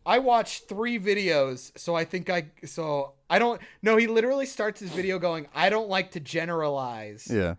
[0.05, 4.79] I watched three videos, so I think I so I don't no, he literally starts
[4.79, 7.55] his video going, I don't like to generalize, yeah.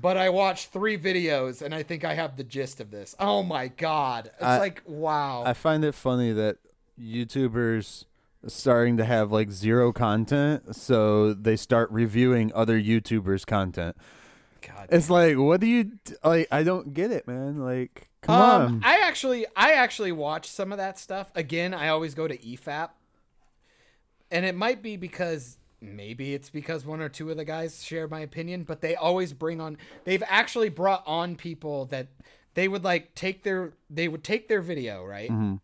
[0.00, 3.14] but I watched three videos and I think I have the gist of this.
[3.18, 4.30] Oh my god.
[4.34, 5.42] It's I- like wow.
[5.44, 6.58] I find it funny that
[7.00, 8.04] YouTubers
[8.46, 13.96] starting to have like zero content, so they start reviewing other YouTubers' content.
[14.86, 14.96] God.
[14.96, 15.92] It's like, what do you
[16.22, 16.48] like?
[16.50, 17.58] I don't get it, man.
[17.58, 18.80] Like, come um, on.
[18.84, 21.30] I actually I actually watch some of that stuff.
[21.34, 22.90] Again, I always go to EFAP.
[24.30, 28.08] And it might be because maybe it's because one or two of the guys share
[28.08, 32.08] my opinion, but they always bring on they've actually brought on people that
[32.54, 35.30] they would like take their they would take their video, right?
[35.30, 35.60] Mhm.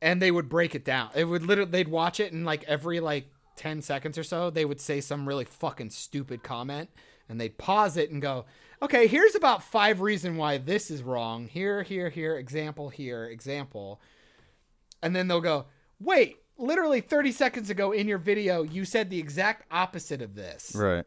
[0.00, 1.10] And they would break it down.
[1.14, 3.26] It would literally they'd watch it and like every like
[3.56, 6.88] 10 seconds or so, they would say some really fucking stupid comment
[7.28, 8.46] and they'd pause it and go,
[8.82, 11.46] "Okay, here's about five reason why this is wrong.
[11.46, 14.00] Here, here, here, example here, example."
[15.02, 15.66] And then they'll go,
[16.00, 20.72] "Wait, literally 30 seconds ago in your video, you said the exact opposite of this."
[20.74, 21.04] right.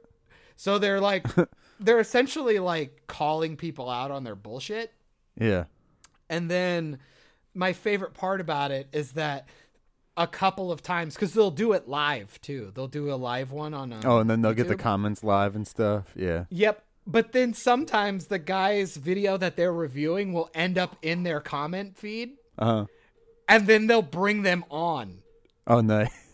[0.56, 1.26] So they're like
[1.80, 4.93] they're essentially like calling people out on their bullshit.
[5.39, 5.65] Yeah.
[6.30, 6.99] And then
[7.53, 9.49] my favorite part about it is that
[10.23, 12.72] a couple of times because they'll do it live too.
[12.76, 13.93] They'll do a live one on.
[13.93, 16.14] Um, Oh, and then they'll get the comments live and stuff.
[16.15, 16.45] Yeah.
[16.49, 16.84] Yep.
[17.07, 21.98] But then sometimes the guy's video that they're reviewing will end up in their comment
[21.98, 22.85] feed, Uh huh.
[23.49, 25.19] and then they'll bring them on.
[25.68, 26.10] Oh, nice.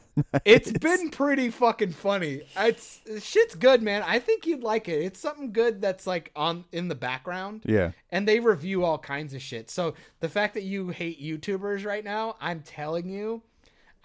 [0.46, 2.42] It's been pretty fucking funny.
[2.58, 4.02] It's shit's good, man.
[4.04, 5.04] I think you'd like it.
[5.04, 7.62] It's something good that's like on in the background.
[7.66, 7.92] Yeah.
[8.10, 9.70] and they review all kinds of shit.
[9.70, 13.44] So the fact that you hate YouTubers right now, I'm telling you,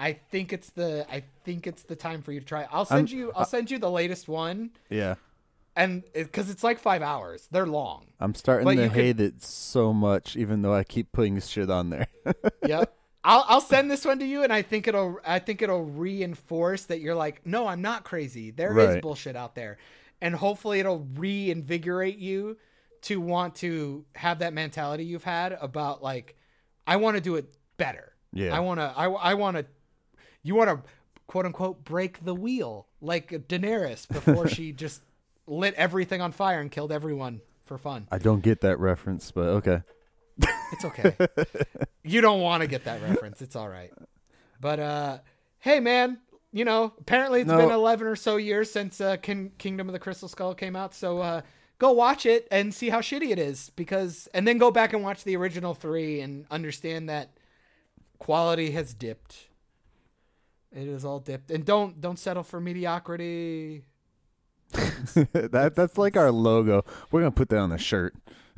[0.02, 2.66] I think it's the I think it's the time for you to try.
[2.70, 5.14] I'll send I'm- you I'll send you the latest one, Yeah.
[5.76, 8.06] and because it's like five hours, they're long.
[8.20, 11.40] I'm starting But to you could- hate it so much, even though I keep putting
[11.40, 12.08] shit on there.
[12.66, 12.92] Yep.
[13.24, 16.84] I'll I'll send this one to you, and I think it'll I think it'll reinforce
[16.86, 18.50] that you're like, no, I'm not crazy.
[18.50, 19.02] There is Right.
[19.02, 19.78] bullshit out there,
[20.20, 22.56] and hopefully it'll reinvigorate you
[23.02, 26.36] to want to have that mentality you've had about like,
[26.86, 28.12] I want to do it better.
[28.32, 28.56] Yeah.
[28.56, 28.92] I want to.
[28.96, 29.66] I I want to.
[30.42, 30.90] You want to
[31.26, 35.02] quote unquote break the wheel like Daenerys before she just
[35.46, 38.06] lit everything on fire and killed everyone for fun.
[38.10, 39.82] I don't get that reference, but okay.
[40.72, 41.14] It's okay.
[42.02, 43.42] you don't want to get that reference.
[43.42, 43.92] It's all right.
[44.60, 45.18] But uh
[45.60, 46.18] hey man,
[46.52, 47.58] you know, apparently it's No.
[47.58, 50.94] been 11 or so years since uh King- Kingdom of the Crystal Skull came out,
[50.94, 51.42] so uh
[51.78, 55.02] go watch it and see how shitty it is because and then go back and
[55.02, 57.30] watch the original 3 and understand that
[58.18, 59.48] quality has dipped.
[60.74, 61.50] It is all dipped.
[61.50, 63.84] And don't don't settle for mediocrity.
[64.72, 66.84] that that's like our logo.
[67.10, 68.14] We're gonna put that on the shirt.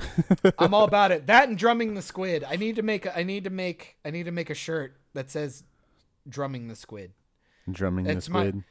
[0.58, 1.26] I'm all about it.
[1.26, 2.44] That and drumming the squid.
[2.44, 4.96] I need to make a, I need to make I need to make a shirt
[5.14, 5.64] that says
[6.28, 7.12] drumming the squid.
[7.70, 8.64] Drumming the It's my- squid.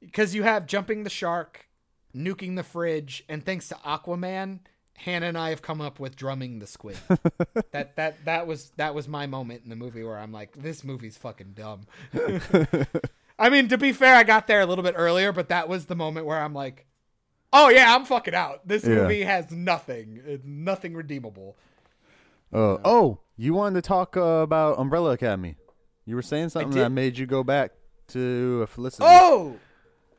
[0.00, 1.68] because you have jumping the shark,
[2.14, 4.60] nuking the fridge, and thanks to Aquaman,
[4.98, 6.98] Hannah and I have come up with drumming the squid.
[7.72, 10.82] that that that was that was my moment in the movie where I'm like, this
[10.84, 11.82] movie's fucking dumb.
[13.38, 15.86] I mean, to be fair, I got there a little bit earlier, but that was
[15.86, 16.86] the moment where I'm like,
[17.52, 18.66] "Oh yeah, I'm fucking out.
[18.66, 18.96] This Yeah.
[18.96, 21.56] movie has nothing, It's nothing redeemable."
[22.52, 25.56] Oh, oh, you wanted to talk uh, about Umbrella Academy.
[26.06, 27.72] You were saying something that made you go back
[28.08, 29.04] to Felicity.
[29.06, 29.56] Oh,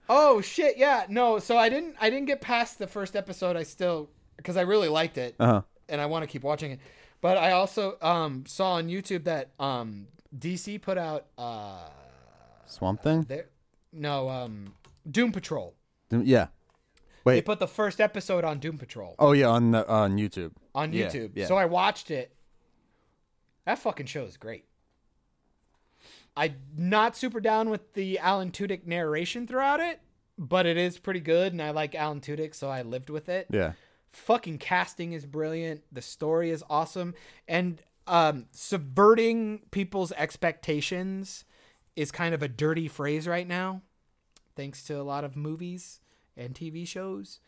[0.08, 1.40] oh shit, yeah, no.
[1.40, 3.58] So I didn't, I didn't get past the first episode.
[3.58, 4.10] I still,
[4.40, 5.62] because I really liked it, Uh huh.
[5.88, 6.80] and I want to keep watching it.
[7.22, 10.08] But I also um saw on YouTube that um
[10.38, 11.88] DC put out uh
[12.66, 13.24] Swamp Thing.
[13.24, 13.50] their
[13.92, 14.74] no um
[15.10, 15.76] Doom Patrol.
[16.12, 16.48] Yeah.
[17.26, 17.36] Wait.
[17.36, 19.16] They put the first episode on Doom Patrol.
[19.20, 20.52] Oh yeah, on the, on YouTube.
[20.74, 21.32] on Yeah, YouTube.
[21.36, 21.46] yeah.
[21.48, 22.34] So I watched it.
[23.66, 24.66] That fucking show is great.
[26.38, 30.00] I'm not super down with the Alan Tudyk narration throughout it,
[30.38, 33.48] but it is pretty good, and I like Alan Tudyk, so I lived with it.
[33.50, 33.74] Yeah.
[34.12, 35.84] Fucking casting is brilliant.
[35.92, 37.14] The story is awesome,
[37.48, 41.46] and um, subverting people's expectations
[41.96, 43.82] is kind of a dirty phrase right now,
[44.56, 46.00] thanks to a lot of movies
[46.36, 47.40] and TV shows.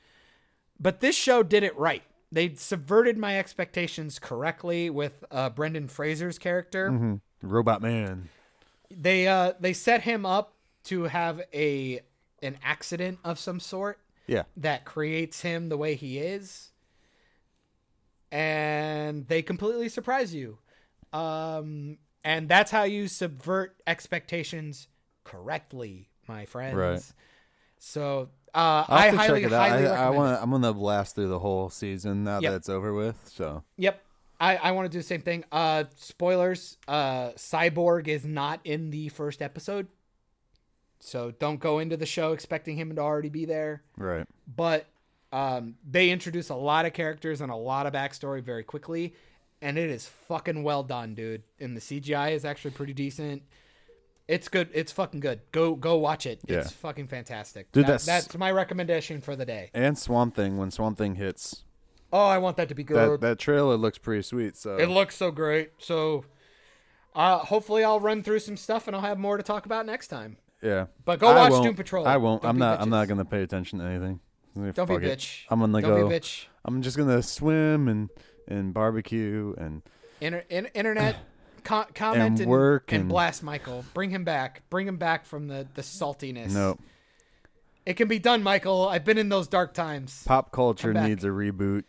[0.79, 2.03] But this show did it right.
[2.31, 6.89] They subverted my expectations correctly with uh, Brendan Fraser's character.
[6.89, 8.29] hmm Robot Man.
[8.91, 10.53] They uh, they set him up
[10.85, 12.01] to have a
[12.43, 13.99] an accident of some sort
[14.31, 14.43] Yeah.
[14.57, 16.71] that creates him the way he is
[18.31, 20.57] and they completely surprise you
[21.13, 24.87] um and that's how you subvert expectations
[25.23, 27.03] correctly my friends Right.
[27.77, 29.69] so uh i highly check it out.
[29.69, 30.41] highly I, I want.
[30.41, 32.51] I'm gonna blast through the whole season now Yep.
[32.51, 33.17] that it's over with.
[33.27, 34.01] So yep
[34.39, 38.91] i i want to do the same thing uh spoilers uh cyborg is not in
[38.91, 39.87] the first episode
[41.03, 44.25] so don't go into the show expecting him to already be there right.
[44.55, 44.85] but
[45.33, 49.13] um, they introduce a lot of characters and a lot of backstory very quickly,
[49.61, 51.43] and it is fucking well done, dude.
[51.57, 53.43] And the CGI is actually pretty decent.
[54.27, 54.67] It's good.
[54.73, 55.39] It's fucking good.
[55.53, 56.41] Go go watch it.
[56.45, 56.59] Yeah.
[56.59, 57.71] It's fucking fantastic.
[57.71, 59.69] Dude, That- that's- that's my recommendation for the day.
[59.73, 60.57] And Swamp Thing.
[60.57, 61.63] When Swamp Thing hits,
[62.11, 63.21] Oh, I want that to be that good.
[63.21, 64.57] that trailer looks pretty sweet.
[64.57, 65.71] So it looks so great.
[65.77, 66.25] So,
[67.15, 70.07] uh, hopefully, I'll run through some stuff and I'll have more to talk about next
[70.09, 70.35] time.
[70.61, 70.85] Yeah.
[71.05, 72.07] But go I watch won't- Doom Patrol.
[72.07, 72.41] I won't.
[72.43, 72.81] Don't I'm not.
[72.81, 74.19] I'm not gonna pay attention to anything.
[74.55, 75.19] Don't Fuck be a it.
[75.19, 75.43] bitch.
[75.49, 76.07] I'm gonna Don't go.
[76.09, 76.45] be a bitch.
[76.65, 78.09] I'm just gonna swim and
[78.47, 79.81] and barbecue and
[80.19, 81.15] Inter- in- internet
[81.63, 83.85] co- comment and, work and and- blast Michael.
[83.93, 84.63] Bring him back.
[84.69, 86.53] Bring him back from the the saltiness.
[86.53, 86.77] no
[87.83, 88.87] it can be done, Michael.
[88.87, 90.23] I've been in those dark times.
[90.27, 91.85] pop culture needs a reboot,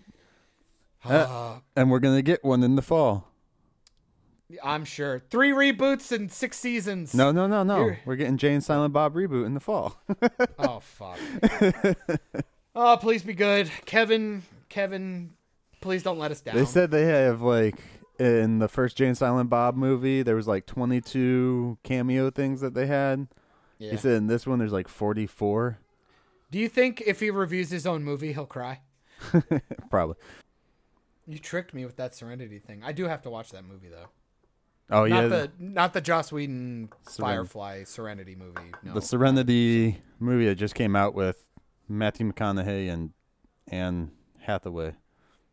[1.05, 3.29] Uh, and we're gonna get one in the fall.
[4.63, 7.15] I'm sure three reboots and six seasons.
[7.15, 7.79] No, no, no, no.
[7.85, 9.97] You're- We're getting Jay and Silent Bob reboot in the fall.
[10.59, 11.19] Oh fuck.
[12.75, 14.43] oh, please be good, Kevin.
[14.69, 15.31] Kevin,
[15.81, 16.57] please don't let us down.
[16.57, 17.77] They said they have like
[18.19, 22.75] in the first Jay and Silent Bob movie, there was like 22 cameo things that
[22.75, 23.27] they had.
[23.79, 23.91] Yeah.
[23.93, 25.79] He said in this one, there's like 44.
[26.51, 28.83] Do you think if he reviews his own movie, he'll cry?
[29.91, 30.17] Probably.
[31.27, 32.83] You tricked me with that Serenity thing.
[32.85, 34.09] I do have to watch that movie though.
[34.93, 38.73] Oh not yeah, the not the Joss Whedon Seren- Firefly Serenity movie.
[38.83, 38.95] No.
[38.95, 41.45] the Serenity movie that just came out with
[41.89, 43.11] Matthew McConaughey and
[43.69, 44.11] Anne
[44.41, 44.95] Hathaway.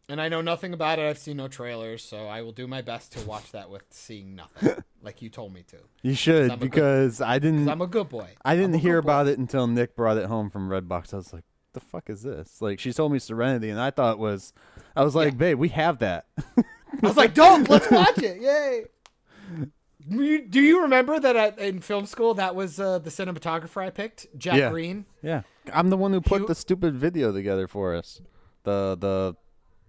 [0.09, 1.07] And I know nothing about it.
[1.07, 4.33] I've seen no trailers, so I will do my best to watch that with seeing
[4.35, 5.77] nothing, like you told me to.
[6.01, 7.69] You should I'm good- because I didn't.
[7.69, 8.29] I'm a good boy.
[8.43, 9.11] I didn't hear good boy.
[9.11, 11.13] about it until Nick brought it home from Redbox.
[11.13, 11.43] I was like,
[11.73, 14.51] "The fuck is this?" Like she told me Serenity, and I thought it was.
[14.95, 15.37] I was like, Yeah.
[15.37, 16.25] "Babe, we have that."
[16.57, 16.63] I
[17.03, 18.85] was like, "Don't let's watch it!" Yay!
[20.07, 23.89] You- Do you remember that at, in film school that was uh, the cinematographer I
[23.89, 24.69] picked, Jack Yeah.
[24.69, 25.05] Green?
[25.21, 25.41] Yeah,
[25.73, 28.21] I'm the one who put You- the stupid video together for us.
[28.63, 29.35] The the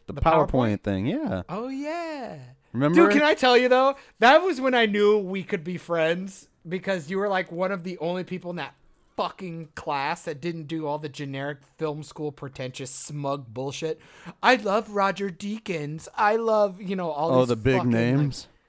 [0.06, 0.82] the, The PowerPoint, PowerPoint?
[0.82, 1.06] thing.
[1.06, 2.38] Yeah, Oh yeah,
[2.72, 3.04] remember?
[3.04, 3.12] dude.
[3.12, 3.94] Can I tell you though?
[4.18, 7.84] That was when I knew we could be friends because you were like one of
[7.84, 8.74] the only people in that
[9.16, 14.00] fucking class that didn't do all the generic film school pretentious smug bullshit.
[14.42, 16.08] I love Roger Deakins.
[16.16, 18.46] I love you know all oh, these the big fucking, names.
[18.48, 18.59] like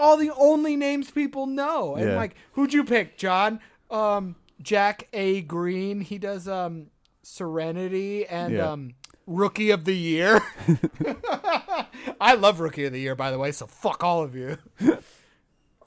[0.00, 1.96] all the only names people know.
[1.96, 2.16] And Yeah.
[2.16, 3.60] like, who'd you pick, John?
[3.90, 5.44] Um, Jack N.
[5.46, 6.00] Green.
[6.00, 6.86] He does um
[7.22, 8.70] Serenity and Yeah.
[8.72, 8.94] um
[9.26, 10.40] Rookie of the Year.
[12.20, 13.52] I love Rookie of the Year, by the way.
[13.52, 14.58] So fuck all of you.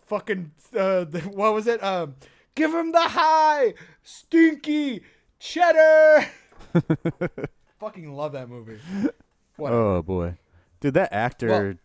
[0.05, 1.83] Fucking uh, the, what was it?
[1.83, 2.15] Um,
[2.53, 3.73] give him the high,
[4.03, 5.01] stinky
[5.39, 6.27] cheddar.
[7.79, 8.79] Fucking love that movie.
[9.59, 10.35] Oh boy,
[10.79, 11.77] dude, that actor.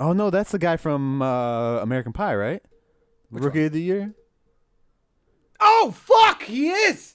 [0.00, 2.62] Oh no, that's the guy from uh, American Pie, right?
[3.30, 4.14] Rookie of the Year.
[5.60, 7.14] Oh fuck, he is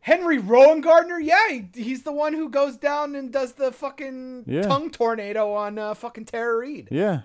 [0.00, 1.18] Henry Rowengartner.
[1.22, 4.62] Yeah, he, he's the one who goes down and does the fucking Yeah.
[4.62, 6.88] tongue tornado on uh, fucking Tara Reid.
[6.90, 7.22] Yeah,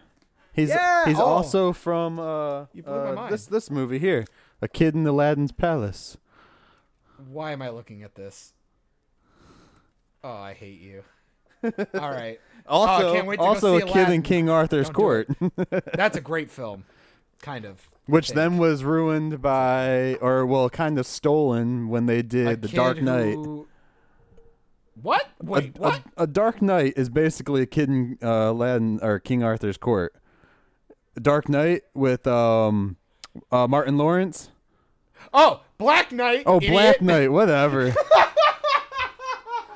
[0.54, 1.24] he's Yeah, he's oh.
[1.26, 3.34] also from uh, You blew my uh, mind.
[3.34, 4.26] this this movie here,
[4.62, 6.18] A kid in Aladdin's palace.
[7.30, 8.54] Why am I looking at this?
[10.24, 11.04] Oh, I hate you.
[11.94, 12.40] All right.
[12.68, 14.14] Also, Oh, can't wait to also a kid Aladdin.
[14.16, 15.28] in King Arthur's Don't court,
[15.94, 16.86] That's a great film.
[17.42, 17.88] Kind of.
[18.08, 22.68] which then was ruined by, or well, kind of stolen when they A did the
[22.70, 23.36] Dark Knight.
[23.36, 23.68] who-
[25.02, 25.28] What?
[25.44, 26.02] Wait, a, what?
[26.18, 30.16] A, a Dark Knight is basically a kid in uh, Aladdin or King Arthur's court.
[31.22, 32.98] Dark Knight with um,
[33.52, 34.50] uh, Martin Lawrence.
[35.34, 36.44] oh, Black Knight.
[36.46, 36.72] Oh, idiot.
[36.72, 37.94] Black Knight, whatever.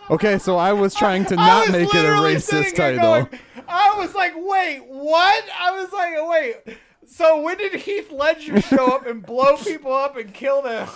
[0.10, 3.00] Okay, so I was trying to not make it a racist title.
[3.26, 5.44] going- I was like, wait, what?
[5.60, 6.78] I was like, wait.
[7.06, 10.88] So when did Heath Ledger show up and blow people up and kill them?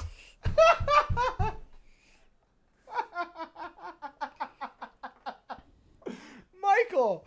[6.62, 7.26] Michael.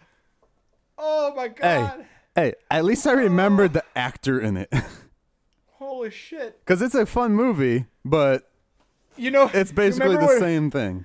[0.99, 2.07] Oh my god.
[2.35, 4.73] Hey, hey, at least I remembered the actor in it.
[5.73, 6.59] Holy shit.
[6.65, 8.51] Because it's a fun movie, but
[9.17, 11.05] You know, it's basically the when- same thing.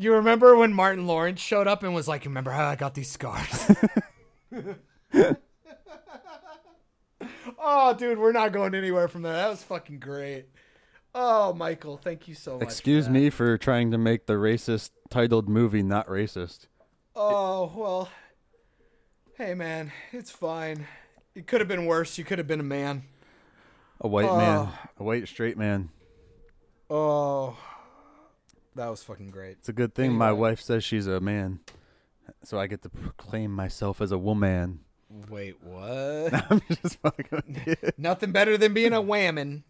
[0.00, 3.10] You remember when Martin Lawrence showed up and was like, "Remember how I got these
[3.10, 3.70] scars?"
[7.58, 9.32] oh, dude, we're not going anywhere from that.
[9.32, 10.46] That was fucking great.
[11.14, 12.62] Oh, Michael, thank you so much.
[12.62, 13.12] Excuse that.
[13.12, 16.68] me for trying to make the racist titled movie not racist.
[17.14, 18.08] Oh well.
[19.36, 20.86] Hey, man, it's fine.
[21.34, 22.16] It could have been worse.
[22.16, 23.04] You could have been a man.
[24.00, 24.78] A white man, Oh.
[24.98, 25.90] a white straight man.
[26.88, 27.58] Oh,
[28.80, 29.58] that was fucking great.
[29.58, 31.60] It's a good thing my wife says she's a man,
[32.44, 34.80] so I get to proclaim myself as a woman.
[35.28, 36.32] Wait, what?
[36.50, 37.76] I'm just fucking.
[37.98, 39.62] Nothing better than being a whammon.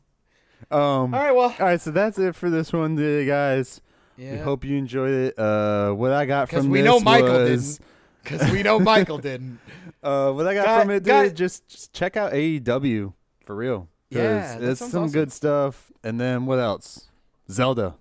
[0.70, 0.78] Um.
[0.80, 3.80] All right, well, All right, so that's it for this one, today, guys.
[4.16, 4.32] yeah.
[4.32, 5.38] We hope you enjoyed it.
[5.38, 7.90] Uh, what I got from we know Michael was, didn't.
[8.22, 9.58] Because we know Michael didn't.
[10.02, 13.12] Uh, what I got Got- from it, dude, just, just check out AEW
[13.44, 13.88] for real.
[14.10, 15.10] Yeah, it's some awesome.
[15.10, 15.90] good stuff.
[16.04, 17.08] And then what else?
[17.50, 17.96] Zelda,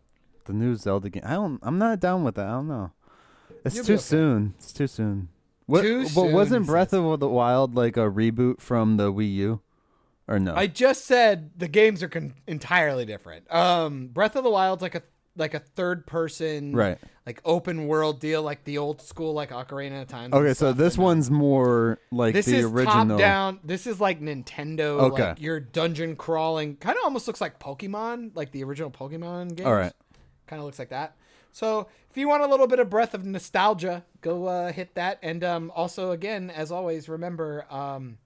[0.50, 1.24] the new Zelda game.
[1.26, 1.60] I don't.
[1.62, 2.48] I'm not down with that.
[2.48, 2.92] I don't know.
[3.64, 4.02] It's You'll too okay.
[4.02, 4.54] soon.
[4.58, 5.30] It's too soon.
[5.68, 9.32] What, Too but soon, wasn't Breath of the Wild like a reboot from the Wii
[9.36, 9.62] U,
[10.28, 10.56] or no?
[10.56, 13.54] I just said the games are con- entirely different.
[13.54, 15.04] Um, Breath of the Wild's like a
[15.38, 16.98] like a third person, right.
[17.28, 20.34] Like open world deal, like the old school, like Ocarina of Time.
[20.34, 23.10] Okay, so this one's more like this the is original.
[23.10, 23.60] top down.
[23.64, 25.00] This is like Nintendo.
[25.12, 25.24] Okay.
[25.24, 29.68] like your dungeon crawling, kind of almost looks like Pokemon, like the original Pokemon games.
[29.68, 29.94] All right.
[30.50, 31.16] Kind of looks like that.
[31.52, 35.20] So if you want a little bit of breath of nostalgia, go uh, hit that.
[35.22, 38.18] And um, also, again, as always, remember, um,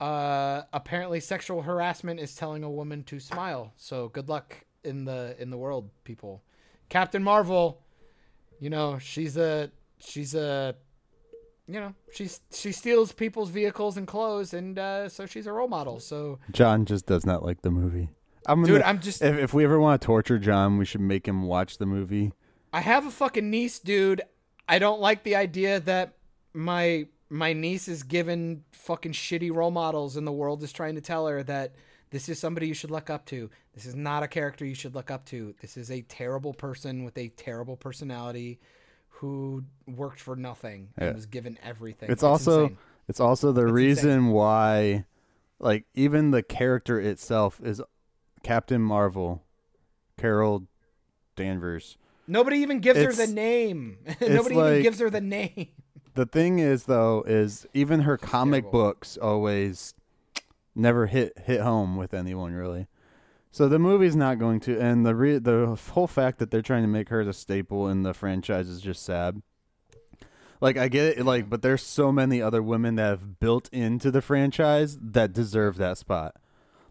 [0.00, 3.72] uh, apparently sexual harassment is telling a woman to smile.
[3.76, 6.42] So good luck in the in the world, people.
[6.88, 7.80] Captain Marvel,
[8.60, 10.74] you know she's a she's a
[11.66, 15.68] you know she's she steals people's vehicles and clothes, and uh, so she's a role
[15.68, 16.00] model.
[16.00, 18.10] So John just does not like the movie.
[18.46, 21.00] I'm dude, gonna, I'm just if if we ever want to torture John, we should
[21.00, 22.32] make him watch the movie.
[22.72, 24.22] I have a fucking niece, dude.
[24.68, 26.14] I don't like the idea that
[26.54, 31.00] my my niece is given fucking shitty role models and the world is trying to
[31.00, 31.74] tell her that
[32.10, 33.48] this is somebody you should look up to.
[33.74, 35.54] This is not a character you should look up to.
[35.62, 38.60] This is a terrible person with a terrible personality
[39.08, 41.14] who worked for nothing and Yeah.
[41.14, 42.10] was given everything.
[42.10, 42.78] It's, also insane.
[43.08, 45.06] it's also the It's reason why,
[45.58, 47.80] like even the character itself is
[48.42, 49.42] Captain Marvel,
[50.18, 50.66] Carol
[51.36, 51.96] Danvers.
[52.26, 53.98] nobody even gives her the name.
[54.20, 55.68] nobody even gives her the name.
[56.14, 58.70] The thing is though is even her comic terrible.
[58.84, 59.94] books always
[60.74, 62.86] never hit hit home with anyone really.
[63.50, 66.82] So the movie's not going to, and the re- the whole fact that they're trying
[66.84, 69.42] to make her the staple in the franchise is just sad.
[70.62, 74.10] Like I get it, like, but there's so many other women that have built into
[74.10, 76.36] the franchise that deserve that spot.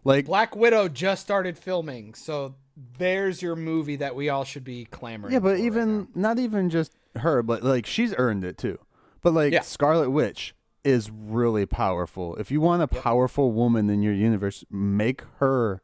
[0.04, 2.54] Like, Black Widow just started filming, so
[2.98, 5.32] there's your movie that we all should be clamoring.
[5.32, 6.30] yeah, but right even now.
[6.30, 8.78] not even just her, but like she's earned it too.
[9.20, 9.60] But like Yeah.
[9.60, 12.34] Scarlet Witch is really powerful.
[12.36, 15.82] If you want a powerful woman in your universe, make her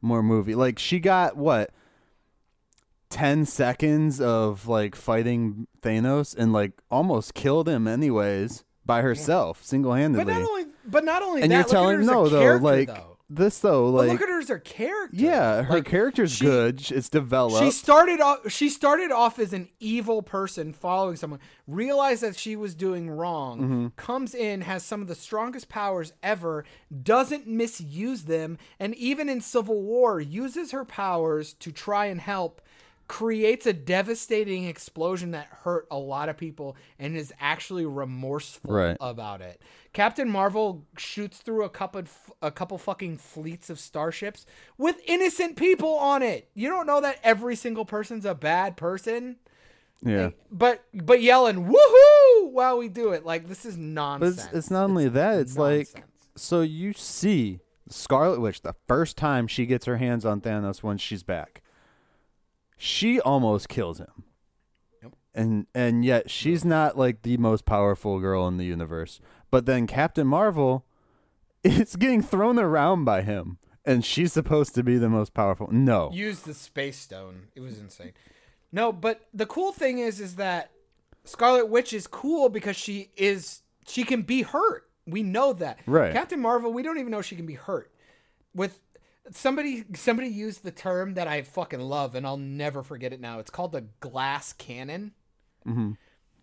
[0.00, 0.54] more movie.
[0.54, 1.70] Like she got what
[3.10, 9.66] 10 seconds of like fighting Thanos and like almost killed him anyways by herself but
[9.66, 10.24] single-handedly.
[10.24, 12.28] But not only, but not only and that, you're telling at her as a no
[12.28, 13.07] though, like though.
[13.30, 15.16] This though, But like look at her as her character.
[15.16, 16.90] yeah, her Like, character's she- good.
[16.90, 17.62] It's developed.
[17.64, 18.50] She started off.
[18.50, 21.40] She started off as an evil person following someone.
[21.66, 23.58] Realized that she was doing wrong.
[23.60, 23.86] Mm-hmm.
[23.96, 26.64] Comes in, has some of the strongest powers ever.
[27.02, 32.62] Doesn't misuse them, and even in Civil War, uses her powers to try and help.
[33.08, 38.96] Creates a devastating explosion that hurt a lot of people and is actually remorseful Right.
[39.00, 39.60] about it.
[39.94, 42.02] Captain Marvel shoots through a couple
[42.42, 44.44] a couple fucking fleets of starships
[44.76, 46.50] with innocent people on it.
[46.54, 49.36] You don't know that every single person's a bad person,
[50.04, 50.30] Yeah.
[50.52, 54.44] but but yelling woohoo while we do it like this is nonsense.
[54.44, 55.40] it's, it's not only that.
[55.40, 56.04] It's like
[56.36, 60.98] so you see Scarlet Witch the first time she gets her hands on Thanos when
[60.98, 61.62] she's back.
[62.78, 64.24] She almost kills him.
[65.02, 65.12] Yep.
[65.34, 69.20] And and yet she's not like the most powerful girl in the universe.
[69.50, 70.86] But then Captain Marvel
[71.64, 75.68] is getting thrown around by him and she's supposed to be the most powerful.
[75.72, 76.10] No.
[76.12, 77.48] Use the space stone.
[77.54, 78.12] It was insane.
[78.70, 80.70] No, but the cool thing is is that
[81.24, 84.88] Scarlet Witch is cool because she is she can be hurt.
[85.06, 85.78] We know that.
[85.86, 86.12] Right.
[86.12, 87.90] Captain Marvel, we don't even know she can be hurt.
[88.54, 88.78] With
[89.30, 93.38] somebody somebody used the term that I fucking love and I'll never forget it now.
[93.38, 95.12] It's called the glass cannon.
[95.66, 95.96] Mhm.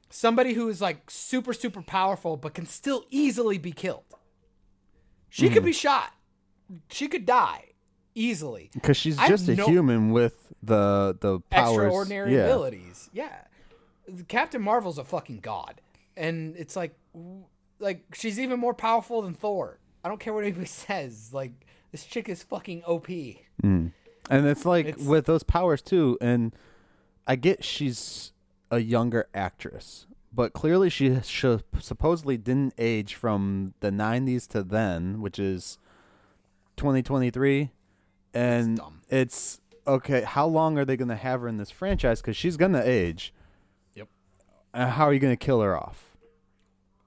[0.10, 4.04] Somebody who is like super super powerful but can still easily be killed.
[5.30, 6.14] She could be shot.
[6.90, 7.74] She could die
[8.14, 8.72] easily.
[8.82, 11.86] Cuz she's I just a no- human with the the powers.
[11.86, 12.46] extraordinary yeah.
[12.46, 13.10] abilities.
[13.14, 13.42] Yeah,
[14.28, 15.82] Captain Marvel's a fucking god,
[16.16, 16.96] and it's like,
[17.80, 19.80] like she's even more powerful than Thor.
[20.04, 21.34] I don't care what anybody says.
[21.34, 21.65] Like
[21.96, 23.08] this chick is fucking OP.
[23.64, 23.94] And
[24.30, 26.18] it's like It's- with those powers too.
[26.20, 26.54] And
[27.26, 28.34] I get she's
[28.70, 31.46] a younger actress, but clearly she sh-
[31.80, 35.78] supposedly didn't age from the 90s to then, which is
[36.76, 37.72] 2023.
[38.34, 40.24] And it's okay.
[40.24, 42.20] How long are they going to have her in this franchise?
[42.22, 43.34] Because she's going to age.
[43.94, 44.10] Yep.
[44.74, 46.18] Uh, how are you going to kill her off?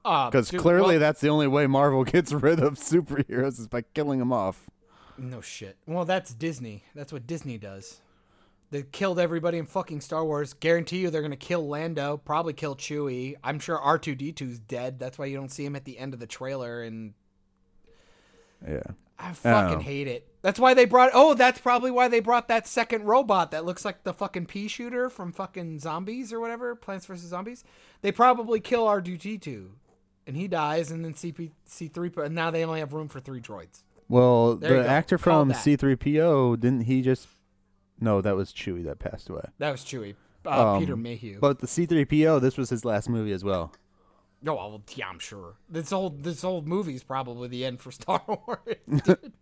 [0.05, 3.69] Uh, Because dude, clearly well- that's the only way Marvel gets rid of superheroes is
[3.69, 4.70] by killing them off.
[5.18, 5.76] No shit.
[5.86, 6.84] Well, that's Disney.
[6.94, 8.00] That's what Disney does.
[8.70, 10.52] They killed everybody in fucking Star Wars.
[10.52, 12.18] Guarantee you they're gonna kill Lando.
[12.18, 13.34] Probably kill Chewie.
[13.42, 14.98] I'm sure R2D2's dead.
[14.98, 17.14] That's why you don't see him at the end of the trailer and
[18.66, 18.82] Yeah.
[19.18, 19.80] I fucking Oh.
[19.80, 20.28] hate it.
[20.42, 21.10] That's why they brought.
[21.12, 24.68] Oh, that's probably why they brought that second robot that looks like the fucking pea
[24.68, 26.74] shooter from fucking zombies or whatever.
[26.76, 27.64] Plants vs Zombies.
[28.02, 29.72] They probably kill R two D two,
[30.26, 32.12] and he dies, and then CP C three.
[32.16, 33.82] And now they only have room for three droids.
[34.09, 34.89] Well, There you the go.
[34.89, 35.59] actor Call from that.
[35.59, 37.28] C3PO didn't he just?
[38.01, 39.43] No, that was Chewie that passed away.
[39.59, 40.14] That was Chewie.
[40.47, 41.39] Uh, Um, Peter Mayhew.
[41.40, 43.72] But the C3PO, this was his last movie as well.
[44.47, 48.22] oh, well, yeah, I'm sure this old this old movie's probably the end for Star
[48.28, 48.76] Wars.
[49.05, 49.32] dude.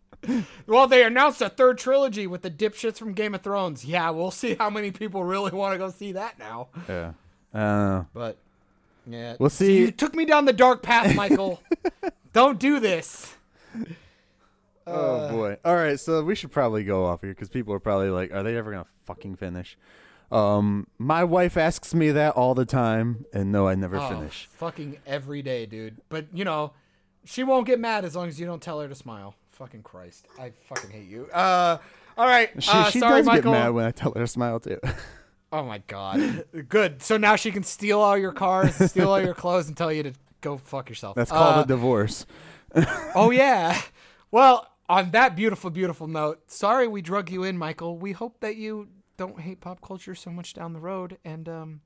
[0.66, 3.84] well, they announced a third trilogy with the dipshits from Game of Thrones.
[3.84, 6.68] Yeah, we'll see how many people really want to go see that now.
[6.88, 7.12] Yeah.
[7.54, 8.38] Uh, But
[9.06, 9.78] yeah, We'll see.
[9.78, 11.60] You took me down the dark path, Michael.
[12.32, 13.34] Don't do this.
[14.86, 15.56] Uh, oh boy.
[15.64, 18.42] All right, so we should probably go off here because people are probably like, "Are
[18.42, 19.76] they ever gonna fucking finish?"
[20.30, 24.48] Um, my wife asks me that all the time, and no, I never Oh, finish.
[24.52, 25.98] fucking every day, dude.
[26.08, 26.72] But you know,
[27.24, 29.34] she won't get mad as long as you don't tell her to smile.
[29.52, 31.26] Fucking Christ, I fucking hate you.
[31.32, 31.78] Uh,
[32.18, 32.50] all right.
[32.62, 33.52] She uh, she sorry, does Michael.
[33.52, 34.78] get mad when I tell her to smile too.
[35.52, 36.44] Oh my god.
[36.68, 37.00] Good.
[37.02, 40.02] So now she can steal all your cars, steal all your clothes, and tell you
[40.02, 41.14] to go fuck yourself.
[41.14, 42.26] That's called Uh, a divorce.
[43.14, 43.80] Oh yeah.
[44.32, 47.98] Well, on that beautiful, beautiful note, sorry we drug you in, Michael.
[47.98, 51.18] We hope that you don't hate pop culture so much down the road.
[51.24, 51.80] And um,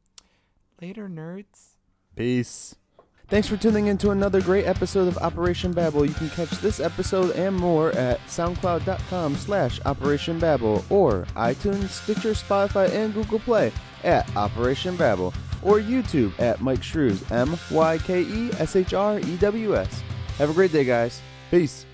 [0.81, 1.77] later, nerds.
[2.17, 2.75] Peace.
[3.29, 6.05] Thanks for tuning in to another great episode of Operation Babel.
[6.05, 12.91] You can catch this episode and more at soundcloud.com slash Operation or iTunes, Stitcher, Spotify,
[12.93, 13.71] and Google Play
[14.03, 15.33] at Operation Babel
[15.63, 18.03] or YouTube at Myke Shrews, M-Y-K-E-S-H-R-E-W-S.
[20.39, 21.21] Have a great day, guys.
[21.53, 21.87] Peace.